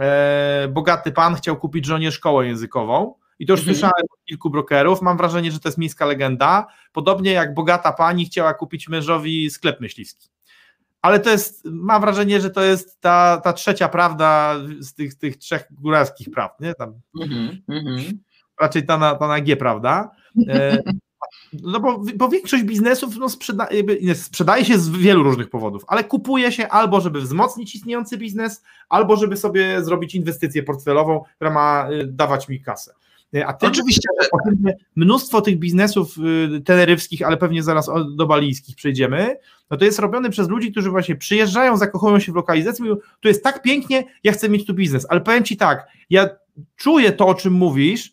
e, 0.00 0.68
bogaty 0.68 1.12
pan 1.12 1.34
chciał 1.34 1.56
kupić 1.56 1.86
żonie 1.86 2.12
szkołę 2.12 2.46
językową. 2.46 3.14
I 3.38 3.46
to 3.46 3.52
już 3.52 3.60
mhm. 3.60 3.74
słyszałem 3.74 4.04
od 4.10 4.24
kilku 4.24 4.50
brokerów. 4.50 5.02
Mam 5.02 5.16
wrażenie, 5.16 5.52
że 5.52 5.60
to 5.60 5.68
jest 5.68 5.78
miejska 5.78 6.06
legenda. 6.06 6.66
Podobnie 6.92 7.32
jak 7.32 7.54
bogata 7.54 7.92
pani 7.92 8.26
chciała 8.26 8.54
kupić 8.54 8.88
mężowi 8.88 9.50
sklep 9.50 9.80
myśliwski. 9.80 10.28
Ale 11.02 11.20
to 11.20 11.30
jest, 11.30 11.64
mam 11.64 12.00
wrażenie, 12.00 12.40
że 12.40 12.50
to 12.50 12.62
jest 12.62 13.00
ta, 13.00 13.40
ta 13.44 13.52
trzecia 13.52 13.88
prawda 13.88 14.56
z 14.78 14.94
tych, 14.94 15.14
tych 15.14 15.36
trzech 15.36 15.66
góralskich 15.70 16.30
prawd, 16.30 16.60
nie? 16.60 16.74
Tam, 16.74 17.00
mhm. 17.20 17.62
mhm. 17.68 18.18
Raczej 18.60 18.86
ta 18.86 18.98
na, 18.98 19.14
ta 19.14 19.28
na 19.28 19.40
G, 19.40 19.56
prawda? 19.56 20.10
E, 20.48 20.78
no 21.52 21.80
bo, 21.80 22.02
bo 22.16 22.28
większość 22.28 22.64
biznesów 22.64 23.16
no, 23.16 23.28
sprzeda 23.28 23.68
sprzedaje 24.14 24.64
się 24.64 24.78
z 24.78 24.88
wielu 24.88 25.22
różnych 25.22 25.50
powodów, 25.50 25.82
ale 25.86 26.04
kupuje 26.04 26.52
się 26.52 26.68
albo, 26.68 27.00
żeby 27.00 27.20
wzmocnić 27.20 27.74
istniejący 27.74 28.18
biznes, 28.18 28.62
albo 28.88 29.16
żeby 29.16 29.36
sobie 29.36 29.84
zrobić 29.84 30.14
inwestycję 30.14 30.62
portfelową, 30.62 31.22
która 31.36 31.50
ma 31.50 31.88
y, 31.90 32.06
dawać 32.06 32.48
mi 32.48 32.60
kasę. 32.60 32.94
Y, 33.34 33.46
a 33.46 33.52
ty 33.52 33.66
Oczywiście. 33.66 34.08
Mnóstwo 34.96 35.40
tych 35.40 35.58
biznesów 35.58 36.16
y, 36.56 36.60
teneryfskich, 36.60 37.22
ale 37.22 37.36
pewnie 37.36 37.62
zaraz 37.62 37.90
do 38.16 38.26
balijskich 38.26 38.76
przejdziemy, 38.76 39.36
no 39.70 39.76
to 39.76 39.84
jest 39.84 39.98
robione 39.98 40.30
przez 40.30 40.48
ludzi, 40.48 40.72
którzy 40.72 40.90
właśnie 40.90 41.16
przyjeżdżają, 41.16 41.76
zakochują 41.76 42.18
się 42.18 42.32
w 42.32 42.34
lokalizacji, 42.34 42.84
mówią, 42.84 42.96
tu 43.20 43.28
jest 43.28 43.44
tak 43.44 43.62
pięknie, 43.62 44.04
ja 44.24 44.32
chcę 44.32 44.48
mieć 44.48 44.66
tu 44.66 44.74
biznes, 44.74 45.06
ale 45.08 45.20
powiem 45.20 45.44
Ci 45.44 45.56
tak, 45.56 45.86
ja 46.10 46.28
czuję 46.76 47.12
to, 47.12 47.26
o 47.26 47.34
czym 47.34 47.52
mówisz, 47.52 48.12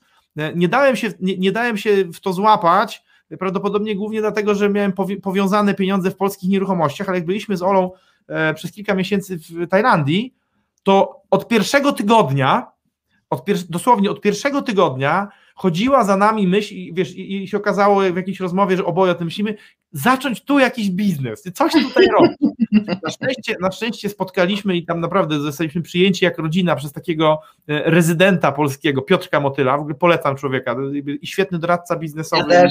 nie 0.56 0.68
dałem 0.68 0.96
się, 0.96 1.14
nie, 1.20 1.38
nie 1.38 1.52
dałem 1.52 1.78
się 1.78 2.06
w 2.14 2.20
to 2.20 2.34
złapać, 2.34 3.04
prawdopodobnie 3.40 3.96
głównie 3.96 4.22
dlatego, 4.22 4.56
że 4.56 4.70
miałem 4.70 4.94
powiązane 5.24 5.74
pieniądze 5.74 6.12
w 6.12 6.16
polskich 6.16 6.50
nieruchomościach, 6.50 7.10
ale 7.10 7.18
jak 7.18 7.26
byliśmy 7.26 7.58
z 7.58 7.62
Olą 7.62 7.92
e, 8.28 8.54
przez 8.54 8.72
kilka 8.72 8.96
miesięcy 8.96 9.38
w 9.38 9.68
Tajlandii, 9.68 10.34
to 10.84 11.22
od 11.30 11.48
pierwszego 11.48 11.92
tygodnia, 11.92 12.72
od 13.30 13.46
pier 13.46 13.58
dosłownie 13.70 14.12
od 14.12 14.22
pierwszego 14.22 14.62
tygodnia 14.62 15.28
chodziła 15.56 16.04
za 16.04 16.18
nami 16.18 16.48
myśl 16.48 16.76
i, 16.76 16.94
wiesz, 16.94 17.16
i, 17.16 17.44
i 17.44 17.48
się 17.48 17.58
okazało 17.58 18.02
w 18.02 18.16
jakiejś 18.16 18.40
rozmowie, 18.40 18.78
że 18.78 18.86
oboje 18.86 19.12
o 19.12 19.16
tym 19.16 19.26
myślimy, 19.26 19.58
zacząć 19.92 20.44
tu 20.44 20.60
jakiś 20.60 20.90
biznes, 20.90 21.44
coś 21.54 21.72
tutaj 21.72 22.06
robić. 22.20 22.38
Na 23.04 23.10
szczęście, 23.10 23.56
na 23.62 23.72
szczęście 23.72 24.10
spotkaliśmy 24.10 24.78
i 24.78 24.86
tam 24.86 25.00
naprawdę 25.00 25.40
zostaliśmy 25.40 25.82
przyjęci 25.82 26.26
jak 26.26 26.38
rodzina 26.38 26.76
przez 26.76 26.92
takiego 26.92 27.40
e, 27.68 27.92
rezydenta 27.92 28.52
polskiego, 28.52 29.02
Piotrka 29.02 29.40
Motyla, 29.40 29.78
w 29.78 29.82
ogóle 29.82 29.96
polecam 29.96 30.36
człowieka, 30.36 30.76
i 31.22 31.28
świetny 31.28 31.60
doradca 31.60 31.96
biznesowy. 31.96 32.54
Ja 32.54 32.68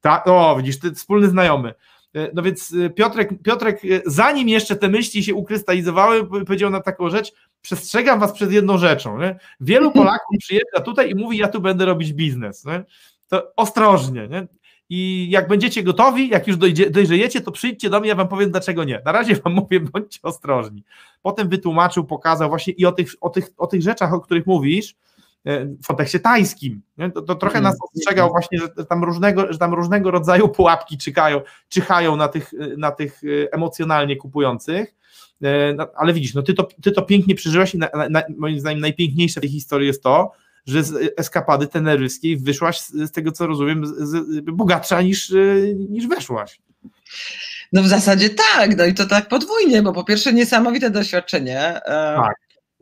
tak, 0.00 0.26
o, 0.26 0.56
widzisz, 0.56 0.78
ty 0.78 0.94
wspólny 0.94 1.28
znajomy. 1.28 1.74
E, 2.14 2.30
no 2.34 2.42
więc 2.42 2.74
e, 2.74 2.90
Piotrek, 2.90 3.42
Piotrek, 3.42 3.80
zanim 4.06 4.48
jeszcze 4.48 4.76
te 4.76 4.88
myśli 4.88 5.24
się 5.24 5.34
ukrystalizowały, 5.34 6.44
powiedział 6.44 6.70
nam 6.70 6.82
taką 6.82 7.10
rzecz, 7.10 7.32
przestrzegam 7.62 8.20
was 8.20 8.32
przed 8.32 8.52
jedną 8.52 8.78
rzeczą. 8.78 9.18
Nie? 9.18 9.38
Wielu 9.60 9.92
Polaków 9.92 10.36
przyjeżdża 10.38 10.80
tutaj 10.80 11.10
i 11.10 11.14
mówi, 11.14 11.38
ja 11.38 11.48
tu 11.48 11.60
będę 11.60 11.84
robić 11.84 12.12
biznes. 12.12 12.64
Nie? 12.64 12.84
To 13.28 13.52
ostrożnie. 13.56 14.28
Nie? 14.28 14.46
I 14.88 15.30
jak 15.30 15.48
będziecie 15.48 15.82
gotowi, 15.82 16.28
jak 16.28 16.46
już 16.46 16.56
dojdzie, 16.56 16.90
dojrzejecie, 16.90 17.40
to 17.40 17.52
przyjdźcie 17.52 17.90
do 17.90 18.00
mnie, 18.00 18.08
ja 18.08 18.14
wam 18.14 18.28
powiem, 18.28 18.50
dlaczego 18.50 18.84
nie. 18.84 19.02
Na 19.04 19.12
razie 19.12 19.34
wam 19.34 19.52
mówię, 19.62 19.80
bądźcie 19.80 20.20
ostrożni. 20.22 20.82
Potem 21.22 21.48
wytłumaczył, 21.48 22.04
pokazał 22.04 22.48
właśnie 22.48 22.72
i 22.72 22.86
o 22.86 22.92
tych, 22.92 23.12
o 23.20 23.30
tych, 23.30 23.48
o 23.56 23.66
tych 23.66 23.82
rzeczach, 23.82 24.12
o 24.12 24.20
których 24.20 24.46
mówisz, 24.46 24.94
E, 25.46 25.64
w 25.64 25.86
kontekście 25.86 26.20
tajskim. 26.20 26.82
To, 27.14 27.22
to, 27.22 27.34
trochę 27.34 27.60
nas 27.60 27.74
mhm. 27.74 27.88
ostrzegał 27.94 28.28
właśnie, 28.30 28.58
że 28.58 28.68
tam 28.68 29.04
różnego, 29.04 29.52
że 29.52 29.58
tam 29.58 29.74
różnego 29.74 30.10
rodzaju 30.10 30.48
pułapki 30.48 30.98
czyhają, 30.98 31.40
czyhają 31.68 32.16
na, 32.16 32.28
tych, 32.28 32.52
na 32.78 32.90
tych 32.90 33.20
e, 33.24 33.52
emocjonalnie 33.52 34.16
kupujących. 34.16 34.94
E, 35.42 35.76
ale 35.96 36.12
widzisz, 36.12 36.34
no 36.34 36.42
ty, 36.42 36.54
to, 36.54 36.68
ty 36.82 36.92
to 36.92 37.02
pięknie 37.02 37.34
przeżyłaś 37.34 37.74
i 37.74 37.78
na, 37.78 37.88
na, 38.10 38.22
moim 38.36 38.60
zdaniem 38.60 38.80
najpiękniejsze 38.80 39.40
w 39.40 39.42
tej 39.42 39.50
historii 39.50 39.86
jest 39.86 40.02
to, 40.02 40.32
że 40.66 40.84
z 40.84 41.12
eskapady 41.16 41.66
teneryskiej 41.66 42.36
wyszłaś 42.36 42.80
z, 42.80 43.12
tego, 43.12 43.32
co 43.32 43.46
rozumiem, 43.46 43.86
z, 43.86 43.90
z, 43.90 44.44
bogatsza 44.44 45.02
niż, 45.02 45.32
niż 45.88 46.06
weszłaś. 46.06 46.60
No 47.72 47.82
w 47.82 47.88
zasadzie 47.88 48.30
tak, 48.30 48.76
no 48.76 48.84
i 48.84 48.94
to 48.94 49.06
tak 49.06 49.28
podwójnie, 49.28 49.82
bo 49.82 49.92
po 49.92 50.04
pierwsze 50.04 50.32
niesamowite 50.32 50.90
doświadczenie. 50.90 51.80
Tak 51.86 52.34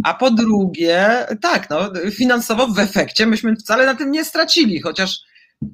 A 0.03 0.15
po 0.15 0.31
drugie, 0.31 1.27
tak, 1.43 1.71
no, 1.71 1.93
finansowo 2.11 2.69
w 2.69 2.79
efekcie 2.79 3.27
myśmy 3.27 3.57
wcale 3.57 3.87
na 3.87 3.95
tym 3.95 4.11
nie 4.11 4.25
stracili, 4.25 4.81
chociaż 4.81 5.21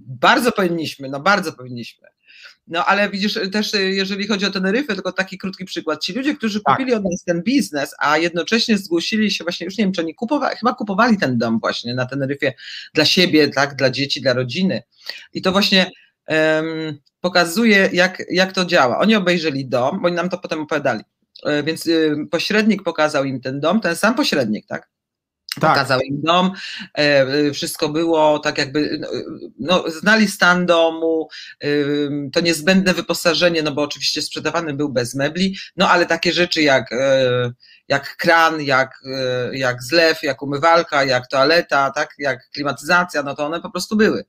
bardzo 0.06 0.52
powinniśmy, 0.52 1.08
no 1.08 1.20
bardzo 1.20 1.52
powinniśmy. 1.52 2.08
No 2.70 2.84
ale 2.84 3.10
widzisz, 3.10 3.38
też 3.52 3.72
jeżeli 3.72 4.26
chodzi 4.26 4.46
o 4.46 4.50
Teneryfę, 4.50 4.94
tylko 4.94 5.12
taki 5.12 5.38
krótki 5.38 5.64
przykład. 5.64 6.02
Ci 6.04 6.12
ludzie, 6.12 6.34
którzy 6.34 6.60
Tak. 6.60 6.74
kupili 6.76 6.94
od 6.94 7.04
nas 7.04 7.24
ten 7.24 7.42
biznes, 7.42 7.94
a 7.98 8.18
jednocześnie 8.18 8.78
zgłosili 8.78 9.30
się 9.30 9.44
właśnie, 9.44 9.64
już 9.64 9.78
nie 9.78 9.84
wiem, 9.84 9.92
czy 9.92 10.00
oni 10.00 10.14
kupowali, 10.14 10.56
chyba 10.56 10.74
kupowali 10.74 11.18
ten 11.18 11.38
dom 11.38 11.60
właśnie 11.60 11.94
na 11.94 12.06
Teneryfie 12.06 12.52
dla 12.94 13.04
siebie, 13.04 13.48
tak, 13.48 13.74
dla 13.76 13.90
dzieci, 13.90 14.20
dla 14.20 14.32
rodziny. 14.32 14.82
I 15.32 15.42
to 15.42 15.52
właśnie 15.52 15.90
em, 16.26 16.98
pokazuje, 17.20 17.90
jak, 17.92 18.22
jak 18.30 18.52
to 18.52 18.64
działa. 18.64 18.98
Oni 18.98 19.14
obejrzeli 19.14 19.66
dom, 19.66 20.00
bo 20.00 20.06
oni 20.06 20.16
nam 20.16 20.28
to 20.28 20.38
potem 20.38 20.60
opowiadali. 20.60 21.02
E, 21.44 21.62
Więc 21.62 21.86
y, 21.86 22.16
pośrednik 22.30 22.82
pokazał 22.82 23.24
im 23.24 23.40
ten 23.40 23.60
dom, 23.60 23.80
ten 23.80 23.96
sam 23.96 24.14
pośrednik, 24.14 24.66
tak? 24.66 24.88
Tak. 25.54 25.70
Pokazał 25.70 26.00
im 26.00 26.22
dom, 26.22 26.52
e, 26.98 27.20
e, 27.22 27.52
wszystko 27.52 27.88
było 27.88 28.38
tak 28.38 28.58
jakby, 28.58 29.00
no, 29.00 29.08
no, 29.58 29.90
znali 29.90 30.28
stan 30.28 30.66
domu, 30.66 31.28
to 32.32 32.40
niezbędne 32.40 32.94
wyposażenie, 32.94 33.62
no 33.62 33.72
bo 33.72 33.82
oczywiście 33.82 34.22
sprzedawany 34.22 34.74
był 34.74 34.88
bez 34.88 35.14
mebli, 35.14 35.56
no 35.76 35.88
ale 35.88 36.06
takie 36.06 36.32
rzeczy 36.32 36.62
jak, 36.62 36.92
e, 36.92 37.52
jak 37.88 38.16
kran, 38.16 38.62
jak, 38.62 39.02
e, 39.04 39.56
jak 39.56 39.82
zlew, 39.82 40.22
jak 40.22 40.42
umywalka, 40.42 41.04
jak 41.04 41.28
toaleta, 41.28 41.90
tak, 41.90 42.14
jak 42.18 42.50
klimatyzacja, 42.50 43.22
no 43.22 43.34
to 43.34 43.46
one 43.46 43.60
po 43.60 43.70
prostu 43.70 43.96
były. 43.96 44.24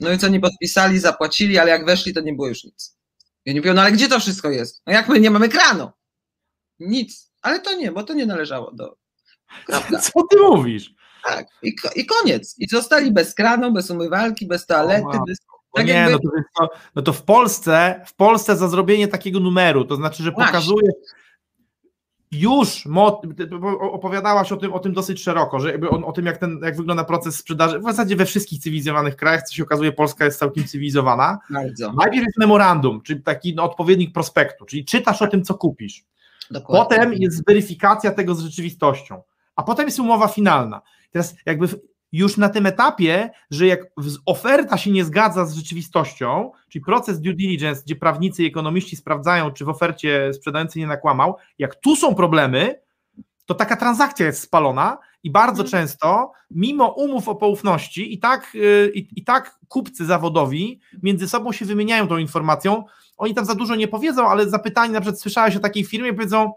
No 0.00 0.12
i 0.12 0.18
co 0.18 0.28
nie 0.28 0.40
podpisali, 0.40 0.98
zapłacili, 0.98 1.58
ale 1.58 1.70
jak 1.70 1.84
weszli, 1.84 2.14
to 2.14 2.20
nie 2.20 2.32
było 2.32 2.48
już 2.48 2.64
nic. 2.64 2.96
I 3.44 3.50
oni 3.50 3.60
mówią, 3.60 3.74
no 3.74 3.82
ale 3.82 3.92
gdzie 3.92 4.08
to 4.08 4.20
wszystko 4.20 4.50
jest? 4.50 4.82
No 4.86 4.92
jak 4.92 5.08
my 5.08 5.20
nie 5.20 5.30
mamy 5.30 5.48
kranu? 5.48 5.90
Nic. 6.78 7.30
Ale 7.42 7.60
to 7.60 7.76
nie, 7.76 7.92
bo 7.92 8.02
to 8.02 8.14
nie 8.14 8.26
należało 8.26 8.72
do. 8.72 8.99
Kropka. 9.66 9.98
Co 10.12 10.22
ty 10.30 10.36
mówisz? 10.36 10.94
Tak. 11.24 11.46
I, 11.62 11.74
I 11.96 12.06
koniec. 12.06 12.54
I 12.58 12.68
zostali 12.68 13.12
bez 13.12 13.34
kranu, 13.34 13.72
bez 13.72 13.90
umywalki, 13.90 14.46
bez 14.46 14.66
toalety, 14.66 15.06
O, 15.06 15.08
wow. 15.08 15.24
bez. 15.26 15.38
No 15.50 15.76
Tak 15.76 15.86
nie, 15.86 15.92
jakby- 15.92 16.12
no 16.12 16.42
to, 16.58 16.70
no 16.94 17.02
to 17.02 17.12
w 17.12 17.22
Polsce, 17.22 18.04
w 18.06 18.14
Polsce 18.14 18.56
za 18.56 18.68
zrobienie 18.68 19.08
takiego 19.08 19.40
numeru, 19.40 19.84
to 19.84 19.96
znaczy, 19.96 20.22
że 20.22 20.32
pokazuje 20.32 20.90
już, 22.32 22.84
opowiadałaś 23.80 24.52
o 24.52 24.56
tym, 24.56 24.72
o 24.72 24.78
tym 24.78 24.92
dosyć 24.92 25.22
szeroko, 25.22 25.60
że 25.60 25.70
jakby 25.70 25.90
o, 25.90 26.06
o 26.06 26.12
tym, 26.12 26.26
jak, 26.26 26.38
ten, 26.38 26.60
jak 26.62 26.76
wygląda 26.76 27.04
proces 27.04 27.36
sprzedaży, 27.36 27.78
w 27.78 27.82
zasadzie 27.82 28.16
we 28.16 28.26
wszystkich 28.26 28.62
cywilizowanych 28.62 29.16
krajach, 29.16 29.42
co 29.42 29.54
się 29.54 29.62
okazuje, 29.62 29.92
Polska 29.92 30.24
jest 30.24 30.38
całkiem 30.38 30.64
cywilizowana. 30.64 31.38
Bardzo. 31.50 31.92
Najpierw 31.92 32.24
jest 32.26 32.38
memorandum, 32.38 33.02
czyli 33.02 33.22
taki 33.22 33.54
no, 33.54 33.62
odpowiednik 33.62 34.12
prospektu, 34.12 34.64
czyli 34.64 34.84
czytasz 34.84 35.22
o 35.22 35.26
tym, 35.26 35.44
co 35.44 35.54
kupisz. 35.54 36.04
Dokładnie. 36.50 36.84
Potem 36.84 37.12
jest 37.12 37.46
weryfikacja 37.46 38.10
tego 38.10 38.34
z 38.34 38.40
rzeczywistością, 38.40 39.22
a 39.60 39.62
potem 39.62 39.86
jest 39.86 39.98
umowa 39.98 40.28
finalna. 40.28 40.82
Teraz 41.10 41.34
jakby 41.46 41.68
już 42.12 42.36
na 42.36 42.48
tym 42.48 42.66
etapie, 42.66 43.30
że 43.50 43.66
jak 43.66 43.80
oferta 44.26 44.78
się 44.78 44.90
nie 44.90 45.04
zgadza 45.04 45.46
z 45.46 45.54
rzeczywistością, 45.54 46.50
czyli 46.68 46.84
proces 46.84 47.20
due 47.20 47.34
diligence, 47.34 47.82
gdzie 47.84 47.96
prawnicy 47.96 48.42
i 48.42 48.46
ekonomiści 48.46 48.96
sprawdzają, 48.96 49.50
czy 49.50 49.64
w 49.64 49.68
ofercie 49.68 50.34
sprzedający 50.34 50.78
nie 50.78 50.86
nakłamał, 50.86 51.36
jak 51.58 51.74
tu 51.74 51.96
są 51.96 52.14
problemy, 52.14 52.80
to 53.46 53.54
taka 53.54 53.76
transakcja 53.76 54.26
jest 54.26 54.42
spalona 54.42 54.98
i 55.22 55.30
bardzo 55.30 55.62
Mhm. 55.62 55.70
często, 55.70 56.32
mimo 56.50 56.88
umów 56.88 57.28
o 57.28 57.34
poufności, 57.34 58.14
i 58.14 58.18
tak, 58.18 58.52
y, 58.54 58.92
i, 58.94 59.08
i 59.20 59.24
tak 59.24 59.58
kupcy 59.68 60.04
zawodowi 60.06 60.80
między 61.02 61.28
sobą 61.28 61.52
się 61.52 61.64
wymieniają 61.64 62.08
tą 62.08 62.18
informacją. 62.18 62.84
Oni 63.16 63.34
tam 63.34 63.44
za 63.44 63.54
dużo 63.54 63.76
nie 63.76 63.88
powiedzą, 63.88 64.28
ale 64.28 64.48
zapytani, 64.48 64.92
na 64.92 65.00
przykład 65.00 65.20
słyszałeś 65.20 65.56
o 65.56 65.60
takiej 65.60 65.84
firmie, 65.84 66.14
powiedzą, 66.14 66.52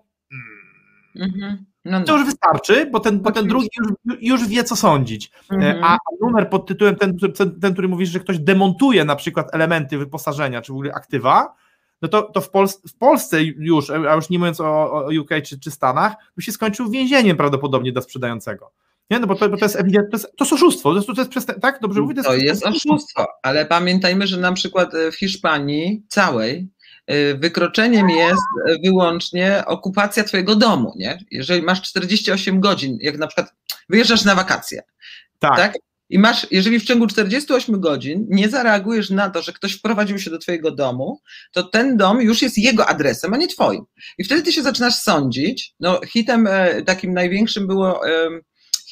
Mhm. 1.16 1.66
No, 1.86 2.00
no. 2.00 2.06
to 2.06 2.18
już 2.18 2.26
wystarczy, 2.26 2.86
bo 2.92 3.00
ten, 3.00 3.20
bo 3.20 3.32
ten 3.32 3.48
drugi 3.48 3.68
już, 3.80 4.18
już 4.22 4.48
wie, 4.48 4.64
co 4.64 4.76
sądzić. 4.76 5.32
E, 5.52 5.56
Mhm. 5.56 5.84
A 5.84 5.98
numer 6.22 6.50
pod 6.50 6.68
tytułem 6.68 6.96
ten, 6.96 7.18
ten, 7.38 7.60
ten, 7.62 7.74
który 7.74 7.88
mówisz, 7.88 8.10
że 8.10 8.20
ktoś 8.20 8.40
demontuje 8.40 9.06
na 9.06 9.16
przykład 9.16 9.56
elementy 9.56 9.98
wyposażenia, 9.98 10.62
czy 10.62 10.72
w 10.72 10.76
ogóle 10.76 10.94
aktywa, 10.94 11.54
no 12.02 12.08
to, 12.10 12.22
to 12.22 12.42
w, 12.42 12.50
Pols 12.50 12.82
w 12.88 12.98
Polsce 12.98 13.44
już, 13.44 13.90
a 13.90 14.16
już 14.16 14.30
nie 14.30 14.40
mówiąc 14.40 14.60
o, 14.62 14.92
o 14.94 15.10
UK 15.22 15.30
czy, 15.46 15.60
czy 15.60 15.72
Stanach, 15.72 16.14
by 16.36 16.42
się 16.42 16.52
skończył 16.52 16.90
więzieniem 16.90 17.38
prawdopodobnie 17.38 17.92
dla 17.92 18.02
sprzedającego. 18.02 18.72
Nie, 19.10 19.20
no 19.20 19.28
bo 19.28 19.36
to, 19.36 19.50
bo 19.50 19.58
to 19.58 19.66
jest 19.66 19.76
ewidentne, 19.76 20.10
to 20.12 20.18
jest, 20.18 20.38
to 20.38 20.44
jest 20.44 20.54
oszustwo, 20.54 20.90
to 20.90 20.96
jest, 20.96 21.08
to 21.08 21.14
jest 21.22 21.32
przestęp- 21.32 21.60
tak? 21.60 21.80
Dobrze 21.82 22.02
mówię? 22.02 22.24
To 22.24 22.36
jest 22.36 22.66
oszustwo, 22.66 23.28
ale 23.44 23.66
pamiętajmy, 23.66 24.28
że 24.28 24.38
na 24.38 24.54
przykład 24.54 24.94
e, 24.94 25.12
w 25.12 25.16
Hiszpanii 25.16 26.04
całej 26.08 26.70
wykroczeniem 27.36 28.10
jest 28.10 28.42
e, 28.70 28.80
wyłącznie 28.84 29.64
okupacja 29.66 30.24
twojego 30.24 30.56
domu, 30.56 30.94
nie? 30.96 31.18
Jeżeli 31.32 31.62
masz 31.62 31.82
48 31.82 32.60
godzin, 32.60 32.98
jak 33.02 33.18
na 33.18 33.28
przykład 33.28 33.54
wyjeżdżasz 33.90 34.26
na 34.26 34.36
wakacje, 34.36 34.82
Tak, 35.40 35.58
tak? 35.58 35.74
I 36.10 36.20
masz, 36.20 36.48
jeżeli 36.52 36.80
w 36.80 36.84
ciągu 36.84 37.08
48 37.08 37.80
godzin 37.80 38.26
nie 38.30 38.50
zareagujesz 38.50 39.10
na 39.10 39.30
to, 39.30 39.42
że 39.42 39.54
ktoś 39.54 39.74
wprowadził 39.74 40.20
się 40.20 40.32
do 40.32 40.38
twojego 40.38 40.72
domu, 40.72 41.20
to 41.52 41.64
ten 41.64 41.98
dom 41.98 42.22
już 42.22 42.42
jest 42.42 42.58
jego 42.58 42.88
adresem, 42.88 43.34
a 43.34 43.38
nie 43.38 43.48
twoim. 43.48 43.86
I 44.18 44.24
wtedy 44.24 44.42
ty 44.42 44.52
się 44.52 44.64
zaczynasz 44.64 44.96
sądzić. 44.96 45.74
No, 45.80 46.02
hitem 46.08 46.48
e, 46.48 46.82
takim 46.82 47.14
największym 47.14 47.68
było 47.68 48.08
em, 48.08 48.42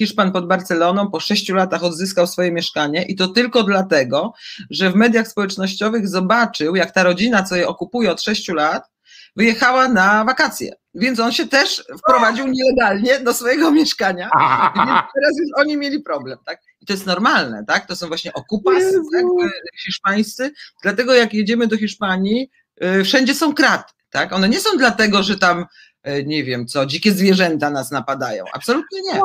Hiszpan 0.02 0.32
pod 0.32 0.48
Barceloną 0.48 1.12
po 1.12 1.20
sześciu 1.20 1.56
latach 1.56 1.84
odzyskał 1.84 2.28
swoje 2.28 2.52
mieszkanie 2.52 3.04
i 3.04 3.16
to 3.16 3.28
tylko 3.28 3.64
dlatego, 3.64 4.34
że 4.70 4.92
w 4.92 4.96
mediach 4.96 5.28
społecznościowych 5.28 6.08
zobaczył, 6.08 6.76
jak 6.76 6.92
ta 6.92 7.04
rodzina, 7.04 7.44
co 7.44 7.56
je 7.56 7.68
okupuje 7.68 8.12
od 8.12 8.22
sześciu 8.22 8.54
lat, 8.54 8.84
wyjechała 9.36 9.88
na 9.88 10.26
wakacje. 10.26 10.74
Więc 10.94 11.20
on 11.20 11.32
się 11.32 11.48
też 11.48 11.84
wprowadził 12.00 12.48
nielegalnie 12.48 13.20
do 13.20 13.34
swojego 13.34 13.72
mieszkania. 13.72 14.30
Więc 14.76 14.90
teraz 15.14 15.38
już 15.40 15.50
oni 15.56 15.78
mieli 15.78 16.00
problem, 16.00 16.38
tak? 16.46 16.60
I 16.82 16.86
to 16.86 16.94
jest 16.94 17.06
normalne, 17.06 17.64
tak? 17.68 17.88
To 17.88 17.96
są 17.96 18.08
właśnie 18.08 18.34
okupasy 18.34 19.02
tak? 19.14 19.52
hiszpańscy. 19.86 20.52
Dlatego 20.84 21.14
jak 21.14 21.34
jedziemy 21.34 21.68
do 21.68 21.78
Hiszpanii, 21.78 22.52
y, 22.84 23.04
wszędzie 23.04 23.36
są 23.36 23.54
kraty, 23.54 23.94
tak? 24.10 24.34
One 24.34 24.50
nie 24.50 24.60
są 24.60 24.78
dlatego, 24.78 25.24
że 25.24 25.38
tam, 25.38 25.66
nie 26.26 26.44
wiem 26.44 26.68
co, 26.68 26.86
dzikie 26.86 27.12
zwierzęta 27.12 27.70
nas 27.70 27.92
napadają. 27.92 28.46
Absolutnie 28.54 29.02
nie. 29.02 29.22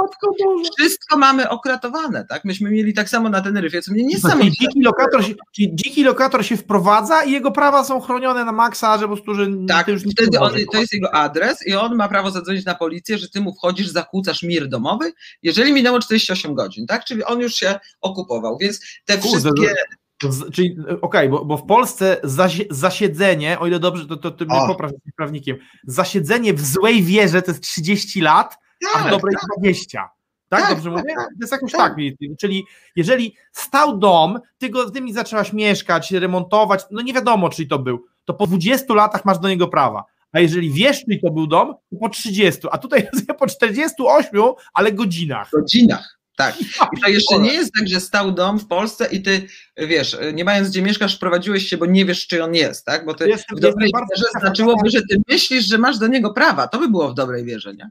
Wszystko 0.79 1.18
mamy 1.18 1.49
okratowane, 1.49 2.24
tak? 2.24 2.45
Myśmy 2.45 2.70
mieli 2.70 2.95
tak 2.95 3.09
samo 3.09 3.29
na 3.29 3.41
Teneryfie, 3.41 3.83
co 3.83 3.93
mnie 3.93 4.03
Czyli 4.03 4.14
niesamowicie... 4.14 4.57
dziki 4.61 4.83
lokator, 4.83 5.24
się, 5.24 5.35
czyli 5.55 5.70
dziki 5.74 6.05
lokator 6.05 6.45
się 6.45 6.57
wprowadza 6.57 7.24
i 7.24 7.33
jego 7.33 7.51
prawa 7.51 7.85
są 7.85 8.01
chronione 8.01 8.45
na 8.45 8.53
maksa, 8.53 8.99
że 8.99 9.09
po 9.09 9.16
prostu, 9.16 9.35
że 9.35 9.47
Tak, 9.68 9.89
już 9.89 10.03
wtedy 10.03 10.41
on, 10.41 10.53
to 10.72 10.81
jest 10.81 10.93
jego 10.93 11.14
adres 11.14 11.66
i 11.66 11.74
on 11.74 11.97
ma 11.97 12.09
prawo 12.09 12.31
zadzwonić 12.31 12.64
na 12.64 12.74
policję, 12.74 13.18
że 13.18 13.29
ty 13.29 13.41
mu 13.41 13.55
wchodzisz, 13.55 13.89
zakłócasz 13.89 14.43
mir 14.43 14.68
domowy, 14.68 15.12
jeżeli 15.43 15.72
minęło 15.72 16.01
48 16.01 16.55
godzin, 16.55 16.87
tak? 16.87 17.05
Czyli 17.05 17.24
on 17.24 17.41
już 17.41 17.55
się 17.55 17.79
okupował, 18.01 18.59
więc 18.59 18.81
te 19.05 19.18
Kurde, 19.18 19.29
wszystkie... 19.29 19.74
Z, 20.23 20.55
czyli, 20.55 20.77
okej, 21.03 21.29
bo, 21.29 21.45
bo 21.45 21.57
w 21.57 21.67
Polsce 21.67 22.17
zasie, 22.25 22.64
zasiedzenie, 22.71 23.59
o 23.61 23.67
ile 23.67 23.79
dobrze, 23.79 24.07
to, 24.07 24.17
to 24.17 24.31
ty 24.31 24.47
mnie 24.47 24.59
popraw 24.67 24.93
prawnikiem, 25.17 25.57
zasiedzenie 25.85 26.55
w 26.55 26.61
złej 26.67 27.03
wierze 27.03 27.43
to 27.43 27.51
jest 27.51 27.62
30 27.62 28.21
lat, 28.21 28.59
a 28.95 28.99
w 28.99 29.03
Tak, 29.03 29.11
dobrej 29.11 29.35
tak. 29.35 29.59
20. 29.59 30.09
Tak, 30.49 30.61
Tak, 30.61 30.71
dobrze 30.71 30.91
tak, 30.91 30.99
mówię? 30.99 31.14
tak. 31.17 31.27
To 31.27 31.35
jest 31.41 31.53
jakoś 31.53 31.73
Tak. 31.73 31.81
tak. 31.97 32.37
Czyli 32.41 32.64
jeżeli 32.97 33.35
stał 33.53 33.99
dom, 33.99 34.41
ty, 34.59 34.69
go, 34.71 34.91
ty 34.91 35.01
mi 35.01 35.12
zaczęłaś 35.12 35.53
mieszkać, 35.53 36.11
remontować, 36.12 36.83
no 36.91 37.03
nie 37.03 37.12
wiadomo, 37.12 37.49
czy 37.49 37.67
to 37.67 37.79
był, 37.79 38.05
to 38.25 38.35
po 38.35 38.47
20 38.47 38.95
latach 38.95 39.25
masz 39.25 39.39
do 39.39 39.49
niego 39.49 39.69
prawa. 39.69 40.05
A 40.33 40.41
jeżeli 40.41 40.71
wiesz, 40.71 41.05
czy 41.11 41.19
to 41.25 41.31
był 41.31 41.47
dom, 41.47 41.75
to 41.91 41.97
po 42.01 42.09
30. 42.09 42.61
A 42.71 42.79
tutaj 42.79 43.09
jest 43.12 43.27
po 43.39 43.47
48, 43.47 44.43
ale 44.75 44.93
godzinach. 44.93 45.51
godzinach. 45.51 46.16
Tak. 46.37 46.61
I 46.97 47.01
to 47.01 47.09
jeszcze 47.09 47.39
nie 47.39 47.53
jest 47.53 47.72
tak, 47.78 47.89
że 47.89 48.01
stał 48.01 48.32
dom 48.32 48.59
w 48.59 48.66
Polsce 48.66 49.07
i 49.07 49.22
ty, 49.22 49.47
wiesz, 49.76 50.16
nie 50.34 50.45
mając 50.45 50.70
gdzie 50.70 50.82
mieszkasz, 50.82 51.16
wprowadziłeś 51.16 51.68
się, 51.68 51.76
bo 51.76 51.87
nie 51.87 52.05
wiesz, 52.05 52.26
czy 52.26 52.45
on 52.45 52.55
jest, 52.55 52.84
tak? 52.84 53.05
Bo 53.05 53.14
ty 53.14 53.28
Jestem- 53.28 53.57
w 53.57 53.61
dobrej 53.61 53.93
wierze 54.11 54.24
znaczyłoby, 54.41 54.91
że 54.91 55.01
ty 55.11 55.16
myślisz, 55.28 55.64
że 55.64 55.78
masz 55.78 55.99
do 55.99 56.07
niego 56.07 56.32
prawa. 56.32 56.68
To 56.68 56.78
by 56.78 56.89
było 56.89 57.09
w 57.09 57.14
dobrej 57.14 57.45
wierze, 57.45 57.74
nie? 57.74 57.91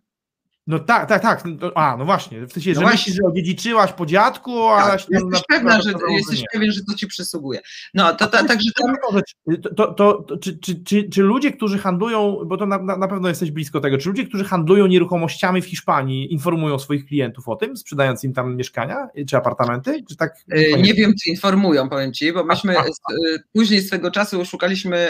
No 0.67 0.79
tak, 0.79 1.09
tak, 1.09 1.21
tak. 1.21 1.43
No 1.45 1.71
a, 1.75 1.95
no 1.97 2.05
właśnie. 2.05 2.47
W 2.47 2.53
sensie, 2.53 2.69
No 2.69 2.75
że 2.75 2.81
właśnie. 2.81 2.97
myślisz, 2.97 3.15
że 3.15 3.27
odziedziczyłaś 3.27 3.93
po 3.93 4.05
dziadku, 4.05 4.63
ale 4.67 4.91
Tak, 4.91 5.09
jesteś 5.09 5.31
na- 5.31 5.39
pewna, 5.55 5.81
że 5.81 5.91
jesteś 6.09 6.43
pewien, 6.53 6.71
że 6.71 6.81
to 6.89 6.95
ci 6.95 7.07
przysługuje. 7.07 7.59
No, 7.93 8.15
to, 8.15 8.27
to, 8.27 8.43
także 8.45 8.69
To, 9.75 9.87
to, 9.93 10.25
czy, 10.41 10.57
czy, 10.59 10.83
czy, 10.83 11.09
czy 11.09 11.21
ludzie, 11.23 11.51
którzy 11.51 11.77
handlują, 11.79 12.39
bo 12.45 12.57
to 12.57 12.65
na, 12.65 12.77
na 12.97 13.07
pewno 13.07 13.29
jesteś 13.29 13.51
blisko 13.51 13.79
tego, 13.79 13.97
czy 13.97 14.09
ludzie, 14.09 14.25
którzy 14.27 14.43
handlują 14.43 14.87
nieruchomościami 14.87 15.61
w 15.61 15.65
Hiszpanii, 15.65 16.33
informują 16.33 16.79
swoich 16.79 17.05
klientów 17.05 17.49
o 17.49 17.55
tym, 17.55 17.77
sprzedając 17.77 18.23
im 18.23 18.33
tam 18.33 18.55
mieszkania 18.55 19.07
czy 19.29 19.37
apartamenty? 19.37 20.03
Czy 20.09 20.15
tak? 20.15 20.35
E, 20.51 20.81
Nie 20.81 20.93
wiem, 20.93 21.13
czy 21.23 21.29
informują, 21.29 21.89
powiem 21.89 22.13
Ci, 22.13 22.33
bo 22.33 22.43
myśmy 22.43 22.77
e, 22.79 22.83
później 23.53 23.81
swego 23.81 24.11
czasu 24.11 24.45
szukaliśmy 24.45 25.07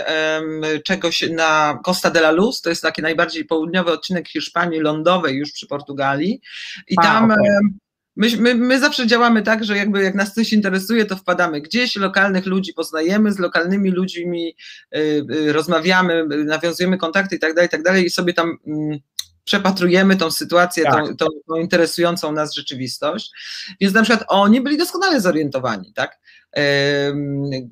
czegoś 0.85 1.29
na 1.31 1.79
Costa 1.83 2.11
de 2.11 2.19
la 2.19 2.31
Luz, 2.31 2.61
to 2.61 2.69
jest 2.69 2.81
taki 2.81 3.01
najbardziej 3.01 3.45
południowy 3.45 3.91
odcinek 3.91 4.27
Hiszpanii 4.27 4.79
lądowej 4.79 5.44
już 5.45 5.53
przy 5.53 5.67
Portugalii 5.67 6.41
i 6.87 6.95
A, 6.97 7.03
tam 7.03 7.31
okej. 7.31 7.47
em, 7.47 7.79
my, 8.15 8.29
my, 8.37 8.55
my 8.55 8.79
zawsze 8.79 9.07
działamy 9.07 9.41
tak, 9.41 9.63
że 9.65 9.77
jakby 9.77 10.03
jak 10.03 10.15
nas 10.15 10.33
coś 10.33 10.53
interesuje, 10.53 11.05
to 11.05 11.15
wpadamy 11.15 11.61
gdzieś, 11.61 11.95
lokalnych 11.95 12.45
ludzi 12.45 12.73
poznajemy, 12.73 13.31
z 13.31 13.39
lokalnymi 13.39 13.91
ludźmi 13.91 14.55
y, 14.95 15.25
y, 15.31 15.53
rozmawiamy, 15.53 16.13
y, 16.13 16.45
nawiązujemy 16.45 16.97
kontakty 16.97 17.35
i 17.35 17.39
tak 17.39 17.53
dalej, 17.53 17.67
i 17.67 17.71
tak 17.71 17.83
dalej 17.83 18.05
i 18.05 18.09
sobie 18.09 18.33
tam 18.33 18.57
mm, 18.67 18.99
przepatrujemy 19.43 20.17
tą 20.17 20.31
sytuację, 20.31 20.83
tak. 20.83 21.07
tą, 21.07 21.15
tą, 21.17 21.25
tą, 21.47 21.55
interesującą 21.55 22.31
nas 22.31 22.53
rzeczywistość. 22.53 23.31
Więc 23.81 23.93
na 23.93 24.03
przykład 24.03 24.25
oni 24.27 24.61
byli 24.61 24.77
doskonale 24.77 25.21
zorientowani, 25.21 25.93
tak? 25.93 26.19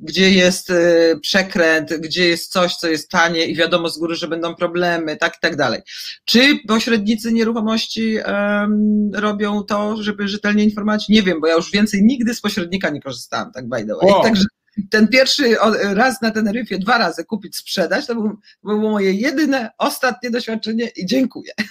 Gdzie 0.01 0.31
jest 0.31 0.69
e, 0.69 1.15
przekręt, 1.21 1.93
gdzie 1.93 2.27
jest 2.27 2.51
coś, 2.51 2.75
co 2.75 2.87
jest 2.87 3.09
tanie 3.09 3.45
i 3.45 3.55
wiadomo 3.55 3.89
z 3.89 3.99
góry, 3.99 4.15
że 4.15 4.27
będą 4.27 4.55
problemy, 4.55 5.17
tak 5.17 5.35
i 5.35 5.39
tak 5.41 5.55
dalej. 5.55 5.81
Czy 6.25 6.59
pośrednicy 6.67 7.33
nieruchomości 7.33 8.17
um, 8.17 9.11
robią 9.13 9.63
to, 9.63 10.03
żeby 10.03 10.27
rzetelnie 10.27 10.63
informować? 10.63 11.09
Nie 11.09 11.23
wiem, 11.23 11.41
bo 11.41 11.47
ja 11.47 11.55
już 11.55 11.71
więcej 11.71 12.03
nigdy 12.03 12.33
z 12.33 12.41
pośrednika 12.41 12.89
nie 12.89 13.01
korzystałam, 13.01 13.51
tak 13.51 13.69
by 13.69 13.85
the 13.85 13.95
way. 13.95 14.11
Wow. 14.11 14.23
Także 14.23 14.45
ten 14.89 15.07
pierwszy 15.07 15.55
raz 15.93 16.21
na 16.21 16.31
Teneryfie, 16.31 16.79
dwa 16.79 16.97
razy 16.97 17.25
kupić, 17.25 17.55
sprzedać, 17.57 18.07
to, 18.07 18.15
był, 18.15 18.29
to 18.29 18.37
było 18.63 18.91
moje 18.91 19.13
jedyne, 19.13 19.69
ostatnie 19.77 20.31
doświadczenie 20.31 20.91
i 20.95 21.05
dziękuję. 21.05 21.53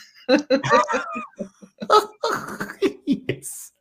Yes. 3.07 3.73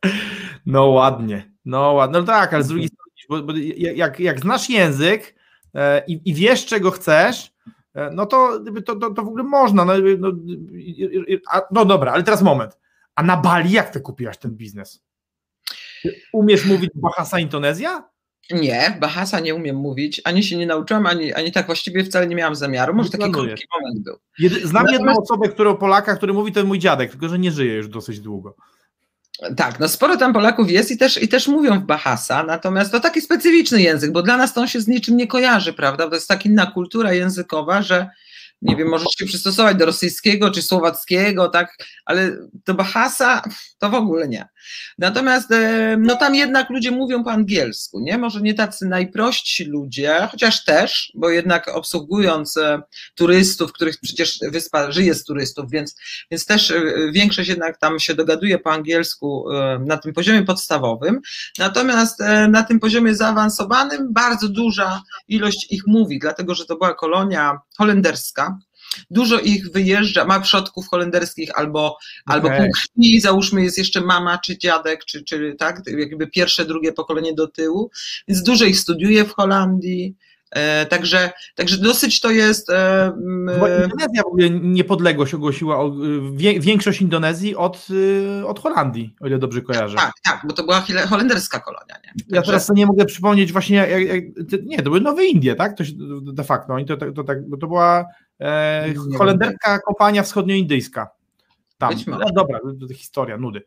No 0.66 0.86
ładnie, 0.86 1.52
no 1.64 1.92
ładnie, 1.92 2.20
no 2.20 2.26
tak, 2.26 2.54
ale 2.54 2.64
z 2.64 2.68
drugiej 2.68 2.88
strony, 2.92 3.11
bo, 3.32 3.42
bo 3.42 3.52
jak, 3.76 4.20
jak 4.20 4.40
znasz 4.40 4.70
język 4.70 5.34
e, 5.74 6.02
i, 6.06 6.20
i, 6.24 6.34
wiesz, 6.34 6.66
czego 6.66 6.90
chcesz, 6.90 7.52
e, 7.94 8.10
no 8.10 8.26
to, 8.26 8.60
to, 8.86 8.96
to, 8.96 9.10
to 9.10 9.22
w 9.22 9.28
ogóle 9.28 9.44
można. 9.44 9.84
No, 9.84 9.92
no, 10.18 10.32
a, 11.50 11.62
no 11.70 11.84
dobra, 11.84 12.12
ale 12.12 12.22
teraz 12.22 12.42
moment. 12.42 12.78
A 13.14 13.22
na 13.22 13.36
Bali 13.36 13.70
jak 13.70 13.90
ty 13.90 14.00
kupiłaś 14.00 14.38
ten 14.38 14.50
biznes? 14.50 15.04
Umiesz 16.32 16.64
mówić 16.64 16.90
Bahasa 16.94 17.38
Indonezja? 17.38 18.12
Nie, 18.50 18.98
Bahasa 19.00 19.40
nie 19.40 19.54
umiem 19.54 19.76
mówić, 19.76 20.20
ani 20.24 20.42
się 20.42 20.56
nie 20.56 20.66
nauczyłam, 20.66 21.06
ani, 21.06 21.32
ani 21.32 21.52
tak 21.52 21.66
właściwie 21.66 22.04
wcale 22.04 22.26
nie 22.26 22.36
miałam 22.36 22.54
zamiaru. 22.54 22.94
Może 22.94 23.10
taki 23.10 23.32
krótki 23.32 23.64
moment 23.76 24.04
był. 24.04 24.16
Jedy, 24.38 24.54
znam 24.54 24.72
Natomiast... 24.72 24.92
jedną 24.92 25.22
osobę, 25.22 25.48
którą 25.48 25.76
Polaka, 25.76 26.16
który 26.16 26.32
mówi, 26.32 26.52
to 26.52 26.64
mój 26.64 26.78
dziadek, 26.78 27.10
tylko 27.10 27.28
że 27.28 27.38
nie 27.38 27.50
żyje 27.50 27.74
już 27.74 27.88
dosyć 27.88 28.20
długo. 28.20 28.56
Tak, 29.56 29.80
no 29.80 29.88
sporo 29.88 30.16
tam 30.16 30.32
Polaków 30.32 30.70
jest 30.70 30.90
i 30.90 30.96
też, 30.98 31.22
i 31.22 31.28
też 31.28 31.48
mówią 31.48 31.80
w 31.80 31.84
Bahasa, 31.84 32.42
natomiast 32.42 32.92
to 32.92 33.00
taki 33.00 33.20
specyficzny 33.20 33.82
język, 33.82 34.12
bo 34.12 34.22
dla 34.22 34.36
nas 34.36 34.54
to 34.54 34.60
on 34.60 34.68
się 34.68 34.80
z 34.80 34.88
niczym 34.88 35.16
nie 35.16 35.26
kojarzy, 35.26 35.72
prawda? 35.72 36.08
To 36.08 36.14
jest 36.14 36.28
tak 36.28 36.46
inna 36.46 36.66
kultura 36.66 37.12
językowa, 37.12 37.82
że 37.82 38.10
nie 38.62 38.76
wiem, 38.76 38.88
możesz 38.88 39.12
się 39.18 39.26
przystosować 39.26 39.76
do 39.76 39.86
rosyjskiego 39.86 40.50
czy 40.50 40.62
słowackiego, 40.62 41.48
tak, 41.48 41.76
ale 42.04 42.36
do 42.66 42.74
Bahasa 42.74 43.42
to 43.78 43.90
w 43.90 43.94
ogóle 43.94 44.28
nie. 44.28 44.48
Natomiast 44.98 45.52
e, 45.52 45.96
no 46.00 46.16
tam 46.16 46.34
jednak 46.34 46.70
ludzie 46.70 46.90
mówią 46.90 47.24
po 47.24 47.30
angielsku, 47.30 48.00
nie? 48.00 48.18
Może 48.18 48.40
nie 48.40 48.54
tacy 48.54 48.86
najprości 48.86 49.64
ludzie, 49.64 50.28
chociaż 50.30 50.64
też, 50.64 51.12
bo 51.14 51.30
jednak 51.30 51.68
obsługując 51.68 52.56
e, 52.56 52.82
turystów, 53.14 53.72
których 53.72 53.96
przecież 54.02 54.38
wyspa 54.50 54.92
żyje 54.92 55.14
z 55.14 55.24
turystów, 55.24 55.70
więc, 55.70 55.96
więc 56.30 56.46
też 56.46 56.70
e, 56.70 56.82
większość 57.12 57.48
jednak 57.48 57.78
tam 57.78 57.98
się 58.00 58.14
dogaduje 58.14 58.58
po 58.58 58.72
angielsku 58.72 59.44
na 59.86 59.96
tym 59.96 60.12
poziomie 60.12 60.42
podstawowym. 60.42 61.20
Natomiast 61.58 62.20
na 62.48 62.62
tym 62.62 62.80
poziomie 62.80 63.14
zaawansowanym 63.14 64.12
bardzo 64.12 64.48
duża 64.48 65.02
ilość 65.28 65.66
ich 65.70 65.82
mówi, 65.86 66.18
dlatego 66.18 66.54
że 66.54 66.66
to 66.66 66.76
była 66.76 66.94
kolonia 66.94 67.58
holenderska, 67.78 68.58
Dużo 69.10 69.40
ich 69.40 69.72
wyjeżdża, 69.72 70.24
ma 70.24 70.40
przodków 70.40 70.88
holenderskich 70.88 71.50
albo, 71.58 71.86
okay. 71.86 72.00
albo 72.26 72.48
pół 72.50 72.66
krwi, 72.74 73.20
załóżmy 73.20 73.62
jest 73.62 73.78
jeszcze 73.78 74.00
mama 74.00 74.38
czy 74.38 74.58
dziadek, 74.58 75.04
czy, 75.04 75.24
czy 75.24 75.54
tak, 75.58 75.82
jakby 75.98 76.26
pierwsze, 76.26 76.64
drugie 76.64 76.92
pokolenie 76.92 77.34
do 77.34 77.46
tyłu, 77.46 77.90
więc 78.28 78.42
dużo 78.42 78.64
ich 78.64 78.78
studiuje 78.78 79.24
w 79.24 79.34
Holandii. 79.34 80.16
E, 80.52 80.86
także, 80.86 81.32
także 81.54 81.78
dosyć 81.78 82.20
to 82.20 82.30
jest. 82.30 82.70
E, 82.70 83.12
Indonezja 83.84 84.22
w 84.22 84.26
ogóle 84.26 84.50
niepodległość 84.50 85.34
ogłosiła 85.34 85.78
o, 85.78 85.92
wie, 86.32 86.60
większość 86.60 87.00
Indonezji 87.00 87.56
od, 87.56 87.86
y, 87.90 88.46
od 88.46 88.60
Holandii, 88.60 89.16
o 89.20 89.26
ile 89.26 89.38
dobrze 89.38 89.62
kojarzę. 89.62 89.96
Tak, 89.96 90.12
tak, 90.24 90.40
bo 90.44 90.52
to 90.52 90.62
była 90.62 90.84
holenderska 91.08 91.60
kolonia. 91.60 91.94
Nie? 92.04 92.10
Także... 92.10 92.36
Ja 92.36 92.42
teraz 92.42 92.70
nie 92.70 92.86
mogę 92.86 93.04
przypomnieć 93.04 93.52
właśnie, 93.52 93.76
jak, 93.76 94.02
jak, 94.02 94.24
nie, 94.64 94.76
to 94.76 94.82
były 94.82 95.00
Nowe 95.00 95.24
Indie, 95.24 95.54
tak? 95.54 95.76
To, 95.76 95.84
de 96.22 96.44
facto, 96.44 96.76
to, 96.88 96.96
to, 96.96 97.12
to, 97.12 97.24
tak, 97.24 97.38
to 97.60 97.66
była 97.66 98.04
E, 98.42 98.94
holenderska 99.18 99.78
kompania 99.78 100.22
wschodnioindyjska. 100.22 101.10
Tam. 101.78 101.94
No 102.06 102.30
dobra, 102.34 102.60
historia, 102.94 103.36
nudy. 103.36 103.62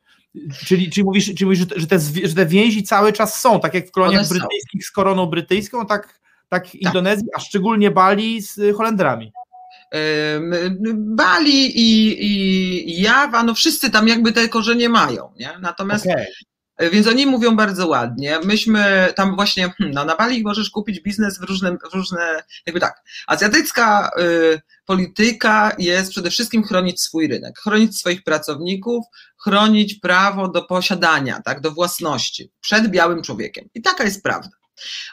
Czyli, 0.65 0.89
czyli 0.89 1.03
mówisz, 1.03 1.25
czyli 1.25 1.45
mówisz 1.45 1.65
że, 1.75 1.87
te, 1.87 1.99
że 1.99 2.35
te 2.35 2.45
więzi 2.45 2.83
cały 2.83 3.13
czas 3.13 3.41
są, 3.41 3.59
tak 3.59 3.73
jak 3.73 3.87
w 3.87 3.91
koloniach 3.91 4.27
brytyjskich 4.27 4.85
z 4.85 4.91
koroną 4.91 5.25
brytyjską, 5.25 5.85
tak, 5.85 6.19
tak, 6.49 6.63
tak 6.63 6.75
Indonezji, 6.75 7.27
a 7.35 7.39
szczególnie 7.39 7.91
Bali 7.91 8.41
z 8.41 8.75
Holendrami. 8.77 9.31
Bali 10.95 11.79
i, 11.79 12.23
i 12.25 13.01
Jawa, 13.01 13.43
no 13.43 13.53
wszyscy 13.53 13.91
tam 13.91 14.07
jakby 14.07 14.31
te 14.31 14.49
korzenie 14.49 14.89
mają, 14.89 15.31
nie? 15.39 15.49
Natomiast 15.61 16.05
okay. 16.05 16.25
E, 16.77 16.89
więc 16.89 17.07
oni 17.07 17.25
mówią 17.25 17.55
bardzo 17.55 17.87
ładnie. 17.87 18.39
Myśmy 18.43 19.13
tam 19.15 19.35
właśnie, 19.35 19.73
no 19.79 20.05
na 20.05 20.15
Bali 20.15 20.43
możesz 20.43 20.69
kupić 20.69 20.99
biznes 21.01 21.39
w 21.39 21.43
różne, 21.43 21.77
w 21.91 21.93
różne 21.93 22.43
jakby 22.65 22.79
tak. 22.79 23.03
Azjatycka 23.27 24.11
y, 24.19 24.61
polityka 24.85 25.71
jest 25.79 26.11
przede 26.11 26.29
wszystkim 26.29 26.63
chronić 26.63 27.01
swój 27.01 27.27
rynek, 27.27 27.59
chronić 27.59 27.97
swoich 27.97 28.23
pracowników, 28.23 29.05
chronić 29.43 29.93
prawo 29.93 30.47
do 30.47 30.61
posiadania, 30.61 31.41
tak, 31.45 31.61
do 31.61 31.71
własności 31.71 32.51
przed 32.61 32.87
białym 32.87 33.23
człowiekiem. 33.23 33.69
I 33.73 33.81
taka 33.81 34.03
jest 34.03 34.23
prawda. 34.23 34.49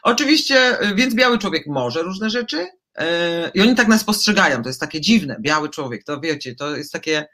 Oczywiście, 0.02 0.82
y, 0.90 0.94
więc 0.94 1.14
biały 1.14 1.38
człowiek 1.38 1.66
może 1.66 2.02
różne 2.02 2.30
rzeczy 2.30 2.58
y, 2.58 3.04
i 3.54 3.60
oni 3.60 3.74
tak 3.74 3.88
nas 3.88 4.04
postrzegają. 4.04 4.62
To 4.62 4.68
jest 4.68 4.80
takie 4.80 5.00
dziwne, 5.00 5.36
biały 5.40 5.68
człowiek, 5.68 6.04
to 6.04 6.20
wiecie, 6.20 6.54
to 6.54 6.76
jest 6.76 6.92
takie, 6.92 7.26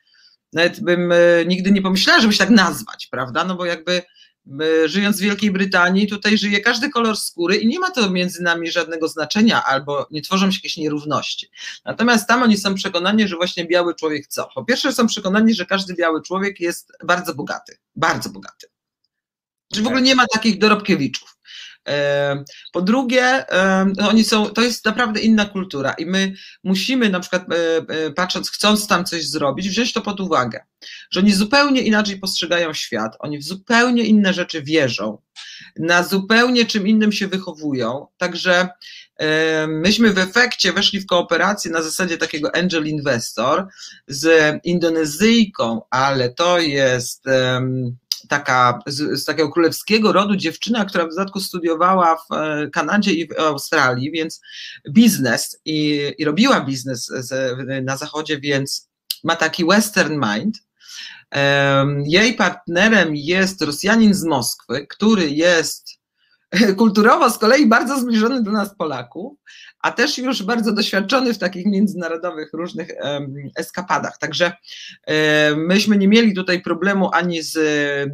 nawet 0.53 0.80
bym 0.80 1.12
nigdy 1.46 1.70
nie 1.70 1.82
pomyślała, 1.82 2.20
żeby 2.20 2.32
się 2.32 2.38
tak 2.38 2.51
nazwać, 2.51 3.07
prawda? 3.07 3.44
No 3.44 3.55
bo 3.55 3.64
jakby 3.64 4.03
żyjąc 4.86 5.16
w 5.16 5.20
Wielkiej 5.20 5.51
Brytanii, 5.51 6.09
tutaj 6.09 6.38
żyje 6.38 6.61
każdy 6.61 6.90
kolor 6.90 7.16
skóry 7.16 7.57
i 7.57 7.66
nie 7.66 7.78
ma 7.78 7.90
to 7.90 8.11
między 8.11 8.42
nami 8.42 8.70
żadnego 8.70 9.09
znaczenia, 9.09 9.64
albo 9.64 10.07
nie 10.11 10.22
tworzą 10.22 10.51
się 10.51 10.57
jakieś 10.57 10.76
nierówności. 10.76 11.51
Natomiast 11.84 12.28
tam 12.28 12.42
oni 12.42 12.57
są 12.57 12.74
przekonani, 12.74 13.28
że 13.28 13.36
właśnie 13.36 13.64
biały 13.64 13.94
człowiek 13.94 14.26
co? 14.26 14.49
Po 14.55 14.64
pierwsze 14.64 14.92
są 14.92 15.07
przekonani, 15.07 15.55
że 15.55 15.66
każdy 15.66 15.94
biały 15.94 16.22
człowiek 16.22 16.61
jest 16.61 16.92
bardzo 17.05 17.34
bogaty, 17.34 17.78
bardzo 17.96 18.30
bogaty. 18.30 18.66
Że 19.72 19.82
w 19.82 19.86
ogóle 19.86 20.03
nie 20.03 20.14
ma 20.14 20.26
takich 20.32 20.59
dorobkiewiczów. 20.59 21.38
Po 22.72 22.82
drugie, 22.82 23.45
no 23.97 24.09
oni 24.09 24.24
są, 24.24 24.47
to 24.47 24.62
jest 24.62 24.84
naprawdę 24.84 25.20
inna 25.20 25.45
kultura 25.45 25.93
i 25.93 26.07
my 26.07 26.34
musimy 26.64 27.11
na 27.11 27.20
przykład 27.20 27.43
e, 27.53 27.76
e, 28.07 28.11
patrząc, 28.11 28.51
chcąc 28.51 28.86
tam 28.86 29.05
coś 29.05 29.28
zrobić, 29.28 29.68
wziąć 29.68 29.93
to 29.93 30.01
pod 30.01 30.20
uwagę, 30.20 30.61
że 31.11 31.20
oni 31.20 31.32
zupełnie 31.32 31.82
inaczej 31.82 32.18
postrzegają 32.18 32.74
świat, 32.74 33.16
oni 33.18 33.39
w 33.39 33.45
zupełnie 33.45 34.03
inne 34.03 34.32
rzeczy 34.32 34.62
wierzą, 34.62 35.18
na 35.78 36.03
zupełnie 36.03 36.66
czym 36.66 36.89
innym 36.89 37.12
się 37.12 37.28
wychowują, 37.28 38.07
także 38.16 38.68
myśmy 39.68 40.12
w 40.12 40.18
efekcie 40.18 40.72
weszli 40.72 41.01
w 41.01 41.07
kooperację 41.07 41.70
na 41.70 41.82
zasadzie 41.82 42.18
takiego 42.18 42.57
angel 42.57 42.86
investor 42.86 43.66
z 44.09 44.55
Indonezyjką, 44.64 45.80
ale 45.91 46.30
to 46.30 46.59
jest 46.59 47.24
taka 48.29 48.79
z, 48.87 49.20
z, 49.20 49.24
takiego 49.24 49.51
królewskiego 49.51 50.12
rodu 50.12 50.37
dziewczyna, 50.37 50.85
która 50.85 51.07
w 51.07 51.11
dodatku 51.11 51.41
studiowała 51.41 52.16
w 52.16 52.33
e, 52.33 52.70
Kanadzie 52.72 53.12
i 53.12 53.29
w 53.29 53.39
Australii, 53.39 54.11
więc 54.11 54.41
biznes 54.91 55.61
i, 55.64 56.12
i 56.18 56.24
robiła 56.24 56.61
biznes 56.61 57.07
z, 57.07 57.57
na 57.85 57.97
zachodzie, 57.97 58.41
więc 58.41 58.89
ma 59.24 59.37
taki 59.37 59.64
western 59.64 60.20
mind. 60.35 60.59
Jej 62.05 62.35
partnerem 62.35 63.16
jest 63.16 63.62
Rosjanin 63.62 64.14
z 64.14 64.24
Moskwy, 64.24 64.87
który 64.87 65.31
jest 65.31 65.99
kulturowo 66.76 67.30
z 67.30 67.38
kolei 67.38 67.66
bardzo 67.66 68.01
zbliżony 68.01 68.42
do 68.42 68.53
nas 68.53 68.76
Polaków, 68.76 69.38
a 69.80 69.92
też 69.92 70.18
już 70.18 70.42
bardzo 70.42 70.72
doświadczony 70.72 71.34
w 71.34 71.38
takich 71.38 71.66
międzynarodowych 71.66 72.53
różnych 72.53 72.88
eskapadach. 73.57 74.18
Także 74.18 74.53
myśmy 75.57 75.99
nie 75.99 76.09
mieli 76.09 76.34
tutaj 76.34 76.62
problemu 76.62 77.11
ani 77.12 77.42
z 77.42 77.59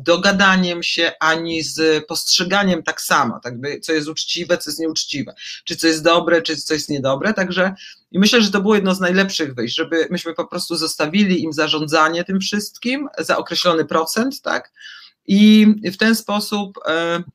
dogadaniem 0.04 0.82
się, 0.82 1.12
ani 1.20 1.62
z 1.62 2.06
postrzeganiem 2.06 2.82
tak 2.82 3.00
samo, 3.00 3.40
tak 3.42 3.60
by, 3.60 3.80
co 3.80 3.92
jest 3.92 4.08
uczciwe, 4.08 4.58
co 4.58 4.70
jest 4.70 4.80
nieuczciwe, 4.80 5.34
czy 5.64 5.76
co 5.76 5.86
jest 5.86 6.04
dobre, 6.04 6.42
czy 6.42 6.56
co 6.56 6.74
jest 6.74 6.88
niedobre. 6.88 7.34
Także 7.34 7.74
i 8.10 8.18
myślę, 8.18 8.42
że 8.42 8.50
to 8.50 8.60
było 8.60 8.74
jedno 8.74 8.94
z 8.94 9.00
najlepszych 9.00 9.54
wyjść, 9.54 9.76
żeby 9.76 10.06
myśmy 10.10 10.34
po 10.34 10.46
prostu 10.46 10.76
zostawili 10.76 11.42
im 11.42 11.52
zarządzanie 11.52 12.24
tym 12.24 12.40
wszystkim 12.40 13.08
za 13.18 13.36
określony 13.36 13.84
procent, 13.84 14.40
tak? 14.40 14.72
I 15.26 15.66
w 15.92 15.96
ten 15.96 16.14
sposób. 16.14 16.78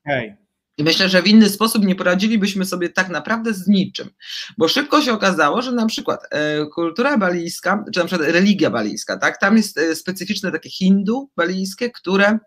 Okay 0.06 0.49
myślę, 0.84 1.10
że 1.10 1.22
w 1.22 1.28
inny 1.28 1.50
sposób 1.50 1.86
nie 1.86 1.96
poradzilibyśmy 1.96 2.66
sobie 2.66 2.90
tak 2.90 3.10
naprawdę 3.10 3.54
z 3.54 3.68
niczym, 3.68 4.10
bo 4.58 4.68
szybko 4.68 5.02
się 5.02 5.14
okazało, 5.14 5.62
że 5.62 5.72
na 5.72 5.86
przykład 5.86 6.20
e, 6.32 6.66
kultura 6.66 7.18
balijska, 7.18 7.84
czy 7.94 8.00
na 8.00 8.06
przykład 8.06 8.30
religia 8.30 8.70
balijska, 8.70 9.18
tak, 9.18 9.40
tam 9.40 9.58
jest 9.58 9.78
e, 9.78 9.96
specyficzne 9.96 10.52
takie 10.52 10.70
hindu 10.70 11.30
balijskie, 11.36 11.90
które 11.90 12.40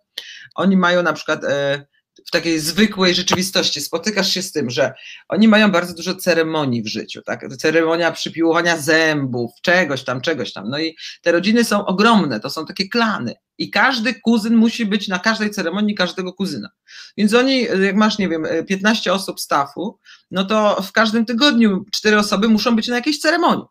oni 0.55 0.77
mają 0.77 1.03
na 1.03 1.13
przykład 1.13 1.45
e, 1.45 1.87
w 2.27 2.31
takiej 2.31 2.61
zwykłej 2.61 3.15
rzeczywistości 3.15 3.81
spotykasz 3.81 4.35
się 4.35 4.43
z 4.43 4.53
tym, 4.53 4.71
że 4.71 4.93
oni 5.29 5.49
mają 5.49 5.71
bardzo 5.71 5.95
dużo 5.95 6.15
ceremonii 6.15 6.83
w 6.83 6.87
życiu, 6.87 7.23
tak? 7.23 7.57
Ceremonia 7.57 8.13
przypiłowania 8.13 8.77
zębów, 8.77 9.51
czegoś 9.63 10.05
tam, 10.05 10.21
czegoś 10.21 10.53
tam. 10.53 10.69
No 10.69 10.79
i 10.79 10.97
te 11.23 11.33
rodziny 11.33 11.65
są 11.65 11.87
ogromne, 11.87 12.41
to 12.41 12.51
są 12.51 12.67
takie 12.67 12.89
klany. 12.89 13.35
I 13.59 13.71
każdy 13.71 14.15
kuzyn 14.15 14.57
musi 14.57 14.87
być 14.87 15.09
na 15.09 15.19
każdej 15.19 15.51
ceremonii 15.51 15.95
każdego 15.95 16.33
kuzyna. 16.33 16.69
Więc 17.17 17.35
oni, 17.35 17.63
jak 17.63 17.97
masz, 17.97 18.19
nie 18.19 18.29
wiem, 18.29 18.47
15 18.69 19.13
osób 19.13 19.41
stafu, 19.41 19.99
no 20.31 20.45
to 20.45 20.83
w 20.83 20.93
każdym 20.93 21.27
tygodniu 21.27 21.85
cztery 21.93 22.19
osoby 22.19 22.49
muszą 22.49 22.77
być 22.77 22.89
na 22.89 22.97
jakiejś 22.97 23.19
ceremonii. 23.19 23.65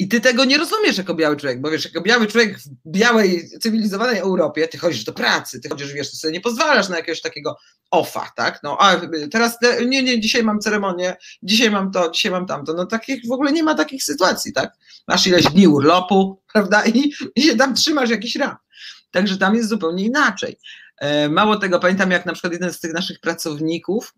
I 0.00 0.08
ty 0.08 0.20
tego 0.20 0.44
nie 0.44 0.58
rozumiesz 0.58 0.98
jako 0.98 1.14
biały 1.14 1.36
człowiek, 1.36 1.60
bo 1.60 1.70
wiesz, 1.70 1.84
jako 1.84 2.00
biały 2.00 2.26
człowiek 2.26 2.58
w 2.58 2.68
białej, 2.86 3.48
cywilizowanej 3.60 4.18
Europie, 4.18 4.68
ty 4.68 4.78
chodzisz 4.78 5.04
do 5.04 5.12
pracy, 5.12 5.60
ty 5.60 5.68
chodzisz, 5.68 5.92
wiesz, 5.92 6.10
ty 6.10 6.16
sobie 6.16 6.32
nie 6.32 6.40
pozwalasz 6.40 6.88
na 6.88 6.96
jakiegoś 6.96 7.20
takiego 7.20 7.56
ofa, 7.90 8.32
tak? 8.36 8.60
No, 8.62 8.76
a 8.80 9.00
teraz, 9.30 9.58
te, 9.58 9.86
nie, 9.86 10.02
nie, 10.02 10.20
dzisiaj 10.20 10.42
mam 10.42 10.60
ceremonię, 10.60 11.16
dzisiaj 11.42 11.70
mam 11.70 11.92
to, 11.92 12.10
dzisiaj 12.10 12.32
mam 12.32 12.46
tamto. 12.46 12.74
No 12.74 12.86
takich, 12.86 13.26
w 13.28 13.32
ogóle 13.32 13.52
nie 13.52 13.62
ma 13.62 13.74
takich 13.74 14.04
sytuacji, 14.04 14.52
tak? 14.52 14.72
Masz 15.08 15.26
ileś 15.26 15.44
dni 15.44 15.68
urlopu, 15.68 16.42
prawda? 16.52 16.86
I, 16.86 17.12
i 17.36 17.42
się 17.42 17.56
tam 17.56 17.74
trzymasz 17.74 18.10
jakiś 18.10 18.36
ram. 18.36 18.56
Także 19.10 19.38
tam 19.38 19.54
jest 19.54 19.68
zupełnie 19.68 20.04
inaczej. 20.04 20.58
E, 20.98 21.28
mało 21.28 21.56
tego, 21.56 21.78
pamiętam 21.78 22.10
jak 22.10 22.26
na 22.26 22.32
przykład 22.32 22.52
jeden 22.52 22.72
z 22.72 22.80
tych 22.80 22.92
naszych 22.92 23.20
pracowników, 23.20 24.14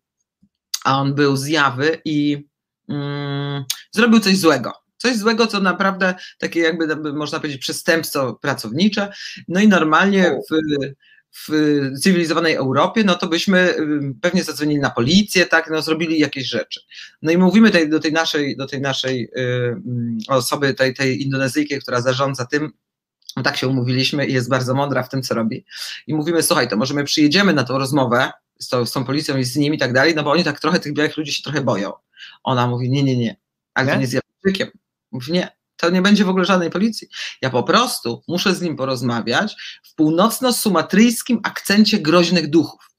a 0.85 1.01
on 1.01 1.15
był 1.15 1.37
z 1.37 1.47
Jawy 1.47 2.01
i 2.05 2.49
mm, 2.89 3.65
zrobił 3.93 4.21
coś 4.21 4.39
złego 4.39 4.73
Coś 5.03 5.17
złego, 5.17 5.47
co 5.47 5.61
naprawdę 5.61 6.15
takie 6.39 6.61
jakby 6.61 7.13
można 7.13 7.41
powiedzieć 7.41 7.61
przestępstwo 7.61 8.35
pracownicze. 8.35 9.13
No 9.49 9.61
i 9.61 9.69
normalnie 9.69 10.39
w, 10.51 10.57
w 11.49 11.53
cywilizowanej 12.01 12.55
Europie, 12.55 13.05
no 13.05 13.15
to 13.15 13.27
byśmy 13.27 13.75
pewnie 14.23 14.45
zadzwonili 14.45 14.81
na 14.81 14.91
policję, 14.91 15.47
tak, 15.47 15.71
no 15.71 15.83
zrobili 15.83 16.19
jakieś 16.19 16.47
rzeczy. 16.47 16.81
No 17.23 17.33
i 17.33 17.39
mówimy 17.39 17.71
tej, 17.71 17.89
do 17.89 18.01
tej 18.01 18.13
naszej, 18.13 18.57
do 18.57 18.67
tej 18.67 18.81
naszej 18.81 19.31
osoby, 20.29 20.75
tej, 20.75 20.95
tej 20.95 21.23
Indonezyjki, 21.23 21.79
która 21.79 22.01
zarządza 22.01 22.47
tym, 22.47 22.73
no 23.37 23.43
tak 23.43 23.57
się 23.57 23.69
umówiliśmy 23.69 24.27
i 24.27 24.33
jest 24.33 24.49
bardzo 24.49 24.75
mądra 24.75 25.03
w 25.03 25.09
tym, 25.09 25.23
co 25.23 25.35
robi. 25.35 25.65
I 26.07 26.15
mówimy, 26.15 26.43
słuchaj, 26.43 26.69
to 26.69 26.77
może 26.77 26.95
my 26.95 27.05
przyjedziemy 27.05 27.53
na 27.53 27.65
tą 27.65 27.79
rozmowę 27.79 28.31
z 28.59 28.69
tą, 28.69 28.87
z 28.87 28.93
tą 28.93 29.05
policją 29.05 29.37
i 29.37 29.45
z 29.45 29.57
nimi 29.57 29.77
i 29.77 29.81
tak 29.81 29.93
dalej, 29.93 30.15
no 30.15 30.23
bo 30.23 30.31
oni 30.31 30.45
tak 30.45 30.61
trochę, 30.61 30.81
tych 30.81 30.93
białych 30.93 31.17
ludzi 31.17 31.33
się 31.33 31.43
trochę 31.43 31.61
boją. 31.61 31.93
Ona 32.43 32.67
mówi, 32.67 32.91
nie, 32.91 33.03
nie, 33.03 33.17
nie, 33.17 33.37
ale 33.75 33.95
nie? 33.95 34.01
jest 34.01 34.13
Japończykiem. 34.13 34.69
Mówi, 35.13 35.33
nie, 35.33 35.49
to 35.77 35.91
nie 35.91 36.03
będzie 36.03 36.25
w 36.25 36.29
ogóle 36.29 36.45
żadnej 36.45 36.71
policji. 36.71 37.09
Ja 37.43 37.51
po 37.51 37.63
prostu 37.63 38.23
muszę 38.29 38.55
z 38.55 38.61
nim 38.63 38.77
porozmawiać 38.77 39.57
w 39.83 39.95
północno-sumatryjskim 39.95 41.41
akcencie 41.43 41.99
groźnych 41.99 42.51
duchów. 42.51 42.91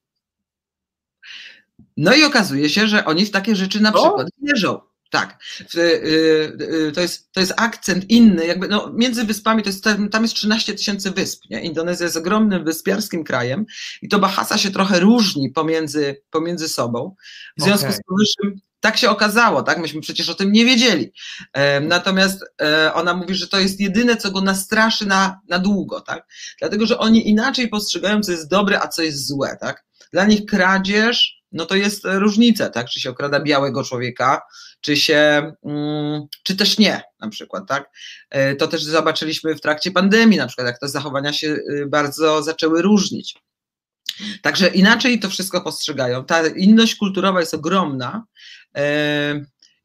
No 1.98 2.16
i 2.16 2.24
okazuje 2.24 2.70
się, 2.70 2.88
że 2.88 3.06
oni 3.06 3.26
w 3.26 3.32
takie 3.32 3.56
rzeczy 3.56 3.80
na 3.80 3.92
przykład 3.92 4.28
wierzą. 4.42 4.80
Tak, 5.10 5.44
y, 5.76 5.80
y, 5.80 6.92
to 6.96 7.02
jest, 7.02 7.32
to 7.32 7.40
jest 7.40 7.54
akcent 7.58 8.10
inny, 8.10 8.46
jakby 8.46 8.68
no, 8.68 8.92
między 8.94 9.24
wyspami 9.24 9.64
to 9.64 9.70
jest, 9.70 9.84
tam 10.12 10.24
jest 10.24 10.36
13 10.36 10.74
tysięcy 10.74 11.12
wysp, 11.12 11.44
nie? 11.50 11.62
Indonezja 11.62 12.04
jest 12.04 12.18
ogromnym 12.18 12.66
wyspiarskim 12.66 13.24
krajem 13.24 13.66
i 14.02 14.10
to 14.10 14.20
Bahasa 14.20 14.58
się 14.58 14.72
trochę 14.72 15.00
różni 15.00 15.50
pomiędzy, 15.50 16.22
pomiędzy 16.30 16.70
sobą. 16.70 17.16
W 17.58 17.64
związku 17.64 17.86
okay. 17.86 17.98
z 17.98 18.02
powyższym 18.08 18.62
tak 18.82 18.98
się 18.98 19.10
okazało, 19.10 19.64
tak? 19.64 19.78
Myśmy 19.78 20.02
przecież 20.02 20.30
o 20.30 20.36
tym 20.36 20.52
nie 20.52 20.66
wiedzieli. 20.66 21.12
Natomiast 21.82 22.46
e, 22.62 22.94
ona 22.94 23.14
mówi, 23.14 23.36
że 23.36 23.48
to 23.48 23.60
jest 23.60 23.80
jedyne, 23.80 24.18
co 24.18 24.32
go 24.32 24.42
nastraszy 24.42 25.06
na, 25.06 25.40
na 25.48 25.60
długo, 25.60 26.02
tak? 26.02 26.28
Dlatego, 26.60 26.86
że 26.86 27.00
oni 27.00 27.30
inaczej 27.30 27.68
postrzegają, 27.68 28.22
co 28.22 28.32
jest 28.32 28.50
dobre, 28.50 28.82
a 28.82 28.88
co 28.88 29.02
jest 29.02 29.28
złe, 29.28 29.58
tak? 29.62 29.84
Dla 30.14 30.26
nich 30.26 30.46
kradzież, 30.46 31.42
no 31.52 31.66
to 31.66 31.76
jest 31.76 32.02
różnica, 32.04 32.70
tak? 32.70 32.90
Czy 32.90 33.00
się 33.00 33.10
okrada 33.10 33.40
białego 33.40 33.84
człowieka, 33.84 34.42
czy 34.82 34.98
się, 34.98 35.52
mm, 35.66 36.22
czy 36.44 36.56
też 36.56 36.78
nie, 36.78 37.02
na 37.20 37.30
przykład, 37.30 37.68
tak? 37.68 37.90
E, 38.30 38.56
to 38.56 38.68
też 38.68 38.84
zobaczyliśmy 38.84 39.56
w 39.56 39.62
trakcie 39.62 39.92
pandemii, 39.92 40.38
na 40.38 40.48
przykład, 40.48 40.68
jak 40.68 40.80
te 40.80 40.88
zachowania 40.88 41.34
się 41.34 41.48
y, 41.48 41.86
bardzo 41.90 42.44
zaczęły 42.44 42.82
różnić. 42.82 43.36
Także 44.42 44.68
inaczej 44.68 45.20
to 45.20 45.30
wszystko 45.30 45.62
postrzegają. 45.62 46.26
Ta 46.26 46.48
inność 46.48 46.96
kulturowa 46.96 47.40
jest 47.40 47.54
ogromna 47.54 48.24
e, 48.24 48.61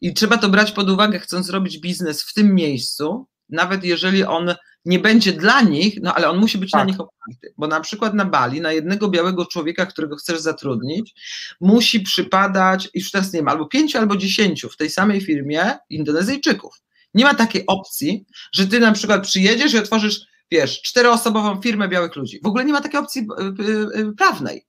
i 0.01 0.15
trzeba 0.15 0.39
to 0.39 0.49
brać 0.49 0.73
pod 0.73 0.91
uwagę, 0.91 1.19
chcąc 1.19 1.47
zrobić 1.47 1.79
biznes 1.79 2.23
w 2.23 2.35
tym 2.35 2.55
miejscu, 2.55 3.27
nawet 3.49 3.85
jeżeli 3.85 4.25
on 4.25 4.55
nie 4.85 4.99
będzie 4.99 5.33
dla 5.33 5.63
nich, 5.63 5.99
no 6.03 6.15
ale 6.15 6.31
on 6.31 6.39
musi 6.39 6.59
być 6.59 6.71
tak. 6.71 6.81
na 6.81 6.85
nich 6.85 7.01
oparty. 7.01 7.55
Bo 7.59 7.67
na 7.67 7.81
przykład 7.81 8.15
na 8.15 8.25
Bali, 8.25 8.61
na 8.61 8.73
jednego 8.73 9.09
białego 9.09 9.47
człowieka, 9.47 9.87
którego 9.87 10.17
chcesz 10.17 10.41
zatrudnić, 10.41 11.15
musi 11.61 12.01
przypadać, 12.01 12.89
już 12.95 13.11
teraz 13.11 13.33
nie 13.33 13.39
wiem, 13.39 13.49
albo 13.49 13.67
pięciu, 13.67 13.99
albo 13.99 14.17
dziesięciu 14.17 14.69
w 14.69 14.77
tej 14.77 14.91
samej 14.91 15.21
firmie 15.21 15.79
Indonezyjczyków. 15.91 16.83
Nie 17.15 17.25
ma 17.25 17.35
takiej 17.35 17.65
opcji, 17.67 18.27
że 18.53 18.67
ty 18.67 18.81
na 18.81 18.93
przykład 18.93 19.23
przyjedziesz 19.23 19.75
i 19.75 19.79
otworzysz 19.79 20.21
wiesz, 20.51 20.83
czteroosobową 20.83 21.63
firmę 21.63 21.89
białych 21.89 22.17
ludzi. 22.17 22.41
W 22.43 22.47
ogóle 22.47 22.65
nie 22.65 22.73
ma 22.73 22.81
takiej 22.81 23.01
opcji 23.01 23.27
y, 23.61 24.01
y, 24.01 24.13
prawnej 24.13 24.67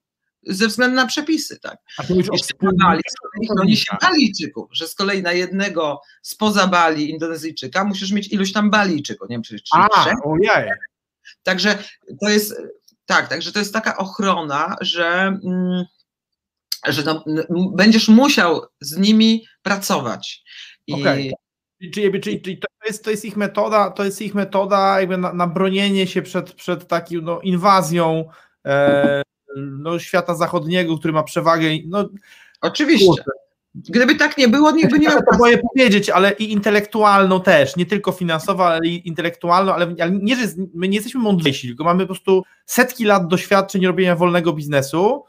ze 0.50 0.68
względu 0.68 0.96
na 0.96 1.06
przepisy, 1.06 1.60
tak. 1.60 1.78
A 1.98 2.04
to 2.04 2.14
już 2.14 2.28
Bali, 2.80 3.02
oni 3.62 3.78
się 3.78 3.98
Balijczyków, 4.02 4.70
że 4.72 4.88
z 4.88 4.96
kolei 4.96 5.24
na 5.24 5.34
jednego 5.34 6.02
spoza 6.22 6.68
Bali 6.68 7.10
Indonezyjczyka 7.10 7.84
musisz 7.84 8.12
mieć 8.12 8.28
iluś 8.28 8.54
tam 8.54 8.70
Balijczyków, 8.70 9.30
nie 9.30 9.36
wiem, 9.36 9.44
czy, 9.44 9.56
czy 9.60 9.72
A, 9.74 10.06
ojej. 10.24 10.72
Także 11.44 11.78
to 12.22 12.30
jest, 12.30 12.62
tak, 13.06 13.28
także 13.28 13.52
to 13.52 13.60
jest 13.60 13.74
taka 13.74 13.98
ochrona, 13.98 14.76
że, 14.82 15.40
mm, 15.46 15.86
że 16.88 17.04
no, 17.04 17.24
będziesz 17.76 18.08
musiał 18.08 18.62
z 18.82 18.98
nimi 18.98 19.46
pracować. 19.62 20.44
I, 20.88 20.94
okay. 20.94 21.32
Czyli, 21.94 22.22
czyli, 22.22 22.42
czyli 22.42 22.58
to, 22.58 22.68
jest, 22.88 23.04
to 23.04 23.12
jest 23.12 23.26
ich 23.26 23.38
metoda, 23.38 23.92
to 23.92 24.06
jest 24.06 24.22
ich 24.22 24.36
metoda 24.36 25.00
jakby 25.00 25.18
na, 25.18 25.34
na 25.34 25.48
bronienie 25.48 26.08
się 26.08 26.22
przed, 26.22 26.54
przed 26.54 26.88
taką 26.88 27.16
no, 27.22 27.42
inwazją 27.42 28.30
e, 28.66 29.22
no, 29.56 30.00
świata 30.00 30.36
zachodniego, 30.36 30.98
który 30.98 31.14
ma 31.14 31.24
przewagę. 31.24 31.68
No, 31.88 32.10
Oczywiście. 32.62 33.24
Gdyby 33.76 34.16
tak 34.16 34.38
nie 34.38 34.48
było, 34.48 34.72
nikt 34.72 34.92
by 34.92 35.00
nie 35.00 35.08
miał. 35.08 35.20
To 35.32 35.38
boję 35.38 35.58
powiedzieć, 35.58 36.10
ale 36.10 36.32
i 36.32 36.52
intelektualną 36.52 37.42
też, 37.42 37.76
nie 37.76 37.86
tylko 37.86 38.12
finansową, 38.12 38.64
ale 38.64 38.88
i 38.88 39.08
intelektualną, 39.08 39.74
ale, 39.74 39.96
ale 40.02 40.12
nie, 40.12 40.36
że 40.36 40.42
my 40.74 40.88
nie 40.88 40.96
jesteśmy 40.96 41.22
mądrzejsi, 41.22 41.68
tylko 41.68 41.84
mamy 41.84 42.04
po 42.04 42.08
prostu 42.08 42.44
setki 42.66 43.06
lat 43.06 43.28
doświadczeń 43.28 43.86
robienia 43.86 44.16
wolnego 44.16 44.54
biznesu 44.54 45.24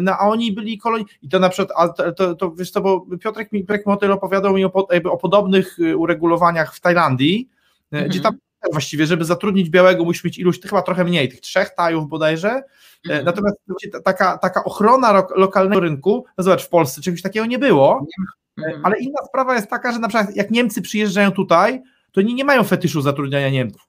no, 0.00 0.12
a 0.18 0.28
oni 0.28 0.52
byli 0.52 0.78
kolonii. 0.78 1.06
I 1.22 1.28
to 1.28 1.38
na 1.38 1.48
przykład, 1.48 1.96
to, 1.96 2.12
to, 2.12 2.34
to 2.34 2.52
wiesz 2.52 2.72
to, 2.72 2.80
bo 2.80 3.06
Piotrek, 3.20 3.50
Piotrek 3.50 3.86
Motyl 3.86 4.12
opowiadał 4.12 4.54
mi 4.54 4.64
o, 4.64 4.72
o 5.04 5.16
podobnych 5.16 5.78
y, 5.78 5.96
uregulowaniach 5.96 6.74
w 6.74 6.80
Tajlandii, 6.80 7.48
mm 7.92 8.04
-hmm. 8.04 8.08
gdzie 8.08 8.20
tam 8.20 8.36
właściwie, 8.72 9.06
żeby 9.06 9.24
zatrudnić 9.24 9.70
białego, 9.70 10.04
musisz 10.04 10.24
mieć 10.24 10.38
iluś, 10.38 10.60
chyba 10.60 10.82
trochę 10.82 11.04
mniej, 11.04 11.28
tych 11.28 11.40
trzech 11.40 11.70
tajów 11.70 12.08
bodajże. 12.08 12.48
Mm 12.48 13.20
-hmm. 13.20 13.24
Natomiast 13.24 13.56
taka, 14.04 14.38
taka 14.38 14.64
ochrona 14.64 15.22
lokalnego 15.36 15.80
rynku, 15.80 16.24
no 16.38 16.44
zobacz, 16.44 16.64
w 16.64 16.68
Polsce 16.68 17.00
czegoś 17.00 17.22
takiego 17.22 17.46
nie 17.46 17.58
było, 17.58 18.06
mm 18.58 18.72
-hmm. 18.72 18.80
ale 18.82 18.98
inna 18.98 19.24
sprawa 19.28 19.54
jest 19.54 19.70
taka, 19.70 19.92
że 19.92 19.98
na 19.98 20.08
przykład 20.08 20.36
jak 20.36 20.50
Niemcy 20.50 20.82
przyjeżdżają 20.82 21.32
tutaj, 21.32 21.82
to 22.12 22.20
oni 22.20 22.34
nie 22.34 22.44
mają 22.44 22.64
fetyszu 22.64 23.00
zatrudniania 23.00 23.50
Niemców. 23.50 23.88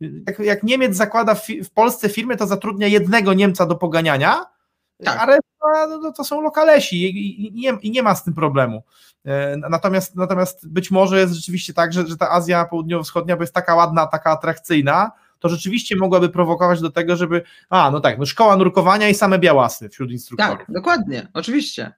Jak, 0.00 0.38
jak 0.38 0.62
Niemiec 0.62 0.96
zakłada 0.96 1.34
w, 1.34 1.46
w 1.64 1.70
Polsce 1.70 2.08
firmę, 2.08 2.36
to 2.36 2.46
zatrudnia 2.46 2.86
jednego 2.86 3.34
Niemca 3.34 3.66
do 3.66 3.74
poganiania, 3.74 4.44
tak. 5.04 5.18
a 5.20 5.26
reszta 5.26 5.86
no, 5.88 5.98
no, 5.98 6.12
to 6.12 6.24
są 6.24 6.40
lokalesi 6.40 7.04
i, 7.04 7.46
i, 7.46 7.52
nie, 7.52 7.78
i 7.82 7.90
nie 7.90 8.02
ma 8.02 8.14
z 8.14 8.24
tym 8.24 8.34
problemu. 8.34 8.82
E, 9.24 9.56
natomiast, 9.56 10.16
natomiast 10.16 10.68
być 10.68 10.90
może 10.90 11.20
jest 11.20 11.34
rzeczywiście 11.34 11.74
tak, 11.74 11.92
że, 11.92 12.06
że 12.06 12.16
ta 12.16 12.30
Azja 12.30 12.64
Południowo-Wschodnia 12.64 13.36
jest 13.40 13.54
taka 13.54 13.74
ładna, 13.74 14.06
taka 14.06 14.30
atrakcyjna, 14.30 15.12
to 15.38 15.48
rzeczywiście 15.48 15.96
mogłaby 15.96 16.28
prowokować 16.28 16.80
do 16.80 16.90
tego, 16.90 17.16
żeby. 17.16 17.42
A, 17.70 17.90
no 17.90 18.00
tak, 18.00 18.18
no 18.18 18.26
szkoła 18.26 18.56
nurkowania 18.56 19.08
i 19.08 19.14
same 19.14 19.38
białasy 19.38 19.88
wśród 19.88 20.10
instruktorów. 20.10 20.58
Tak, 20.58 20.66
dokładnie, 20.68 21.28
oczywiście. 21.34 21.92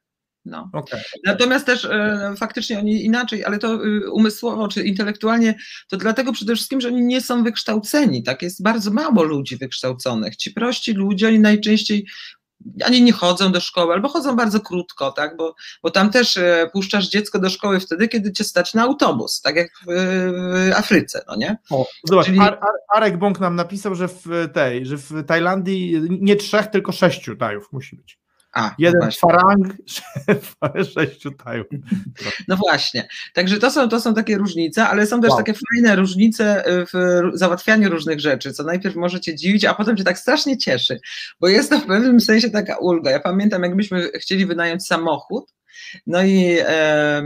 No. 0.45 0.71
Okay. 0.73 1.01
Natomiast 1.25 1.67
też 1.67 1.85
e, 1.85 2.35
faktycznie 2.37 2.79
oni 2.79 3.05
inaczej, 3.05 3.45
ale 3.45 3.59
to 3.59 3.75
e, 3.75 4.11
umysłowo 4.11 4.69
czy 4.69 4.83
intelektualnie, 4.83 5.55
to 5.89 5.97
dlatego 5.97 6.33
przede 6.33 6.55
wszystkim, 6.55 6.81
że 6.81 6.89
oni 6.89 7.03
nie 7.03 7.21
są 7.21 7.45
wykształceni. 7.45 8.23
Tak 8.23 8.43
jest 8.43 8.63
bardzo 8.63 8.91
mało 8.91 9.23
ludzi 9.23 9.57
wykształconych. 9.57 10.37
Ci 10.37 10.51
prości 10.51 10.93
ludzie, 10.93 11.29
oni 11.29 11.39
najczęściej 11.39 12.07
ani 12.85 13.03
nie 13.03 13.13
chodzą 13.13 13.53
do 13.53 13.61
szkoły, 13.61 13.95
albo 13.95 14.09
chodzą 14.09 14.37
bardzo 14.37 14.61
krótko, 14.61 15.13
tak? 15.13 15.37
bo, 15.37 15.55
bo 15.83 15.91
tam 15.91 16.11
też 16.11 16.37
e, 16.37 16.71
puszczasz 16.73 17.09
dziecko 17.09 17.39
do 17.39 17.51
szkoły 17.51 17.81
wtedy, 17.81 18.09
kiedy 18.09 18.33
cię 18.33 18.45
stać 18.45 18.75
na 18.75 18.83
autobus, 18.83 19.41
tak 19.41 19.57
jak 19.57 19.69
w, 19.87 19.93
w 20.73 20.73
Afryce, 20.77 21.25
no 21.29 21.37
nie? 21.37 21.59
O, 21.71 21.87
zobacz, 22.05 22.27
Czyli... 22.27 22.39
Ar, 22.39 22.59
Ar, 22.61 22.75
Arek 22.89 23.19
Bąk 23.19 23.41
nam 23.41 23.57
napisał, 23.57 23.95
że 23.95 24.09
w 24.09 24.49
tej, 24.55 24.87
że 24.87 24.97
w 24.97 25.25
Tajlandii 25.27 26.01
nie 26.21 26.37
trzech, 26.37 26.67
tylko 26.67 26.93
sześciu 26.93 27.37
tajów 27.37 27.73
musi 27.73 27.97
być. 27.97 28.20
A, 28.53 28.75
jeden 28.79 29.01
no 29.01 29.11
farang, 29.11 29.75
sześciu 30.95 31.31
tajów. 31.31 31.67
No 32.49 32.57
właśnie. 32.57 33.09
Także 33.35 33.59
to 33.59 33.71
są, 33.71 33.89
to 33.89 34.01
są 34.01 34.15
takie 34.15 34.39
różnice, 34.39 34.89
ale 34.89 35.07
są 35.07 35.21
też 35.21 35.31
wow. 35.31 35.39
takie 35.39 35.55
fajne 35.55 35.97
różnice 35.97 36.65
w 36.67 37.21
załatwianiu 37.35 37.91
różnych 37.91 38.21
rzeczy, 38.21 38.53
co 38.53 38.63
najpierw 38.63 38.97
może 38.97 39.21
cię 39.21 39.35
dziwić, 39.35 39.65
a 39.65 39.75
potem 39.75 39.97
cię 39.97 40.05
tak 40.05 40.19
strasznie 40.19 40.59
cieszy, 40.59 41.01
bo 41.41 41.49
jest 41.49 41.71
to 41.71 41.79
w 41.79 41.87
pewnym 41.87 42.21
sensie 42.21 42.51
taka 42.51 42.77
ulga. 42.77 43.11
Ja 43.11 43.21
pamiętam, 43.21 43.63
jakbyśmy 43.63 44.11
chcieli 44.15 44.47
wynająć 44.47 44.87
samochód, 44.87 45.55
no 46.07 46.23
i 46.23 46.59
e, 46.61 47.23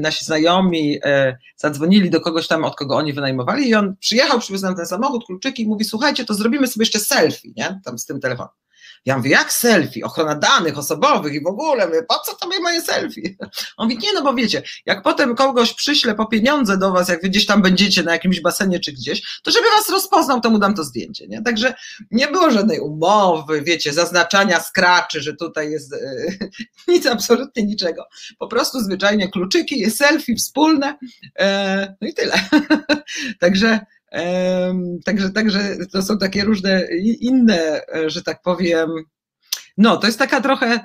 nasi 0.00 0.24
znajomi 0.24 0.98
e, 1.04 1.36
zadzwonili 1.56 2.10
do 2.10 2.20
kogoś 2.20 2.48
tam, 2.48 2.64
od 2.64 2.76
kogo 2.76 2.96
oni 2.96 3.12
wynajmowali 3.12 3.68
i 3.68 3.74
on 3.74 3.96
przyjechał, 3.96 4.38
przywiózł 4.38 4.64
nam 4.64 4.76
ten 4.76 4.86
samochód, 4.86 5.26
kluczyki 5.26 5.62
i 5.62 5.66
mówi, 5.66 5.84
słuchajcie, 5.84 6.24
to 6.24 6.34
zrobimy 6.34 6.66
sobie 6.66 6.82
jeszcze 6.82 6.98
selfie, 6.98 7.52
nie, 7.56 7.80
tam 7.84 7.98
z 7.98 8.06
tym 8.06 8.20
telefonem. 8.20 8.52
Ja 9.04 9.16
mówię, 9.16 9.30
jak 9.30 9.52
selfie? 9.52 10.04
Ochrona 10.04 10.34
danych 10.34 10.78
osobowych 10.78 11.34
i 11.34 11.42
w 11.42 11.46
ogóle, 11.46 11.86
mówię, 11.86 12.02
po 12.08 12.18
co 12.18 12.36
tobie 12.36 12.60
moje 12.60 12.80
selfie? 12.80 13.36
On 13.76 13.88
mówi, 13.88 13.98
nie 13.98 14.12
no 14.12 14.22
bo 14.22 14.34
wiecie, 14.34 14.62
jak 14.86 15.02
potem 15.02 15.34
kogoś 15.34 15.74
przyślę 15.74 16.14
po 16.14 16.26
pieniądze 16.26 16.78
do 16.78 16.92
was, 16.92 17.08
jak 17.08 17.22
wy 17.22 17.28
gdzieś 17.28 17.46
tam 17.46 17.62
będziecie 17.62 18.02
na 18.02 18.12
jakimś 18.12 18.40
basenie 18.40 18.80
czy 18.80 18.92
gdzieś, 18.92 19.40
to 19.42 19.50
żeby 19.50 19.66
was 19.78 19.88
rozpoznał, 19.88 20.40
to 20.40 20.50
mu 20.50 20.58
dam 20.58 20.74
to 20.74 20.84
zdjęcie, 20.84 21.26
nie? 21.26 21.42
Także 21.42 21.74
nie 22.10 22.28
było 22.28 22.50
żadnej 22.50 22.80
umowy, 22.80 23.62
wiecie, 23.62 23.92
zaznaczania 23.92 24.60
skraczy, 24.60 25.20
że 25.20 25.36
tutaj 25.36 25.70
jest 25.70 25.92
yy, 25.92 26.50
nic, 26.94 27.06
absolutnie 27.06 27.62
niczego. 27.62 28.04
Po 28.38 28.48
prostu 28.48 28.80
zwyczajnie 28.80 29.28
kluczyki, 29.28 29.90
selfie 29.90 30.36
wspólne, 30.36 30.98
yy, 31.22 31.46
no 32.00 32.08
i 32.08 32.14
tyle. 32.14 32.34
Także 33.40 33.80
Także, 35.04 35.30
także 35.30 35.76
to 35.92 36.02
są 36.02 36.18
takie 36.18 36.44
różne 36.44 36.82
inne, 37.20 37.80
e, 37.94 38.10
że 38.10 38.22
tak 38.22 38.42
powiem, 38.42 38.88
no, 39.76 39.96
to 39.96 40.06
jest 40.06 40.18
taka 40.18 40.40
trochę, 40.40 40.80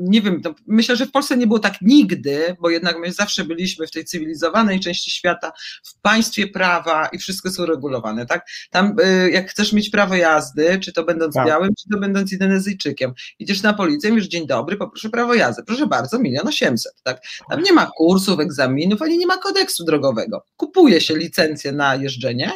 nie 0.00 0.22
wiem, 0.22 0.42
myślę, 0.66 0.96
że 0.96 1.06
w 1.06 1.10
Polsce 1.10 1.36
nie 1.36 1.46
było 1.46 1.58
tak 1.58 1.74
nigdy, 1.82 2.56
bo 2.60 2.70
jednak 2.70 2.98
my 2.98 3.12
zawsze 3.12 3.44
byliśmy 3.44 3.86
w 3.86 3.90
tej 3.90 4.04
cywilizowanej 4.04 4.80
części 4.80 5.10
świata, 5.10 5.52
w 5.84 6.00
państwie 6.00 6.46
prawa 6.46 7.06
i 7.06 7.18
wszystko 7.18 7.50
są 7.50 7.66
regulowane, 7.66 8.26
tak? 8.26 8.46
Tam, 8.70 8.96
y, 9.00 9.30
jak 9.30 9.50
chcesz 9.50 9.72
mieć 9.72 9.90
prawo 9.90 10.14
jazdy, 10.14 10.78
czy 10.80 10.92
to 10.92 11.04
będąc 11.04 11.34
tak. 11.34 11.46
białym, 11.46 11.70
czy 11.78 11.88
to 11.92 11.98
będąc 11.98 12.32
Indonezyjczykiem, 12.32 13.12
idziesz 13.38 13.62
na 13.62 13.72
policję, 13.72 14.10
mówisz, 14.10 14.26
dzień 14.26 14.46
dobry, 14.46 14.76
poproszę 14.76 15.10
prawo 15.10 15.34
jazdy, 15.34 15.62
proszę 15.66 15.86
bardzo, 15.86 16.18
milion 16.18 16.48
osiemset, 16.48 17.02
tak? 17.02 17.20
Tam 17.50 17.62
nie 17.62 17.72
ma 17.72 17.90
kursów, 17.96 18.40
egzaminów, 18.40 19.02
ani 19.02 19.18
nie 19.18 19.26
ma 19.26 19.36
kodeksu 19.36 19.84
drogowego. 19.84 20.44
Kupuje 20.56 21.00
się 21.00 21.16
licencję 21.16 21.72
na 21.72 21.94
jeżdżenie, 21.94 22.50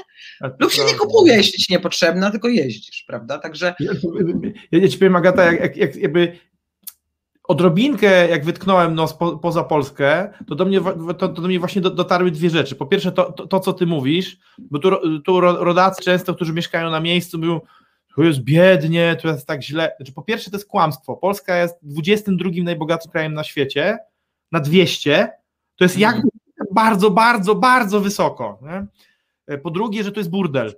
lub 0.59 0.72
się 0.72 0.84
nie 0.84 0.94
kupuje, 0.94 1.36
jeśli 1.36 1.59
ci 1.59 1.72
niepotrzebna, 1.72 2.30
tylko 2.30 2.48
jeździsz, 2.48 3.05
prawda? 3.07 3.38
Także... 3.38 3.74
Ja, 4.72 4.78
ja 4.78 4.88
ci 4.88 4.98
powiem, 4.98 5.16
Agata, 5.16 5.43
jak, 5.53 5.61
jak, 5.61 5.76
jak 5.76 5.97
jakby 5.97 6.38
odrobinkę, 7.45 8.28
jak 8.28 8.45
wytknąłem 8.45 8.95
nos 8.95 9.14
po, 9.14 9.38
poza 9.38 9.64
Polskę, 9.64 10.32
to 10.47 10.55
do 10.55 10.64
mnie, 10.64 10.80
to, 11.09 11.14
to 11.14 11.28
do 11.28 11.49
mnie 11.49 11.59
właśnie 11.59 11.82
dotarły 11.82 12.30
dwie 12.30 12.51
rzeczy. 12.51 12.76
Po 12.76 12.86
pierwsze, 12.86 13.12
to, 13.12 13.32
to, 13.32 13.47
to 13.47 13.61
co 13.61 13.72
ty 13.72 13.86
mówisz, 13.86 14.38
bo 14.59 14.78
tu, 14.78 15.20
tu 15.20 15.40
rodacy 15.40 16.03
często, 16.03 16.34
którzy 16.34 16.53
mieszkają 16.53 16.90
na 16.90 17.01
miejscu, 17.01 17.38
mówią, 17.38 17.61
tu 18.14 18.22
jest 18.22 18.40
biednie, 18.40 19.16
tu 19.20 19.28
jest 19.28 19.47
tak 19.47 19.62
źle. 19.62 19.92
Znaczy, 19.97 20.12
po 20.12 20.22
pierwsze, 20.22 20.51
to 20.51 20.57
jest 20.57 20.68
kłamstwo. 20.68 21.16
Polska 21.16 21.57
jest 21.57 21.78
22 21.82 22.51
najbogatszym 22.62 23.12
krajem 23.12 23.34
na 23.34 23.45
świecie, 23.45 23.99
na 24.53 24.61
200. 24.61 25.30
To 25.76 25.84
jest 25.84 25.99
jakby 25.99 26.28
bardzo, 26.72 27.11
bardzo, 27.11 27.55
bardzo 27.55 28.01
wysoko. 28.01 28.59
Nie? 28.62 28.86
Po 29.59 29.70
drugie, 29.70 30.05
że 30.05 30.12
to 30.12 30.20
jest 30.20 30.30
burdel. 30.30 30.74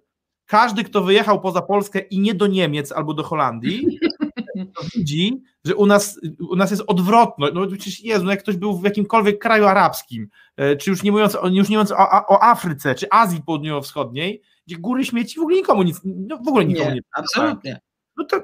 Każdy, 0.46 0.84
kto 0.84 1.02
wyjechał 1.02 1.40
poza 1.40 1.62
Polskę 1.62 1.98
i 1.98 2.20
nie 2.20 2.34
do 2.34 2.46
Niemiec 2.46 2.92
albo 2.92 3.14
do 3.14 3.22
Holandii, 3.22 3.98
widzi, 4.96 5.42
że 5.64 5.74
u 5.74 5.86
nas, 5.86 6.20
u 6.50 6.56
nas 6.56 6.70
jest 6.70 6.82
odwrotność. 6.86 7.54
No 7.54 7.66
przecież 7.66 8.00
Jezu, 8.00 8.24
no 8.24 8.30
jak 8.30 8.40
ktoś 8.42 8.56
był 8.56 8.78
w 8.78 8.84
jakimkolwiek 8.84 9.38
kraju 9.38 9.64
arabskim, 9.64 10.28
e, 10.56 10.76
czy 10.76 10.90
już 10.90 11.02
nie 11.02 11.12
mówiąc, 11.12 11.36
już 11.52 11.68
nie 11.68 11.76
mówiąc 11.76 11.92
o, 11.92 12.26
o 12.28 12.42
Afryce, 12.42 12.94
czy 12.94 13.06
Azji 13.10 13.42
Południowo-Wschodniej, 13.46 14.42
gdzie 14.66 14.76
góry 14.76 15.04
śmieci 15.04 15.38
w 15.38 15.42
ogóle 15.42 15.56
nikomu 15.56 15.82
nic, 15.82 16.00
no 16.04 16.36
w 16.36 16.48
ogóle 16.48 16.64
nikomu 16.64 16.88
nie, 16.88 16.94
nie 16.94 17.00
absolutnie. 17.12 17.80
No 18.16 18.24
to, 18.24 18.42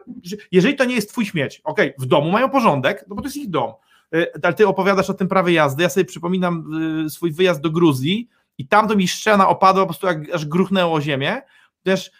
jeżeli 0.52 0.76
to 0.76 0.84
nie 0.84 0.94
jest 0.94 1.08
twój 1.08 1.26
śmieć, 1.26 1.60
ok, 1.64 1.80
w 1.98 2.06
domu 2.06 2.30
mają 2.30 2.50
porządek, 2.50 3.04
no 3.08 3.16
bo 3.16 3.22
to 3.22 3.26
jest 3.26 3.36
ich 3.36 3.50
dom, 3.50 3.72
e, 4.14 4.26
ale 4.42 4.54
ty 4.54 4.68
opowiadasz 4.68 5.10
o 5.10 5.14
tym 5.14 5.28
prawie 5.28 5.52
jazdy, 5.52 5.82
ja 5.82 5.88
sobie 5.88 6.04
przypominam 6.04 6.64
e, 7.06 7.10
swój 7.10 7.32
wyjazd 7.32 7.60
do 7.60 7.70
Gruzji 7.70 8.28
i 8.58 8.68
tam 8.68 8.88
to 8.88 8.96
mi 8.96 9.08
szczena 9.08 9.48
opadła 9.48 9.82
po 9.82 9.88
prostu 9.88 10.06
jak 10.06 10.34
aż 10.34 10.46
gruchnęło 10.46 10.94
o 10.94 11.00
ziemię, 11.00 11.42
wiesz, 11.86 12.10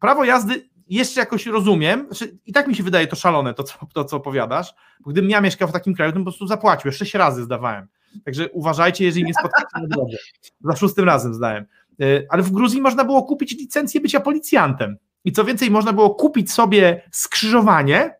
prawo 0.00 0.24
jazdy 0.24 0.68
jeszcze 0.86 1.20
jakoś 1.20 1.46
rozumiem, 1.46 2.06
znaczy, 2.06 2.38
i 2.46 2.52
tak 2.52 2.66
mi 2.68 2.74
się 2.74 2.82
wydaje 2.82 3.06
to 3.06 3.16
szalone, 3.16 3.54
to 3.54 3.62
co, 3.62 3.74
to, 3.94 4.04
co 4.04 4.16
opowiadasz, 4.16 4.74
bo 5.00 5.10
gdybym 5.10 5.30
ja 5.30 5.40
mieszkał 5.40 5.68
w 5.68 5.72
takim 5.72 5.94
kraju, 5.94 6.12
to 6.12 6.18
po 6.18 6.24
prostu 6.24 6.46
zapłacił, 6.46 6.92
sześć 6.92 7.14
razy 7.14 7.42
zdawałem. 7.42 7.86
Także 8.24 8.50
uważajcie, 8.50 9.04
jeżeli 9.04 9.24
mnie 9.24 9.34
spotkacie 9.34 9.80
na 9.80 9.86
drodze. 9.86 10.16
Za 10.60 10.76
szóstym 10.76 11.04
razem 11.04 11.34
zdałem. 11.34 11.66
E, 12.00 12.04
ale 12.28 12.42
w 12.42 12.50
Gruzji 12.50 12.80
można 12.80 13.04
było 13.04 13.22
kupić 13.22 13.52
licencję 13.52 14.00
bycia 14.00 14.20
policjantem. 14.20 14.96
I 15.24 15.32
co 15.32 15.44
więcej, 15.44 15.70
można 15.70 15.92
było 15.92 16.14
kupić 16.14 16.52
sobie 16.52 17.02
skrzyżowanie. 17.12 18.14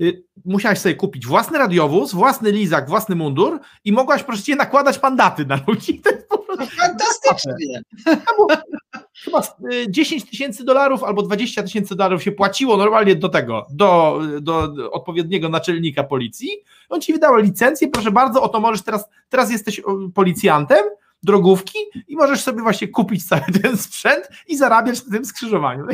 E, 0.00 0.04
musiałeś 0.44 0.78
sobie 0.78 0.94
kupić 0.94 1.26
własny 1.26 1.58
radiowóz, 1.58 2.14
własny 2.14 2.52
lizak, 2.52 2.88
własny 2.88 3.14
mundur 3.14 3.60
i 3.84 3.92
mogłaś 3.92 4.22
proszę 4.22 4.56
nakładać 4.56 5.02
mandaty 5.02 5.46
na 5.46 5.60
ludzi. 5.66 6.00
To 6.02 6.10
jest 6.10 6.28
po 6.28 6.38
prostu 6.38 6.76
Fantastycznie 6.76 7.82
chyba 9.24 9.42
10 9.88 10.22
y, 10.22 10.26
tysięcy 10.26 10.64
dolarów 10.64 11.04
albo 11.04 11.22
20 11.22 11.62
tysięcy 11.62 11.96
dolarów 11.96 12.22
się 12.22 12.32
płaciło 12.32 12.76
normalnie 12.76 13.16
do 13.16 13.28
tego, 13.28 13.66
do, 13.70 14.20
do, 14.40 14.72
odpowiedniego 14.92 15.48
naczelnika 15.48 16.04
policji. 16.04 16.50
On 16.88 17.00
ci 17.00 17.12
wydał 17.12 17.36
licencję, 17.36 17.88
proszę 17.88 18.10
bardzo, 18.10 18.42
oto 18.42 18.60
możesz 18.60 18.82
teraz, 18.82 19.04
teraz 19.28 19.50
jesteś 19.50 19.82
policjantem, 20.14 20.84
drogówki 21.22 21.78
i 22.08 22.16
możesz 22.16 22.40
sobie 22.40 22.62
właśnie 22.62 22.88
kupić 22.88 23.28
cały 23.28 23.42
ten 23.62 23.76
sprzęt 23.76 24.28
i 24.48 24.56
zarabiać 24.56 25.06
na 25.06 25.12
tym 25.12 25.24
skrzyżowaniu. 25.24 25.86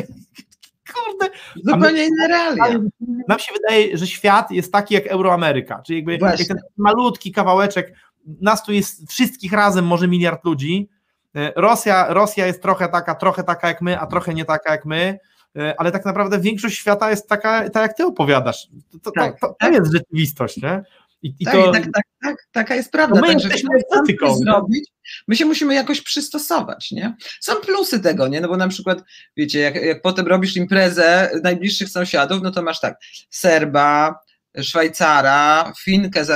Kurde. 0.93 1.35
Zupełnie 1.63 2.05
inne 2.05 2.27
realia. 2.27 2.79
Nam 3.27 3.39
się 3.39 3.53
wydaje, 3.53 3.97
że 3.97 4.07
świat 4.07 4.51
jest 4.51 4.71
taki 4.71 4.93
jak 4.93 5.07
Euroameryka, 5.07 5.81
czyli 5.85 5.97
jakby 5.97 6.25
jak 6.25 6.47
ten 6.47 6.59
malutki 6.77 7.31
kawałeczek, 7.31 7.93
nas 8.41 8.63
tu 8.63 8.71
jest 8.71 9.09
wszystkich 9.09 9.53
razem 9.53 9.85
może 9.85 10.07
miliard 10.07 10.45
ludzi, 10.45 10.89
E, 11.35 11.53
Rosja, 11.55 12.13
Rosja 12.13 12.45
jest 12.45 12.61
trochę 12.61 12.87
taka, 12.87 13.15
trochę 13.15 13.43
taka 13.43 13.67
jak 13.67 13.81
my, 13.81 13.99
a 13.99 14.07
trochę 14.07 14.33
nie 14.33 14.45
taka 14.45 14.71
jak 14.71 14.85
my, 14.85 15.19
e, 15.57 15.75
ale 15.77 15.91
tak 15.91 16.05
naprawdę 16.05 16.39
większość 16.39 16.77
świata 16.77 17.09
jest 17.09 17.29
taka, 17.29 17.69
tak 17.69 17.83
jak 17.83 17.97
ty 17.97 18.05
opowiadasz. 18.05 18.67
To, 19.03 19.11
tak, 19.11 19.39
to, 19.39 19.55
to 19.59 19.69
jest 19.69 19.91
rzeczywistość, 19.93 20.61
nie? 20.61 20.83
I, 21.21 21.33
i 21.39 21.45
tak, 21.45 21.53
to, 21.53 21.71
tak, 21.71 21.83
tak, 21.83 22.03
tak, 22.23 22.47
taka 22.51 22.75
jest 22.75 22.91
prawda. 22.91 23.21
my 23.21 23.27
Także 23.27 23.47
jesteśmy 23.47 23.69
estetyką, 23.77 24.37
zrobić, 24.37 24.89
my 25.27 25.35
się 25.35 25.45
musimy 25.45 25.75
jakoś 25.75 26.01
przystosować, 26.01 26.91
nie? 26.91 27.15
Są 27.41 27.55
plusy 27.55 27.99
tego, 27.99 28.27
nie? 28.27 28.41
No 28.41 28.47
bo 28.47 28.57
na 28.57 28.67
przykład, 28.67 29.03
wiecie, 29.37 29.59
jak, 29.59 29.75
jak 29.75 30.01
potem 30.01 30.27
robisz 30.27 30.55
imprezę 30.55 31.31
najbliższych 31.43 31.89
sąsiadów, 31.89 32.41
no 32.43 32.51
to 32.51 32.61
masz 32.61 32.79
tak, 32.79 32.97
Serba, 33.29 34.15
Szwajcara, 34.61 35.73
Finkę 35.83 36.25
z, 36.25 36.27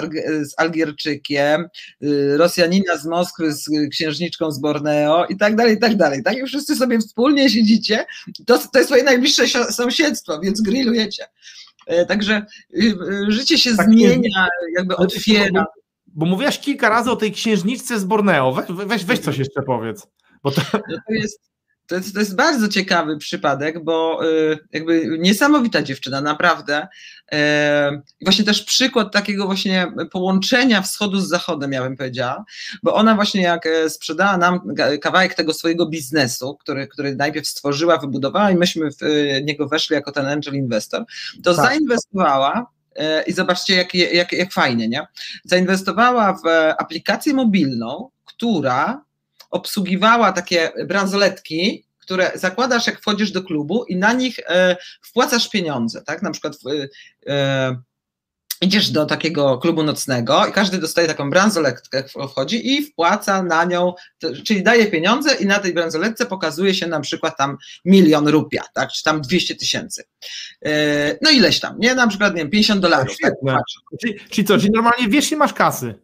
z 0.50 0.54
Algierczykiem, 0.58 1.68
y, 2.04 2.38
Rosjanina 2.38 2.98
z 2.98 3.06
Moskwy 3.06 3.54
z 3.54 3.70
księżniczką 3.92 4.52
z 4.52 4.60
Borneo 4.60 5.26
i 5.26 5.38
tak 5.38 5.56
dalej, 5.56 5.76
i 5.76 5.80
tak 5.80 5.96
dalej. 5.96 6.24
Tak? 6.24 6.38
I 6.38 6.46
wszyscy 6.46 6.76
sobie 6.76 7.00
wspólnie 7.00 7.50
siedzicie, 7.50 8.06
to, 8.46 8.58
to 8.58 8.80
jest 8.80 8.88
swoje 8.88 9.04
najbliższe 9.04 9.48
sąsiedztwo, 9.72 10.40
więc 10.40 10.62
grillujecie. 10.62 11.26
E, 11.86 12.06
także 12.06 12.46
y, 12.78 12.96
y, 13.28 13.32
życie 13.32 13.58
się 13.58 13.76
tak 13.76 13.86
zmienia, 13.86 14.48
jakby 14.78 14.96
otwiera. 14.96 15.66
Bo, 16.08 16.26
mówiłaś 16.26 16.60
kilka 16.60 16.90
razy 16.90 17.12
o 17.12 17.16
tej 17.16 17.32
księżniczce 17.32 18.00
z 18.00 18.06
Borneo. 18.06 18.54
Weź, 18.54 18.88
weź, 18.88 19.06
weź 19.06 19.20
coś 19.20 19.38
jeszcze 19.38 19.62
powiedz. 19.62 20.08
Bo 20.44 20.52
to... 20.52 20.62
No 20.74 20.98
to 21.08 21.14
jest 21.14 21.53
to 21.88 21.96
jest, 21.96 22.14
to 22.14 22.20
jest 22.20 22.36
bardzo 22.36 22.68
ciekawy 22.68 23.18
przypadek, 23.18 23.84
bo 23.84 24.26
y, 24.30 24.58
jakby 24.72 25.18
niesamowita 25.20 25.84
dziewczyna, 25.84 26.22
naprawdę. 26.22 26.88
Y, 27.34 27.38
I 28.20 28.26
właśnie 28.26 28.46
też 28.46 28.64
przykład 28.64 29.14
takiego 29.14 29.46
właśnie 29.46 29.92
połączenia 30.12 30.82
wschodu 30.82 31.20
z 31.20 31.28
zachodem, 31.28 31.72
ja 31.72 31.84
bym 31.84 31.98
powiedziała, 31.98 32.46
bo 32.84 32.94
ona 32.94 33.16
właśnie 33.16 33.42
jak 33.42 33.66
e, 33.66 33.90
sprzedała 33.90 34.38
nam 34.38 34.60
kawałek 35.02 35.34
tego 35.34 35.54
swojego 35.54 35.86
biznesu, 35.86 36.58
który, 36.58 36.88
który 36.88 37.16
najpierw 37.16 37.48
stworzyła, 37.48 37.98
wybudowała 37.98 38.52
i 38.52 38.56
myśmy 38.56 38.92
w 38.92 39.04
e, 39.04 39.42
niego 39.42 39.68
weszli 39.68 39.94
jako 39.94 40.12
ten 40.12 40.26
angel 40.26 40.54
investor, 40.54 41.06
to 41.44 41.56
tak. 41.56 41.66
zainwestowała 41.66 42.68
e, 42.96 43.24
i 43.24 43.34
zobaczcie, 43.34 43.76
jak, 43.76 43.94
jak, 43.94 44.32
jak 44.32 44.54
fajnie, 44.54 44.88
nie? 44.88 45.08
Zainwestowała 45.44 46.34
w 46.34 46.48
aplikację 46.78 47.34
mobilną, 47.34 48.10
która 48.26 49.04
obsługiwała 49.54 50.32
takie 50.32 50.72
bransoletki, 50.88 51.86
które 51.99 52.32
zakładasz, 52.36 52.88
jak 52.88 53.01
wchodzisz 53.01 53.32
do 53.32 53.43
klubu 53.43 53.84
i 53.84 53.95
na 53.95 54.14
nich 54.14 54.39
e, 54.39 54.78
wpłacasz 55.01 55.49
pieniądze, 55.49 56.01
tak? 56.01 56.22
Na 56.22 56.32
przykład 56.32 56.54
e, 57.28 57.76
idziesz 58.62 58.89
do 58.89 59.06
takiego 59.06 59.58
klubu 59.58 59.84
nocnego 59.84 60.45
i 60.45 60.51
każdy 60.51 60.78
dostaje 60.78 61.08
taką 61.08 61.30
bransoletkę, 61.30 62.04
wchodzi 62.30 62.74
i 62.74 62.86
wpłaca 62.86 63.43
na 63.43 63.66
nią, 63.66 63.93
czyli 64.45 64.64
daje 64.64 64.88
pieniądze 64.88 65.36
i 65.36 65.45
na 65.45 65.60
tej 65.60 65.74
bransoletce 65.74 66.26
pokazuje 66.26 66.74
się 66.74 66.88
na 66.88 66.99
przykład 66.99 67.38
tam 67.38 67.58
milion 67.86 68.28
rupia, 68.28 68.64
tak, 68.74 68.91
czy 68.91 69.04
tam 69.04 69.22
200 69.22 69.56
tysięcy. 69.56 70.04
E, 70.66 70.72
no 71.22 71.30
ileś 71.30 71.60
tam, 71.60 71.80
nie? 71.80 71.95
Na 71.95 72.08
przykład, 72.08 72.34
nie 72.34 72.41
wiem, 72.41 72.49
50 72.49 72.82
dolarów. 72.82 73.16
Tak, 73.22 73.34
czyli, 74.01 74.20
czyli 74.30 74.47
co, 74.47 74.58
czyli 74.58 74.72
normalnie 74.72 75.08
wiesz, 75.10 75.32
nie 75.32 75.38
masz 75.38 75.54
kasy. 75.54 75.95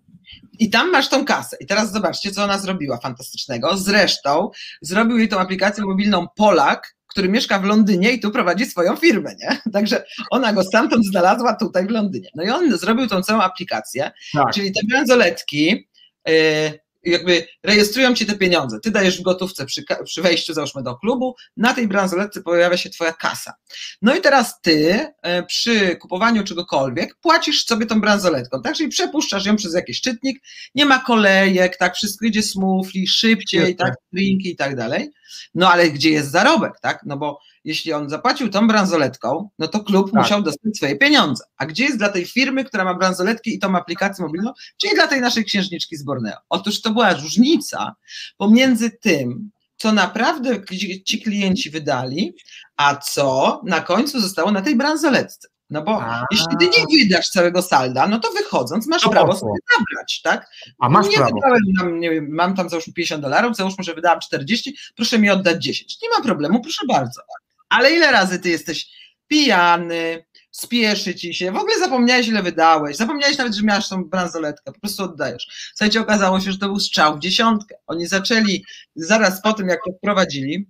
I 0.59 0.69
tam 0.69 0.91
masz 0.91 1.09
tą 1.09 1.25
kasę. 1.25 1.57
I 1.59 1.65
teraz 1.65 1.91
zobaczcie, 1.91 2.31
co 2.31 2.43
ona 2.43 2.57
zrobiła 2.57 2.97
fantastycznego. 2.97 3.77
Zresztą 3.77 4.51
zrobił 4.81 5.17
jej 5.17 5.29
tą 5.29 5.39
aplikację 5.39 5.85
mobilną 5.85 6.27
Polak, 6.35 6.95
który 7.07 7.29
mieszka 7.29 7.59
w 7.59 7.63
Londynie 7.63 8.11
i 8.11 8.19
tu 8.19 8.31
prowadzi 8.31 8.65
swoją 8.65 8.95
firmę, 8.95 9.35
nie? 9.39 9.61
Także 9.73 10.03
ona 10.31 10.53
go 10.53 10.63
stamtąd 10.63 11.05
znalazła 11.05 11.55
tutaj 11.55 11.87
w 11.87 11.89
Londynie. 11.89 12.29
No 12.35 12.43
i 12.43 12.49
on 12.49 12.77
zrobił 12.77 13.07
tą 13.07 13.23
całą 13.23 13.41
aplikację, 13.41 14.11
tak. 14.33 14.53
czyli 14.53 14.71
te 14.71 14.79
bransoletki, 14.89 15.87
yy, 16.27 16.79
jakby 17.03 17.47
rejestrują 17.63 18.13
ci 18.13 18.25
te 18.25 18.37
pieniądze. 18.37 18.79
Ty 18.79 18.91
dajesz 18.91 19.19
w 19.19 19.21
gotówce 19.21 19.65
przy, 19.65 19.83
przy 20.05 20.21
wejściu, 20.21 20.53
załóżmy, 20.53 20.83
do 20.83 20.95
klubu, 20.95 21.35
na 21.57 21.73
tej 21.73 21.87
bransoletce 21.87 22.41
pojawia 22.41 22.77
się 22.77 22.89
twoja 22.89 23.13
kasa. 23.13 23.53
No 24.01 24.15
i 24.15 24.21
teraz 24.21 24.61
ty 24.61 25.07
e, 25.21 25.43
przy 25.43 25.95
kupowaniu 25.95 26.43
czegokolwiek 26.43 27.15
płacisz 27.21 27.65
sobie 27.65 27.85
tą 27.85 28.01
bransoletką, 28.01 28.61
tak? 28.61 28.75
Czyli 28.75 28.89
przepuszczasz 28.89 29.45
ją 29.45 29.55
przez 29.55 29.73
jakiś 29.73 30.01
czytnik, 30.01 30.43
nie 30.75 30.85
ma 30.85 30.99
kolejek, 30.99 31.77
tak? 31.77 31.95
Wszystko 31.95 32.25
idzie 32.25 32.43
smoothly, 32.43 33.07
szybciej, 33.07 33.75
tak? 33.75 33.93
Drinki 34.13 34.51
i 34.51 34.55
tak 34.55 34.75
dalej. 34.75 35.09
No 35.53 35.71
ale 35.71 35.91
gdzie 35.91 36.09
jest 36.09 36.31
zarobek, 36.31 36.73
tak? 36.81 36.99
No 37.05 37.17
bo 37.17 37.39
jeśli 37.63 37.93
on 37.93 38.09
zapłacił 38.09 38.49
tą 38.49 38.67
bransoletką, 38.67 39.49
no 39.59 39.67
to 39.67 39.79
klub 39.79 40.11
tak. 40.11 40.23
musiał 40.23 40.41
dostać 40.41 40.77
swoje 40.77 40.95
pieniądze. 40.95 41.43
A 41.57 41.65
gdzie 41.65 41.83
jest 41.83 41.97
dla 41.97 42.09
tej 42.09 42.25
firmy, 42.25 42.63
która 42.63 42.83
ma 42.83 42.93
bransoletki 42.93 43.55
i 43.55 43.59
tą 43.59 43.75
aplikację 43.77 44.25
mobilną, 44.25 44.53
czyli 44.77 44.95
dla 44.95 45.07
tej 45.07 45.21
naszej 45.21 45.45
księżniczki 45.45 45.97
z 45.97 46.03
Borneo? 46.03 46.37
Otóż 46.49 46.81
to 46.81 46.91
była 46.91 47.13
różnica 47.13 47.95
pomiędzy 48.37 48.91
tym, 48.91 49.51
co 49.77 49.91
naprawdę 49.91 50.61
ci 51.05 51.21
klienci 51.21 51.69
wydali, 51.69 52.35
a 52.77 52.95
co 52.95 53.61
na 53.65 53.81
końcu 53.81 54.21
zostało 54.21 54.51
na 54.51 54.61
tej 54.61 54.75
bransoletce. 54.75 55.47
No 55.69 55.81
bo 55.81 56.03
a. 56.03 56.25
jeśli 56.31 56.57
ty 56.59 56.65
nie 56.65 57.03
wydasz 57.03 57.29
całego 57.29 57.61
salda, 57.61 58.07
no 58.07 58.19
to 58.19 58.31
wychodząc 58.31 58.87
masz 58.87 59.01
to 59.01 59.09
prawo 59.09 59.35
sobie 59.35 59.53
zabrać, 59.77 60.21
tak? 60.21 60.49
A 60.79 60.89
masz 60.89 61.09
nie 61.09 61.17
prawo. 61.17 61.35
Wydałem, 61.35 61.61
mam, 61.77 61.99
nie 61.99 62.09
wiem, 62.09 62.27
mam 62.31 62.55
tam 62.55 62.69
załóżmy 62.69 62.93
50 62.93 63.21
dolarów, 63.21 63.55
załóżmy, 63.55 63.83
że 63.83 63.93
wydałam 63.93 64.19
40, 64.19 64.77
proszę 64.95 65.19
mi 65.19 65.29
oddać 65.29 65.63
10. 65.63 66.01
Nie 66.01 66.09
ma 66.09 66.23
problemu, 66.23 66.61
proszę 66.61 66.85
bardzo. 66.87 67.21
Ale 67.69 67.91
ile 67.91 68.11
razy 68.11 68.39
ty 68.39 68.49
jesteś 68.49 68.87
pijany, 69.27 70.25
spieszy 70.51 71.15
ci 71.15 71.33
się, 71.33 71.51
w 71.51 71.57
ogóle 71.57 71.79
zapomniałeś 71.79 72.27
ile 72.27 72.43
wydałeś, 72.43 72.97
zapomniałeś 72.97 73.37
nawet, 73.37 73.55
że 73.55 73.63
miałeś 73.63 73.87
tą 73.87 74.03
bransoletkę, 74.03 74.71
po 74.73 74.79
prostu 74.79 75.03
oddajesz. 75.03 75.71
Słuchajcie, 75.75 76.01
okazało 76.01 76.39
się, 76.39 76.51
że 76.51 76.57
to 76.57 76.67
był 76.67 76.79
strzał 76.79 77.17
w 77.17 77.19
dziesiątkę. 77.19 77.75
Oni 77.87 78.07
zaczęli 78.07 78.65
zaraz 78.95 79.41
po 79.41 79.53
tym, 79.53 79.67
jak 79.67 79.79
to 79.85 79.93
wprowadzili, 79.97 80.67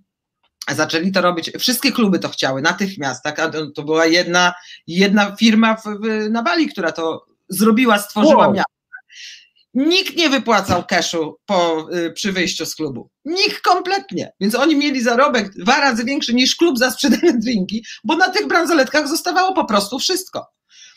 zaczęli 0.70 1.12
to 1.12 1.20
robić, 1.20 1.50
wszystkie 1.58 1.92
kluby 1.92 2.18
to 2.18 2.28
chciały 2.28 2.62
natychmiast, 2.62 3.24
tak? 3.24 3.40
to 3.74 3.82
była 3.82 4.06
jedna, 4.06 4.54
jedna 4.86 5.36
firma 5.36 5.76
w, 5.76 5.84
w, 5.84 6.30
na 6.30 6.42
Bali, 6.42 6.68
która 6.68 6.92
to 6.92 7.26
zrobiła, 7.48 7.98
stworzyła 7.98 8.46
wow. 8.46 8.52
miasto. 8.54 8.79
Nikt 9.74 10.16
nie 10.16 10.30
wypłacał 10.30 10.84
cashu 10.84 11.36
po, 11.46 11.88
y, 11.94 12.12
przy 12.12 12.32
wyjściu 12.32 12.66
z 12.66 12.74
klubu. 12.74 13.10
Nikt 13.24 13.60
kompletnie. 13.60 14.32
Więc 14.40 14.54
oni 14.54 14.76
mieli 14.76 15.02
zarobek 15.02 15.50
dwa 15.50 15.80
razy 15.80 16.04
większy 16.04 16.34
niż 16.34 16.56
klub 16.56 16.78
za 16.78 16.90
sprzedane 16.90 17.38
drinki, 17.38 17.84
bo 18.04 18.16
na 18.16 18.28
tych 18.28 18.46
bransoletkach 18.46 19.08
zostawało 19.08 19.54
po 19.54 19.64
prostu 19.64 19.98
wszystko. 19.98 20.46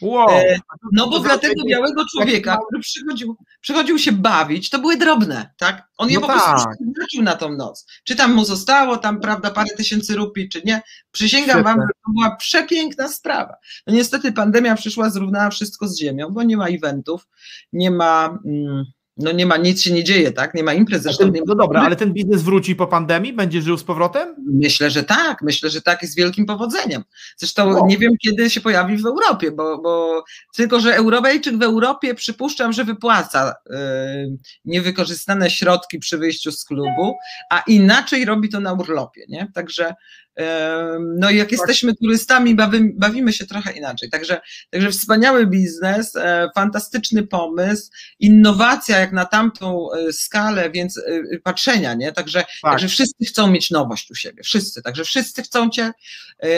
Wow. 0.01 0.29
E, 0.29 0.59
no 0.91 1.09
bo 1.09 1.19
dla 1.19 1.37
tego 1.37 1.63
białego 1.65 2.05
człowieka, 2.11 2.57
który 2.67 2.81
przychodził, 2.81 3.37
przychodził 3.61 3.99
się 3.99 4.11
bawić, 4.11 4.69
to 4.69 4.79
były 4.79 4.97
drobne, 4.97 5.49
tak? 5.57 5.87
On 5.97 6.09
je 6.09 6.15
no 6.15 6.21
po 6.21 6.27
tak. 6.27 6.37
prostu 6.37 6.69
przeznaczył 6.69 7.21
na 7.21 7.35
tą 7.35 7.53
noc. 7.53 7.85
Czy 8.03 8.15
tam 8.15 8.33
mu 8.33 8.45
zostało 8.45 8.97
tam, 8.97 9.19
prawda, 9.19 9.51
parę 9.51 9.69
tysięcy 9.77 10.15
rupii, 10.15 10.49
czy 10.49 10.61
nie? 10.65 10.81
Przysięgam 11.11 11.55
Świetne. 11.55 11.63
wam, 11.63 11.81
że 11.81 11.93
to 12.05 12.11
była 12.11 12.35
przepiękna 12.35 13.07
sprawa. 13.07 13.55
No 13.87 13.93
niestety 13.93 14.31
pandemia 14.31 14.75
przyszła, 14.75 15.09
zrównała 15.09 15.49
wszystko 15.49 15.87
z 15.87 15.97
ziemią, 15.97 16.29
bo 16.29 16.43
nie 16.43 16.57
ma 16.57 16.67
eventów, 16.67 17.27
nie 17.73 17.91
ma... 17.91 18.39
Mm, 18.45 18.85
no 19.17 19.31
nie 19.31 19.45
ma, 19.45 19.57
nic 19.57 19.81
się 19.81 19.93
nie 19.93 20.03
dzieje, 20.03 20.31
tak? 20.31 20.53
Nie 20.53 20.63
ma 20.63 20.73
imprez. 20.73 21.01
Zresztą 21.01 21.31
ten, 21.31 21.43
no 21.47 21.55
dobra, 21.55 21.81
ale 21.81 21.95
ten 21.95 22.13
biznes 22.13 22.41
wróci 22.41 22.75
po 22.75 22.87
pandemii? 22.87 23.33
Będzie 23.33 23.61
żył 23.61 23.77
z 23.77 23.83
powrotem? 23.83 24.35
Myślę, 24.53 24.89
że 24.89 25.03
tak. 25.03 25.41
Myślę, 25.41 25.69
że 25.69 25.81
tak 25.81 26.01
jest 26.01 26.17
wielkim 26.17 26.45
powodzeniem. 26.45 27.03
Zresztą 27.37 27.87
nie 27.87 27.97
wiem, 27.97 28.11
kiedy 28.23 28.49
się 28.49 28.61
pojawi 28.61 28.97
w 28.97 29.05
Europie, 29.05 29.51
bo, 29.51 29.77
bo 29.77 30.23
tylko, 30.55 30.79
że 30.79 30.95
Europejczyk 30.95 31.57
w 31.57 31.63
Europie 31.63 32.15
przypuszczam, 32.15 32.73
że 32.73 32.83
wypłaca 32.83 33.55
yy, 33.69 33.77
niewykorzystane 34.65 35.49
środki 35.49 35.99
przy 35.99 36.17
wyjściu 36.17 36.51
z 36.51 36.65
klubu, 36.65 37.13
a 37.49 37.63
inaczej 37.67 38.25
robi 38.25 38.49
to 38.49 38.59
na 38.59 38.73
urlopie, 38.73 39.25
nie? 39.29 39.51
Także 39.53 39.93
no 40.99 41.29
i 41.29 41.37
jak 41.37 41.51
jesteśmy 41.51 41.95
turystami, 41.95 42.55
bawimy, 42.55 42.91
bawimy 42.95 43.33
się 43.33 43.45
trochę 43.45 43.71
inaczej. 43.71 44.09
Także, 44.09 44.41
także 44.69 44.91
wspaniały 44.91 45.47
biznes, 45.47 46.15
e, 46.15 46.49
fantastyczny 46.55 47.27
pomysł, 47.27 47.91
innowacja 48.19 48.99
jak 48.99 49.11
na 49.11 49.25
tamtą 49.25 49.87
e, 49.91 50.13
skalę, 50.13 50.69
więc 50.69 50.97
e, 50.97 51.39
patrzenia, 51.43 51.93
nie? 51.93 52.11
Także, 52.11 52.39
tak. 52.39 52.71
także 52.71 52.87
wszyscy 52.87 53.25
chcą 53.25 53.51
mieć 53.51 53.71
nowość 53.71 54.11
u 54.11 54.15
siebie, 54.15 54.43
wszyscy, 54.43 54.81
także 54.81 55.03
wszyscy 55.03 55.43
chcą 55.43 55.69
cię 55.69 55.91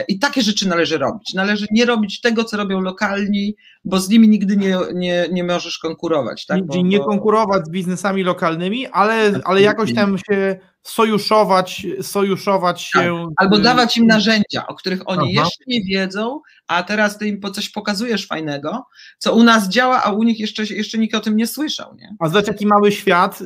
i 0.08 0.20
takie 0.20 0.42
rzeczy 0.42 0.68
należy 0.68 0.98
robić. 0.98 1.34
Należy 1.34 1.66
nie 1.72 1.86
robić 1.86 2.22
tego, 2.22 2.44
co 2.44 2.58
robią 2.58 2.82
lokalni, 2.82 3.56
bo 3.86 4.00
z 4.00 4.10
nimi 4.10 4.28
nigdy 4.28 4.58
nie, 4.58 4.78
nie, 4.94 5.28
nie 5.32 5.44
możesz 5.44 5.78
konkurować. 5.78 6.46
Tak? 6.46 6.66
Bo, 6.66 6.82
nie 6.84 7.00
konkurować 7.00 7.66
z 7.66 7.70
biznesami 7.70 8.24
lokalnymi, 8.24 8.88
ale, 8.88 9.40
ale 9.44 9.62
jakoś 9.62 9.94
tam 9.94 10.18
się 10.18 10.60
sojuszować, 10.86 11.88
sojuszować 12.02 12.92
tak. 12.94 13.04
się. 13.04 13.28
Albo 13.38 13.60
dawać 13.60 13.98
im 13.98 14.08
narzędzia, 14.08 14.68
o 14.68 14.76
których 14.76 15.02
oni 15.06 15.38
Aha. 15.38 15.46
jeszcze 15.46 15.64
nie 15.68 15.84
wiedzą, 15.84 16.42
a 16.68 16.84
teraz 16.84 17.18
ty 17.18 17.28
im 17.28 17.40
po 17.40 17.52
coś 17.52 17.70
pokazujesz 17.70 18.28
fajnego, 18.28 18.86
co 19.18 19.36
u 19.36 19.44
nas 19.44 19.70
działa, 19.70 20.04
a 20.04 20.12
u 20.12 20.24
nich 20.24 20.40
jeszcze, 20.40 20.64
jeszcze 20.64 20.98
nikt 20.98 21.16
o 21.16 21.20
tym 21.20 21.36
nie 21.36 21.48
słyszał. 21.48 21.96
Nie? 21.96 22.16
A 22.20 22.28
zobacz, 22.28 22.48
jaki 22.48 22.68
mały 22.68 22.92
świat, 22.92 23.40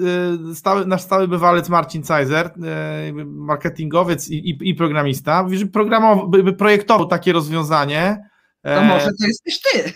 y, 0.51 0.55
stały, 0.55 0.85
nasz 0.85 1.01
stały 1.01 1.27
bywalec 1.27 1.69
Marcin 1.69 2.03
Cajzer, 2.03 2.47
y, 2.47 3.25
marketingowiec 3.25 4.29
i, 4.29 4.49
i, 4.49 4.69
i 4.69 4.75
programista, 4.75 5.45
programował, 5.73 6.31
projektował 6.57 7.07
takie 7.07 7.33
rozwiązanie. 7.33 8.29
To 8.63 8.69
e, 8.69 8.85
może 8.85 9.05
to 9.05 9.27
jesteś 9.27 9.61
ty. 9.61 9.93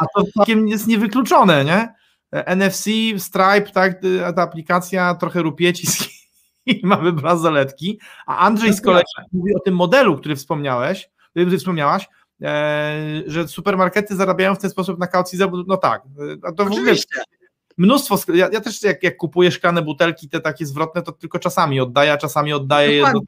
A 0.00 0.06
to 0.16 0.24
całkiem 0.36 0.68
jest 0.68 0.86
niewykluczone, 0.86 1.64
nie? 1.64 1.94
E, 2.32 2.56
NFC, 2.56 2.90
Stripe, 3.18 3.70
tak, 3.74 4.00
ta 4.36 4.42
aplikacja 4.42 5.14
trochę 5.14 5.42
rupieci 5.42 5.86
i 6.72 6.80
mamy 6.82 7.12
bransoletki, 7.12 8.00
a 8.26 8.38
Andrzej 8.38 8.72
z 8.72 8.80
kolei 8.80 9.04
mówi 9.32 9.54
o 9.54 9.60
tym 9.60 9.74
modelu, 9.74 10.18
który 10.18 10.36
wspomniałeś, 10.36 11.10
który 11.30 11.58
wspomniałaś, 11.58 12.08
e, 12.42 13.22
że 13.26 13.48
supermarkety 13.48 14.16
zarabiają 14.16 14.54
w 14.54 14.58
ten 14.58 14.70
sposób 14.70 14.98
na 14.98 15.06
kaucji, 15.06 15.38
no 15.66 15.76
tak, 15.76 16.02
a 16.42 16.52
to 16.52 16.64
w 16.64 16.72
ogóle 16.72 16.94
mnóstwo, 17.76 18.18
ja, 18.34 18.48
ja, 18.52 18.60
też 18.60 18.82
jak, 18.82 19.02
jak 19.02 19.16
kupuję 19.16 19.50
szklane 19.50 19.82
butelki, 19.82 20.28
te 20.28 20.40
takie 20.40 20.66
zwrotne, 20.66 21.02
to 21.02 21.12
tylko 21.12 21.38
czasami 21.38 21.80
oddaję, 21.80 22.12
a 22.12 22.16
czasami 22.16 22.52
oddaję 22.52 22.92
je 22.92 23.02
do, 23.02 23.20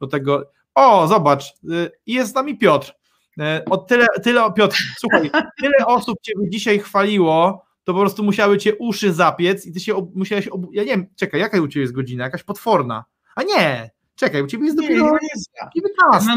do, 0.00 0.06
tego, 0.06 0.50
o 0.74 1.08
zobacz, 1.08 1.44
y, 1.44 1.90
jest 2.06 2.30
z 2.30 2.34
nami 2.34 2.58
Piotr, 2.58 2.94
e, 3.40 3.64
o 3.70 3.76
tyle, 3.76 4.06
tyle, 4.22 4.52
Piotr, 4.52 4.76
słuchaj, 4.98 5.30
tyle 5.60 5.86
osób 5.86 6.18
Cię 6.22 6.32
dzisiaj 6.48 6.78
chwaliło, 6.78 7.69
to 7.84 7.94
po 7.94 8.00
prostu 8.00 8.22
musiały 8.22 8.58
cię 8.58 8.76
uszy 8.76 9.12
zapiec 9.12 9.66
i 9.66 9.72
ty 9.72 9.80
się 9.80 9.94
ob, 9.94 10.14
musiałeś, 10.14 10.48
ob, 10.48 10.62
ja 10.72 10.82
nie 10.82 10.90
wiem, 10.90 11.06
czekaj, 11.16 11.40
jaka 11.40 11.60
u 11.60 11.68
ciebie 11.68 11.80
jest 11.80 11.92
godzina? 11.92 12.24
Jakaś 12.24 12.42
potworna. 12.42 13.04
A 13.36 13.42
nie, 13.42 13.90
czekaj, 14.14 14.42
u 14.42 14.46
ciebie 14.46 14.64
jest 14.64 14.76
dopiero 14.76 15.16
19. 15.74 16.30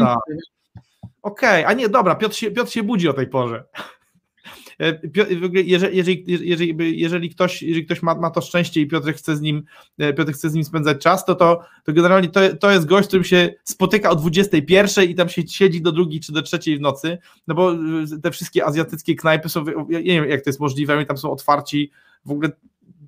Okej, 1.22 1.62
okay, 1.62 1.66
a 1.66 1.72
nie, 1.72 1.88
dobra, 1.88 2.14
Piotr 2.14 2.36
się, 2.36 2.50
Piotr 2.50 2.70
się 2.70 2.82
budzi 2.82 3.08
o 3.08 3.12
tej 3.12 3.26
porze. 3.26 3.64
E, 4.80 5.00
jeżeli, 5.30 5.70
jeżeli, 5.96 6.24
jeżeli, 6.28 7.00
jeżeli 7.00 7.30
ktoś, 7.30 7.62
jeżeli 7.62 7.84
ktoś 7.84 8.02
ma, 8.02 8.14
ma 8.14 8.30
to 8.30 8.40
szczęście 8.40 8.80
i 8.80 8.86
Piotr 8.86 9.12
chce 9.12 9.36
z 9.36 9.40
nim, 9.40 9.62
e, 9.98 10.12
Piotr 10.12 10.32
chce 10.32 10.50
z 10.50 10.54
nim 10.54 10.64
spędzać 10.64 11.02
czas, 11.02 11.24
to, 11.24 11.34
to, 11.34 11.60
to 11.84 11.92
generalnie 11.92 12.28
to, 12.28 12.40
to 12.56 12.70
jest 12.70 12.86
gość, 12.86 13.08
którym 13.08 13.24
się 13.24 13.54
spotyka 13.64 14.10
o 14.10 14.16
21 14.16 15.10
i 15.10 15.14
tam 15.14 15.28
się 15.28 15.46
siedzi 15.46 15.82
do 15.82 15.92
drugiej 15.92 16.20
czy 16.20 16.32
do 16.32 16.42
trzeciej 16.42 16.78
w 16.78 16.80
nocy, 16.80 17.18
no 17.46 17.54
bo 17.54 17.72
e, 17.72 17.76
te 18.22 18.30
wszystkie 18.30 18.64
azjatyckie 18.64 19.14
knajpy 19.14 19.48
są, 19.48 19.64
ja 19.88 20.00
nie 20.00 20.04
wiem 20.04 20.28
jak 20.28 20.44
to 20.44 20.50
jest 20.50 20.60
możliwe, 20.60 20.96
oni 20.96 21.06
tam 21.06 21.18
są 21.18 21.30
otwarci 21.30 21.90
w 22.24 22.30
ogóle 22.30 22.50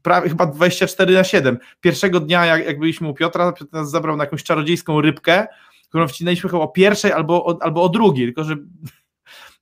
prawie 0.02 0.28
chyba 0.28 0.46
24 0.46 1.14
na 1.14 1.24
7. 1.24 1.58
Pierwszego 1.80 2.20
dnia, 2.20 2.46
jak, 2.46 2.66
jak 2.66 2.78
byliśmy 2.78 3.08
u 3.08 3.14
Piotra, 3.14 3.52
Piotr 3.52 3.72
nas 3.72 3.90
zabrał 3.90 4.16
na 4.16 4.24
jakąś 4.24 4.42
czarodziejską 4.42 5.00
rybkę, 5.00 5.46
którą 5.88 6.08
wcinaliśmy 6.08 6.50
chyba 6.50 6.62
o 6.62 6.68
pierwszej 6.68 7.12
albo 7.12 7.44
o, 7.46 7.62
albo 7.62 7.82
o 7.82 7.88
drugiej, 7.88 8.26
tylko 8.26 8.44
że 8.44 8.56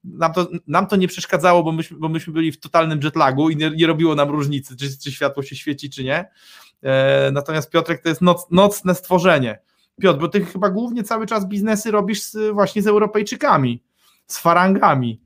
nam 0.04 0.32
to, 0.32 0.48
nam 0.66 0.86
to 0.86 0.96
nie 0.96 1.08
przeszkadzało, 1.08 1.62
bo 1.62 1.72
myśmy, 1.72 1.98
bo 1.98 2.08
myśmy 2.08 2.32
byli 2.32 2.52
w 2.52 2.60
totalnym 2.60 3.00
jetlagu 3.02 3.50
i 3.50 3.56
nie, 3.56 3.70
nie 3.70 3.86
robiło 3.86 4.14
nam 4.14 4.30
różnicy, 4.30 4.76
czy, 4.76 4.98
czy 4.98 5.12
światło 5.12 5.42
się 5.42 5.56
świeci, 5.56 5.90
czy 5.90 6.04
nie. 6.04 6.24
E, 6.82 7.30
natomiast 7.32 7.70
Piotrek 7.70 8.02
to 8.02 8.08
jest 8.08 8.20
noc, 8.20 8.46
nocne 8.50 8.94
stworzenie. 8.94 9.58
Piotr, 10.00 10.20
bo 10.20 10.28
ty 10.28 10.44
chyba 10.44 10.70
głównie 10.70 11.02
cały 11.02 11.26
czas 11.26 11.48
biznesy 11.48 11.90
robisz 11.90 12.22
z, 12.22 12.52
właśnie 12.52 12.82
z 12.82 12.86
Europejczykami, 12.86 13.82
z 14.26 14.38
farangami. 14.38 15.20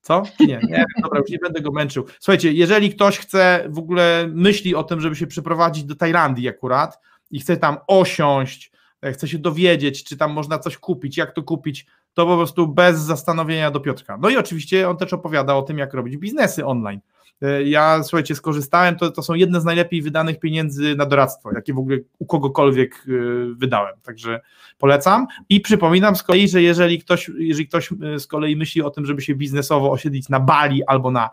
Co? 0.00 0.22
Nie, 0.40 0.60
nie, 0.68 0.84
dobra, 1.02 1.20
już 1.20 1.30
nie 1.30 1.38
będę 1.38 1.60
go 1.60 1.72
męczył. 1.72 2.06
Słuchajcie, 2.20 2.52
jeżeli 2.52 2.90
ktoś 2.90 3.18
chce, 3.18 3.66
w 3.68 3.78
ogóle 3.78 4.28
myśli 4.32 4.74
o 4.74 4.84
tym, 4.84 5.00
żeby 5.00 5.16
się 5.16 5.26
przeprowadzić 5.26 5.84
do 5.84 5.96
Tajlandii 5.96 6.48
akurat 6.48 6.98
i 7.30 7.40
chce 7.40 7.56
tam 7.56 7.76
osiąść, 7.86 8.72
e, 9.02 9.12
chce 9.12 9.28
się 9.28 9.38
dowiedzieć, 9.38 10.04
czy 10.04 10.16
tam 10.16 10.32
można 10.32 10.58
coś 10.58 10.78
kupić, 10.78 11.16
jak 11.16 11.32
to 11.32 11.42
kupić, 11.42 11.86
to 12.16 12.26
po 12.26 12.36
prostu 12.36 12.68
bez 12.68 12.98
zastanowienia 12.98 13.70
do 13.70 13.80
Piotrka. 13.80 14.18
No 14.20 14.28
i 14.28 14.36
oczywiście 14.36 14.88
on 14.88 14.96
też 14.96 15.12
opowiada 15.12 15.54
o 15.54 15.62
tym, 15.62 15.78
jak 15.78 15.94
robić 15.94 16.16
biznesy 16.16 16.66
online. 16.66 17.00
E, 17.42 17.62
ja, 17.62 18.02
słuchajcie, 18.02 18.34
skorzystałem, 18.34 18.96
to, 18.96 19.10
to 19.10 19.22
są 19.22 19.34
jedne 19.34 19.60
z 19.60 19.64
najlepiej 19.64 20.02
wydanych 20.02 20.38
pieniędzy 20.38 20.94
na 20.96 21.06
doradztwo, 21.06 21.52
jakie 21.52 21.74
w 21.74 21.78
ogóle 21.78 21.98
u 22.18 22.26
kogokolwiek 22.26 22.94
e, 22.94 23.10
wydałem, 23.54 23.94
także 24.02 24.40
polecam. 24.78 25.26
I 25.48 25.60
przypominam 25.60 26.16
z 26.16 26.22
kolei, 26.22 26.48
że 26.48 26.62
jeżeli 26.62 26.98
ktoś, 26.98 27.30
jeżeli 27.38 27.68
ktoś 27.68 27.92
e, 27.92 28.18
z 28.18 28.26
kolei 28.26 28.56
myśli 28.56 28.82
o 28.82 28.90
tym, 28.90 29.06
żeby 29.06 29.22
się 29.22 29.34
biznesowo 29.34 29.90
osiedlić 29.90 30.28
na 30.28 30.40
Bali 30.40 30.84
albo 30.84 31.10
na, 31.10 31.30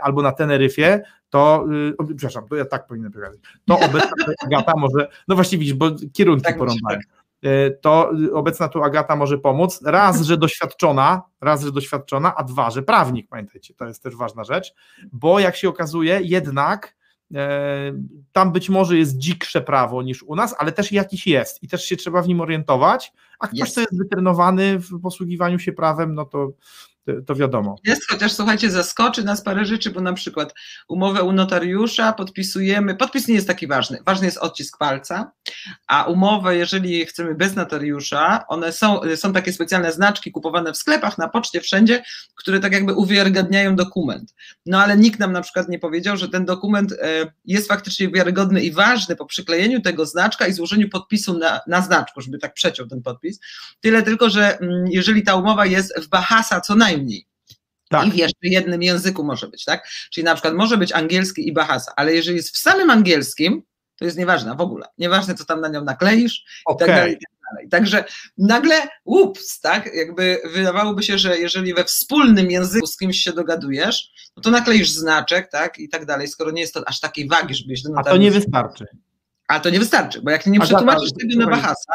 albo 0.00 0.22
na 0.22 0.32
Teneryfie, 0.32 1.02
to, 1.30 1.66
o, 1.98 2.04
przepraszam, 2.04 2.48
to 2.48 2.56
ja 2.56 2.64
tak 2.64 2.86
powinienem 2.86 3.12
powiedzieć, 3.12 3.40
to 3.66 3.78
obecna 3.80 4.10
Agata 4.46 4.72
może, 4.80 5.08
no 5.28 5.34
właściwie 5.34 5.60
widzisz, 5.60 5.74
bo 5.74 5.90
kierunki 6.12 6.44
tak, 6.44 6.58
porąbałem. 6.58 7.00
Tak. 7.00 7.17
E, 7.42 7.70
to 7.70 8.10
obecna 8.32 8.68
tu 8.68 8.82
Agata 8.82 9.16
może 9.16 9.38
pomóc. 9.38 9.80
Raz, 9.84 10.22
że 10.22 10.36
doświadczona, 10.36 11.22
raz, 11.40 11.64
że 11.64 11.72
doświadczona, 11.72 12.34
a 12.36 12.44
dwa, 12.44 12.70
że 12.70 12.82
prawnik, 12.82 13.28
pamiętajcie, 13.28 13.74
to 13.74 13.86
jest 13.86 14.02
też 14.02 14.16
ważna 14.16 14.44
rzecz, 14.44 14.74
bo 15.12 15.40
jak 15.40 15.56
się 15.56 15.68
okazuje, 15.68 16.20
jednak 16.22 16.96
e, 17.34 17.92
tam 18.32 18.52
być 18.52 18.68
może 18.68 18.98
jest 18.98 19.18
dziksze 19.18 19.60
prawo 19.60 20.02
niż 20.02 20.22
u 20.22 20.34
nas, 20.34 20.54
ale 20.58 20.72
też 20.72 20.92
jakiś 20.92 21.26
jest 21.26 21.62
i 21.62 21.68
też 21.68 21.84
się 21.84 21.96
trzeba 21.96 22.22
w 22.22 22.28
nim 22.28 22.40
orientować, 22.40 23.12
a 23.38 23.46
ktoś, 23.46 23.58
jest. 23.58 23.72
kto 23.72 23.80
jest 23.80 23.98
wytrenowany 23.98 24.78
w 24.78 25.00
posługiwaniu 25.00 25.58
się 25.58 25.72
prawem, 25.72 26.14
no 26.14 26.24
to 26.24 26.48
to 27.26 27.34
wiadomo. 27.34 27.76
Jest, 27.84 28.10
chociaż 28.10 28.32
słuchajcie, 28.32 28.70
zaskoczy 28.70 29.24
nas 29.24 29.42
parę 29.42 29.64
rzeczy, 29.64 29.90
bo 29.90 30.00
na 30.00 30.12
przykład 30.12 30.54
umowę 30.88 31.22
u 31.22 31.32
notariusza 31.32 32.12
podpisujemy, 32.12 32.94
podpis 32.94 33.28
nie 33.28 33.34
jest 33.34 33.46
taki 33.46 33.66
ważny, 33.66 33.98
ważny 34.06 34.26
jest 34.26 34.38
odcisk 34.38 34.78
palca, 34.78 35.32
a 35.86 36.04
umowę, 36.04 36.56
jeżeli 36.56 37.06
chcemy 37.06 37.34
bez 37.34 37.56
notariusza, 37.56 38.44
one 38.48 38.72
są, 38.72 39.00
są 39.16 39.32
takie 39.32 39.52
specjalne 39.52 39.92
znaczki 39.92 40.32
kupowane 40.32 40.72
w 40.72 40.76
sklepach, 40.76 41.18
na 41.18 41.28
poczcie, 41.28 41.60
wszędzie, 41.60 42.02
które 42.34 42.60
tak 42.60 42.72
jakby 42.72 42.94
uwiarygadniają 42.94 43.76
dokument. 43.76 44.34
No 44.66 44.82
ale 44.82 44.96
nikt 44.96 45.20
nam 45.20 45.32
na 45.32 45.40
przykład 45.40 45.68
nie 45.68 45.78
powiedział, 45.78 46.16
że 46.16 46.28
ten 46.28 46.44
dokument 46.44 46.92
e, 46.92 47.32
jest 47.44 47.68
faktycznie 47.68 48.08
wiarygodny 48.08 48.62
i 48.62 48.72
ważny 48.72 49.16
po 49.16 49.26
przyklejeniu 49.26 49.80
tego 49.80 50.06
znaczka 50.06 50.46
i 50.46 50.52
złożeniu 50.52 50.88
podpisu 50.88 51.38
na, 51.38 51.60
na 51.66 51.82
znaczku, 51.82 52.20
żeby 52.20 52.38
tak 52.38 52.54
przeciął 52.54 52.86
ten 52.86 53.02
podpis. 53.02 53.40
Tyle 53.80 54.02
tylko, 54.02 54.30
że 54.30 54.58
mm, 54.58 54.84
jeżeli 54.86 55.22
ta 55.22 55.34
umowa 55.34 55.66
jest 55.66 56.00
w 56.00 56.08
Bahasa 56.08 56.60
co 56.60 56.74
najmniej, 56.74 56.97
najmniej. 56.98 57.26
Tak. 57.88 58.06
I 58.06 58.10
w 58.10 58.14
jeszcze 58.14 58.38
jednym 58.42 58.82
języku 58.82 59.24
może 59.24 59.48
być, 59.48 59.64
tak? 59.64 59.88
Czyli 60.10 60.24
na 60.24 60.34
przykład 60.34 60.54
może 60.54 60.76
być 60.78 60.92
angielski 60.92 61.48
i 61.48 61.52
bahasa, 61.52 61.92
ale 61.96 62.14
jeżeli 62.14 62.36
jest 62.36 62.54
w 62.56 62.58
samym 62.58 62.90
angielskim, 62.90 63.62
to 63.96 64.04
jest 64.04 64.18
nieważne 64.18 64.56
w 64.56 64.60
ogóle. 64.60 64.86
Nieważne, 64.98 65.34
co 65.34 65.44
tam 65.44 65.60
na 65.60 65.68
nią 65.68 65.84
nakleisz 65.84 66.44
okay. 66.66 66.86
i 66.86 66.88
tak 66.88 66.96
dalej. 66.96 67.12
I 67.12 67.16
tak 67.16 67.32
dalej. 67.50 67.68
Także 67.68 68.04
nagle, 68.38 68.74
ups, 69.04 69.60
tak? 69.60 69.94
Jakby 69.94 70.40
wydawałoby 70.44 71.02
się, 71.02 71.18
że 71.18 71.38
jeżeli 71.38 71.74
we 71.74 71.84
wspólnym 71.84 72.50
języku 72.50 72.86
z 72.86 72.96
kimś 72.96 73.18
się 73.18 73.32
dogadujesz, 73.32 74.10
no 74.36 74.42
to 74.42 74.50
nakleisz 74.50 74.90
znaczek, 74.90 75.50
tak? 75.50 75.78
I 75.78 75.88
tak 75.88 76.06
dalej, 76.06 76.28
skoro 76.28 76.50
nie 76.50 76.60
jest 76.60 76.74
to 76.74 76.88
aż 76.88 77.00
takiej 77.00 77.28
wagi, 77.28 77.54
żebyś 77.54 77.82
A 77.96 78.02
to 78.02 78.16
nie 78.16 78.30
wystarczy. 78.30 78.86
A 79.48 79.60
to 79.60 79.70
nie 79.70 79.78
wystarczy, 79.78 80.22
bo 80.22 80.30
jak 80.30 80.46
nie 80.46 80.60
przetłumaczysz 80.60 81.10
tego 81.20 81.44
na 81.44 81.50
bahasa, 81.50 81.92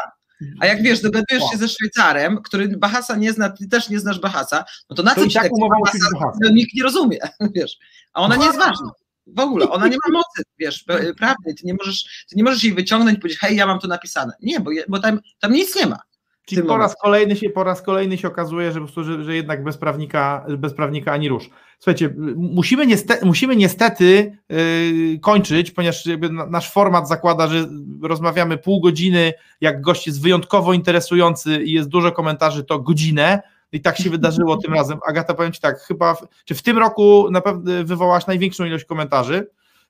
a 0.60 0.66
jak 0.66 0.82
wiesz, 0.82 1.00
dogadujesz 1.00 1.42
się 1.52 1.58
ze 1.58 1.68
Szwajcarem, 1.68 2.42
który 2.42 2.68
Bahasa 2.68 3.16
nie 3.16 3.32
zna, 3.32 3.50
ty 3.50 3.68
też 3.68 3.88
nie 3.88 4.00
znasz 4.00 4.20
Bahasa, 4.20 4.64
no 4.90 4.96
to 4.96 5.02
na 5.02 5.14
co 5.14 5.26
ci 5.26 5.34
tak 5.34 5.52
Bahasa, 5.70 6.52
nikt 6.52 6.74
nie 6.74 6.82
rozumie, 6.82 7.18
wiesz. 7.54 7.76
A 8.12 8.20
ona 8.20 8.36
nie 8.36 8.44
jest 8.44 8.58
ważna. 8.58 8.90
W 9.26 9.40
ogóle, 9.40 9.70
ona 9.70 9.88
nie 9.88 9.96
ma 10.06 10.18
mocy, 10.18 10.42
wiesz, 10.58 10.84
prawnej, 11.18 11.54
ty 11.54 11.66
nie 11.66 11.74
możesz, 11.74 12.26
ty 12.30 12.36
nie 12.36 12.44
możesz 12.44 12.64
jej 12.64 12.74
wyciągnąć 12.74 13.18
i 13.18 13.20
powiedzieć, 13.20 13.40
hej, 13.40 13.56
ja 13.56 13.66
mam 13.66 13.78
to 13.78 13.88
napisane. 13.88 14.32
Nie, 14.42 14.60
bo, 14.60 14.70
bo 14.88 14.98
tam, 14.98 15.20
tam 15.40 15.52
nic 15.52 15.76
nie 15.76 15.86
ma. 15.86 15.98
Czyli 16.46 16.62
po 16.62 16.76
raz, 16.76 16.96
kolejny 16.96 17.36
się, 17.36 17.50
po 17.50 17.64
raz 17.64 17.82
kolejny 17.82 18.18
się 18.18 18.28
okazuje, 18.28 18.72
że, 18.72 18.80
po 18.80 18.86
prostu, 18.86 19.04
że, 19.04 19.24
że 19.24 19.34
jednak 19.34 19.64
bez 19.64 19.78
prawnika, 19.78 20.46
bez 20.58 20.74
prawnika 20.74 21.12
ani 21.12 21.28
rusz. 21.28 21.50
Słuchajcie, 21.78 22.14
musimy 22.36 22.86
niestety, 22.86 23.26
musimy 23.26 23.56
niestety 23.56 24.38
yy, 24.48 25.18
kończyć, 25.18 25.70
ponieważ 25.70 26.08
nasz 26.50 26.72
format 26.72 27.08
zakłada, 27.08 27.46
że 27.46 27.68
rozmawiamy 28.02 28.58
pół 28.58 28.80
godziny, 28.80 29.32
jak 29.60 29.80
gość 29.80 30.06
jest 30.06 30.22
wyjątkowo 30.22 30.72
interesujący 30.72 31.62
i 31.62 31.72
jest 31.72 31.88
dużo 31.88 32.12
komentarzy, 32.12 32.64
to 32.64 32.78
godzinę. 32.78 33.42
I 33.72 33.80
tak 33.80 33.98
się 33.98 34.10
wydarzyło 34.10 34.56
tym 34.56 34.74
razem. 34.74 34.98
Agata, 35.06 35.34
powiem 35.34 35.52
Ci 35.52 35.60
tak, 35.60 35.80
chyba, 35.80 36.14
w, 36.14 36.26
czy 36.44 36.54
w 36.54 36.62
tym 36.62 36.78
roku 36.78 37.28
na 37.30 37.40
pewno 37.40 37.84
wywołałaś 37.84 38.26
największą 38.26 38.64
ilość 38.64 38.84
komentarzy. 38.84 39.46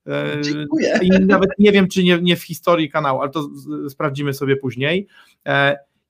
Yy, 0.06 0.12
Dziękuję. 0.42 0.98
I 1.02 1.10
nawet 1.10 1.50
nie 1.58 1.72
wiem, 1.72 1.88
czy 1.88 2.04
nie, 2.04 2.18
nie 2.22 2.36
w 2.36 2.42
historii 2.42 2.90
kanału, 2.90 3.20
ale 3.20 3.30
to 3.30 3.48
sprawdzimy 3.88 4.34
sobie 4.34 4.56
później. 4.56 5.06
Yy, 5.46 5.52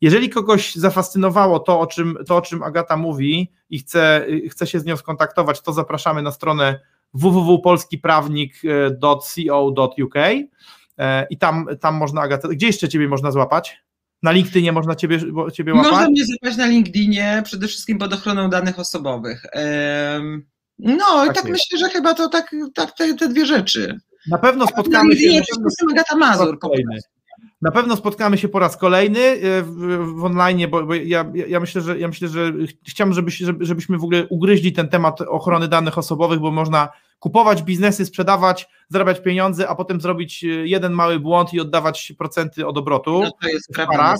jeżeli 0.00 0.30
kogoś 0.30 0.74
zafascynowało 0.74 1.58
to, 1.58 1.80
o 1.80 1.86
czym, 1.86 2.18
to, 2.26 2.36
o 2.36 2.42
czym 2.42 2.62
Agata 2.62 2.96
mówi 2.96 3.52
i 3.70 3.78
chce, 3.78 4.26
chce 4.50 4.66
się 4.66 4.80
z 4.80 4.84
nią 4.84 4.96
skontaktować, 4.96 5.60
to 5.60 5.72
zapraszamy 5.72 6.22
na 6.22 6.30
stronę 6.30 6.80
www.polskiprawnik.co.uk 7.14 10.14
e, 10.98 11.26
i 11.30 11.38
tam, 11.38 11.66
tam 11.80 11.94
można 11.94 12.20
Agata, 12.20 12.48
gdzie 12.48 12.66
jeszcze 12.66 12.88
Ciebie 12.88 13.08
można 13.08 13.30
złapać? 13.30 13.84
Na 14.22 14.32
LinkedInie 14.32 14.72
można 14.72 14.94
Ciebie, 14.94 15.18
ciebie 15.52 15.74
łapać? 15.74 15.92
Można 15.92 16.08
mnie 16.08 16.24
złapać 16.24 16.56
na 16.56 16.66
LinkedInie, 16.66 17.42
przede 17.44 17.68
wszystkim 17.68 17.98
pod 17.98 18.12
ochroną 18.12 18.50
danych 18.50 18.78
osobowych. 18.78 19.46
No 20.78 21.24
i 21.24 21.26
tak, 21.26 21.36
tak 21.36 21.44
myślę, 21.44 21.78
że 21.78 21.88
chyba 21.88 22.14
to 22.14 22.28
tak, 22.28 22.56
tak 22.74 22.92
te, 22.92 23.14
te 23.14 23.28
dwie 23.28 23.46
rzeczy. 23.46 24.00
Na 24.30 24.38
pewno 24.38 24.66
spotkamy 24.66 25.16
się. 25.16 25.30
Na 25.30 25.40
pewno, 25.40 25.68
Agata 25.92 26.16
Mazur. 26.16 26.58
Na 27.64 27.70
pewno 27.70 27.96
spotkamy 27.96 28.38
się 28.38 28.48
po 28.48 28.58
raz 28.58 28.76
kolejny 28.76 29.20
e, 29.20 29.62
w, 29.62 30.24
online, 30.24 30.70
bo, 30.70 30.86
bo 30.86 30.94
ja, 30.94 31.32
ja, 31.48 31.60
myślę, 31.60 31.80
że 31.80 31.98
ja 31.98 32.08
myślę, 32.08 32.28
że 32.28 32.52
chciałbym, 32.88 33.14
żebyś, 33.14 33.42
żebyśmy 33.60 33.98
w 33.98 34.04
ogóle 34.04 34.26
ugryźli 34.28 34.72
ten 34.72 34.88
temat 34.88 35.20
ochrony 35.20 35.68
danych 35.68 35.98
osobowych, 35.98 36.38
bo 36.38 36.50
można 36.50 36.88
kupować 37.18 37.62
biznesy, 37.62 38.06
sprzedawać, 38.06 38.68
zarabiać 38.88 39.20
pieniądze, 39.20 39.68
a 39.68 39.74
potem 39.74 40.00
zrobić 40.00 40.44
e, 40.44 40.46
jeden 40.46 40.92
mały 40.92 41.20
błąd 41.20 41.54
i 41.54 41.60
oddawać 41.60 42.12
procenty 42.18 42.66
od 42.66 42.78
obrotu. 42.78 43.20
No 43.22 43.30
to 43.42 43.48
jest 43.48 43.72
prawda. 43.74 44.14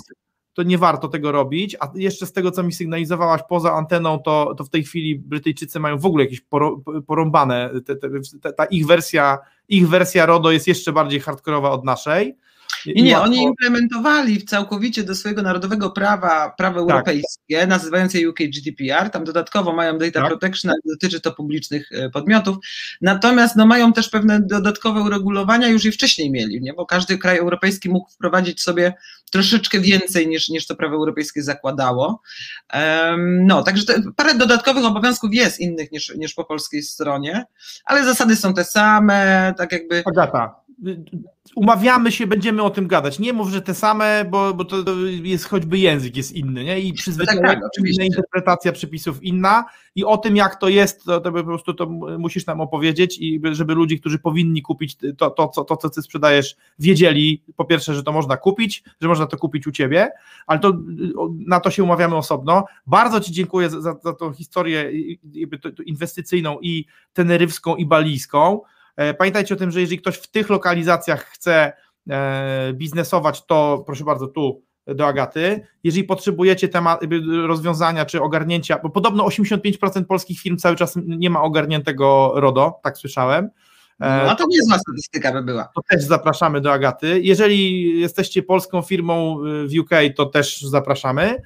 To 0.55 0.63
nie 0.63 0.79
warto 0.79 1.09
tego 1.09 1.33
robić. 1.33 1.77
A 1.81 1.91
jeszcze 1.95 2.27
z 2.27 2.33
tego, 2.33 2.51
co 2.51 2.63
mi 2.63 2.73
sygnalizowałaś 2.73 3.41
poza 3.49 3.73
anteną, 3.73 4.19
to, 4.19 4.55
to 4.59 4.65
w 4.65 4.71
tej 4.71 4.85
chwili 4.85 5.19
Brytyjczycy 5.19 5.81
mają 5.81 5.99
w 5.99 6.07
ogóle 6.07 6.25
jakieś 6.25 6.43
porąbane. 7.07 7.71
Te, 7.87 7.97
te, 7.97 8.53
ta 8.53 8.65
ich 8.65 8.87
wersja, 8.87 9.39
ich 9.69 9.89
wersja 9.89 10.27
RODO 10.27 10.51
jest 10.51 10.67
jeszcze 10.69 10.93
bardziej 10.93 11.21
hardkorowa 11.21 11.71
od 11.71 11.85
naszej. 11.85 12.37
I 12.87 13.03
nie, 13.03 13.12
łatwo... 13.12 13.24
oni 13.24 13.43
implementowali 13.43 14.45
całkowicie 14.45 15.05
do 15.05 15.14
swojego 15.14 15.43
narodowego 15.43 15.91
prawa 15.91 16.55
prawo 16.59 16.87
tak. 16.87 16.91
europejskie, 16.91 17.66
nazywające 17.66 18.20
je 18.20 18.30
UK 18.30 18.39
GDPR, 18.39 19.11
tam 19.11 19.24
dodatkowo 19.24 19.72
mają 19.72 19.99
data 19.99 20.20
tak. 20.20 20.28
protection, 20.28 20.70
ale 20.70 20.80
dotyczy 20.85 21.20
to 21.20 21.32
publicznych 21.32 21.93
e, 21.93 22.11
podmiotów, 22.11 22.57
natomiast 23.01 23.57
no, 23.57 23.66
mają 23.66 23.93
też 23.93 24.09
pewne 24.09 24.41
dodatkowe 24.41 25.01
uregulowania, 25.01 25.68
już 25.68 25.85
je 25.85 25.93
wcześniej 25.93 26.30
mieli, 26.30 26.61
nie? 26.61 26.74
bo 26.74 26.87
każdy 26.87 27.18
kraj 27.18 27.39
europejski 27.39 27.89
mógł 27.89 28.11
wprowadzić 28.11 28.62
sobie 28.62 28.95
troszeczkę 29.30 29.80
więcej 29.80 30.28
niż, 30.28 30.49
niż 30.49 30.66
to 30.66 30.76
prawo 30.76 30.97
europejskie 30.97 31.43
zakładało. 31.43 32.22
Um, 32.74 33.47
no, 33.47 33.62
także 33.62 33.85
te, 33.85 34.03
parę 34.16 34.35
dodatkowych 34.35 34.85
obowiązków 34.85 35.35
jest 35.35 35.61
innych 35.61 35.93
niż, 35.93 36.14
niż 36.16 36.35
po 36.35 36.45
polskiej 36.45 36.82
stronie, 36.82 37.45
ale 37.85 38.05
zasady 38.05 38.37
są 38.37 38.55
te 38.55 38.64
same, 38.64 39.55
tak 39.59 39.72
jakby... 39.72 40.03
Agata, 40.07 40.64
umawiamy 41.57 42.12
się, 42.12 42.27
będziemy 42.27 42.62
o 42.62 42.70
tym 42.70 42.87
gadać. 42.87 43.18
Nie 43.18 43.33
mów, 43.33 43.49
że 43.49 43.62
te 43.62 43.75
same, 43.75 44.25
bo, 44.31 44.55
bo 44.55 44.64
to 44.64 44.77
jest 45.22 45.45
choćby 45.45 45.79
język 45.79 46.16
jest 46.16 46.33
inny, 46.33 46.64
nie? 46.64 46.81
I 46.81 46.93
przyzwyczajenie, 46.93 47.43
tak, 47.43 47.61
tak, 47.77 48.05
interpretacja 48.05 48.72
przepisów 48.72 49.22
inna 49.22 49.64
i 49.95 50.05
o 50.05 50.16
tym, 50.16 50.37
jak 50.37 50.57
to 50.57 50.68
jest, 50.68 51.05
to, 51.05 51.20
to 51.20 51.33
po 51.33 51.45
prostu 51.45 51.75
to 51.75 51.87
musisz 52.18 52.47
nam 52.47 52.61
opowiedzieć 52.61 53.18
i 53.20 53.41
żeby 53.53 53.75
ludzie, 53.75 53.99
którzy 53.99 54.18
powinni 54.18 54.62
kupić 54.62 54.97
to, 55.18 55.31
to, 55.31 55.49
to, 55.49 55.64
to, 55.64 55.77
co 55.77 55.91
ty 55.91 56.03
sprzedajesz, 56.03 56.57
wiedzieli 56.79 57.43
po 57.57 57.64
pierwsze, 57.64 57.95
że 57.95 58.03
to 58.03 58.12
można 58.12 58.37
kupić, 58.37 58.85
że 59.01 59.09
można 59.09 59.27
to 59.27 59.37
kupić 59.37 59.66
u 59.66 59.72
ciebie, 59.72 60.11
ale 60.47 60.61
to 60.61 60.72
na 61.47 61.61
to 61.61 61.70
się 61.70 61.85
umawiamy 61.85 62.16
osobno. 62.16 62.64
Bardzo 62.87 63.20
ci 63.20 63.33
dziękuję 63.33 63.70
za, 63.70 63.81
za, 63.81 63.97
za 64.05 64.12
tą 64.12 64.33
historię 64.33 64.93
inwestycyjną 65.87 66.59
i 66.61 66.87
tenerywską 67.12 67.77
i 67.77 67.87
balijską. 67.87 68.61
E, 68.97 69.15
pamiętajcie 69.15 69.55
o 69.55 69.59
tym, 69.59 69.71
że 69.71 69.81
jeżeli 69.81 69.99
ktoś 69.99 70.17
w 70.17 70.31
tych 70.31 70.51
lokalizacjach 70.51 71.25
chce 71.25 71.73
e, 72.11 72.73
biznesować, 72.73 73.47
to 73.47 73.83
proszę 73.87 74.05
bardzo 74.05 74.27
tu 74.27 74.63
do 74.87 75.07
Agaty. 75.07 75.67
Jeżeli 75.85 76.05
potrzebujecie 76.05 76.69
temat, 76.69 77.01
rozwiązania 77.47 78.05
czy 78.05 78.23
ogarnięcia, 78.23 78.79
bo 78.83 78.91
podobno 78.91 79.27
85% 79.27 80.05
polskich 80.05 80.41
firm 80.41 80.57
cały 80.57 80.77
czas 80.77 80.95
nie 80.97 81.31
ma 81.31 81.43
ogarniętego 81.43 82.33
RODO, 82.37 82.81
tak 82.83 82.99
słyszałem, 82.99 83.51
No, 84.01 84.07
a 84.07 84.35
to 84.35 84.45
niezła 84.49 84.79
statystyka 84.79 85.33
by 85.33 85.43
była. 85.43 85.69
To 85.75 85.83
też 85.91 86.05
zapraszamy 86.05 86.61
do 86.61 86.73
Agaty. 86.73 87.21
Jeżeli 87.23 88.01
jesteście 88.01 88.43
polską 88.43 88.83
firmą 88.83 89.39
w 89.43 89.79
UK, 89.81 89.91
to 90.17 90.27
też 90.27 90.63
zapraszamy. 90.63 91.43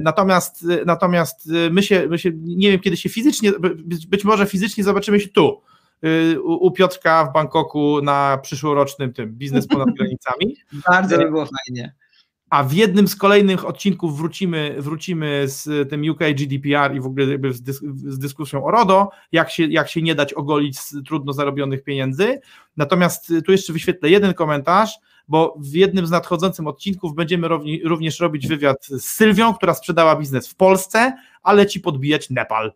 Natomiast, 0.00 0.66
natomiast 0.86 1.50
my, 1.70 1.82
się, 1.82 2.06
my 2.08 2.18
się, 2.18 2.30
nie 2.34 2.70
wiem 2.70 2.80
kiedy 2.80 2.96
się 2.96 3.08
fizycznie, 3.08 3.52
być 4.08 4.24
może 4.24 4.46
fizycznie 4.46 4.84
zobaczymy 4.84 5.20
się 5.20 5.28
tu 5.28 5.62
u 6.44 6.70
Piotrka 6.70 7.24
w 7.24 7.32
Bangkoku 7.32 8.02
na 8.02 8.38
przyszłorocznym 8.42 9.12
tym 9.12 9.32
biznes 9.32 9.66
ponad 9.66 9.88
granicami. 9.98 10.56
Bardzo 10.88 11.18
by 11.18 11.24
było 11.30 11.46
fajnie. 11.46 11.94
A 12.50 12.64
w 12.64 12.72
jednym 12.72 13.08
z 13.08 13.16
kolejnych 13.16 13.64
odcinków 13.64 14.16
wrócimy, 14.16 14.76
wrócimy 14.78 15.42
z 15.46 15.90
tym 15.90 16.10
UK 16.10 16.18
GDPR 16.18 16.94
i 16.94 17.00
w 17.00 17.06
ogóle 17.06 17.26
z, 17.52 17.62
dysk 17.62 17.82
z 17.96 18.18
dyskusją 18.18 18.64
o 18.64 18.70
RODO, 18.70 19.10
jak 19.32 19.50
się, 19.50 19.64
jak 19.64 19.88
się 19.88 20.02
nie 20.02 20.14
dać 20.14 20.32
ogolić 20.32 20.78
z 20.78 20.94
trudno 21.06 21.32
zarobionych 21.32 21.82
pieniędzy. 21.82 22.40
Natomiast 22.76 23.32
tu 23.46 23.52
jeszcze 23.52 23.72
wyświetlę 23.72 24.10
jeden 24.10 24.34
komentarz, 24.34 24.98
bo 25.28 25.56
w 25.58 25.74
jednym 25.74 26.06
z 26.06 26.10
nadchodzących 26.10 26.66
odcinków 26.66 27.14
będziemy 27.14 27.48
również 27.84 28.20
robić 28.20 28.46
wywiad 28.46 28.86
z 28.86 29.04
Sylwią, 29.04 29.54
która 29.54 29.74
sprzedała 29.74 30.16
biznes 30.16 30.48
w 30.48 30.54
Polsce, 30.54 31.12
ale 31.42 31.66
ci 31.66 31.80
podbijać 31.80 32.30
Nepal. 32.30 32.72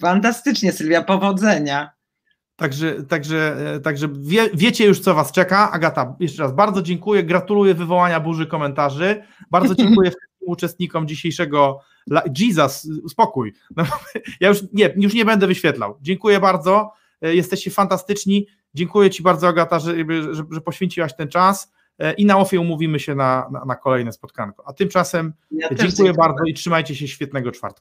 Fantastycznie, 0.00 0.72
Sylwia, 0.72 1.02
powodzenia. 1.02 1.90
Także, 2.56 3.02
także, 3.02 3.56
także 3.84 4.08
wie, 4.20 4.50
wiecie 4.54 4.86
już, 4.86 5.00
co 5.00 5.14
Was 5.14 5.32
czeka. 5.32 5.70
Agata, 5.70 6.16
jeszcze 6.20 6.42
raz 6.42 6.54
bardzo 6.54 6.82
dziękuję, 6.82 7.24
gratuluję 7.24 7.74
wywołania 7.74 8.20
burzy 8.20 8.46
komentarzy. 8.46 9.22
Bardzo 9.50 9.74
dziękuję 9.74 10.10
wszystkim 10.16 10.48
uczestnikom 10.48 11.08
dzisiejszego. 11.08 11.80
Jesus, 12.38 12.88
spokój. 13.08 13.52
No, 13.76 13.84
ja 14.40 14.48
już 14.48 14.58
nie, 14.72 14.94
już 14.96 15.14
nie 15.14 15.24
będę 15.24 15.46
wyświetlał. 15.46 15.98
Dziękuję 16.00 16.40
bardzo. 16.40 16.92
Jesteście 17.22 17.70
fantastyczni. 17.70 18.46
Dziękuję 18.74 19.10
Ci 19.10 19.22
bardzo, 19.22 19.48
Agata, 19.48 19.78
że, 19.78 19.94
że, 20.34 20.42
że 20.50 20.60
poświęciłaś 20.60 21.16
ten 21.16 21.28
czas. 21.28 21.72
I 22.16 22.26
na 22.26 22.38
ofie 22.38 22.60
umówimy 22.60 23.00
się 23.00 23.14
na, 23.14 23.48
na, 23.52 23.64
na 23.64 23.76
kolejne 23.76 24.12
spotkanko. 24.12 24.62
A 24.66 24.72
tymczasem 24.72 25.32
ja 25.50 25.68
dziękuję 25.74 26.12
bardzo 26.12 26.44
i 26.46 26.54
trzymajcie 26.54 26.94
się 26.94 27.08
świetnego 27.08 27.52
czwartku. 27.52 27.62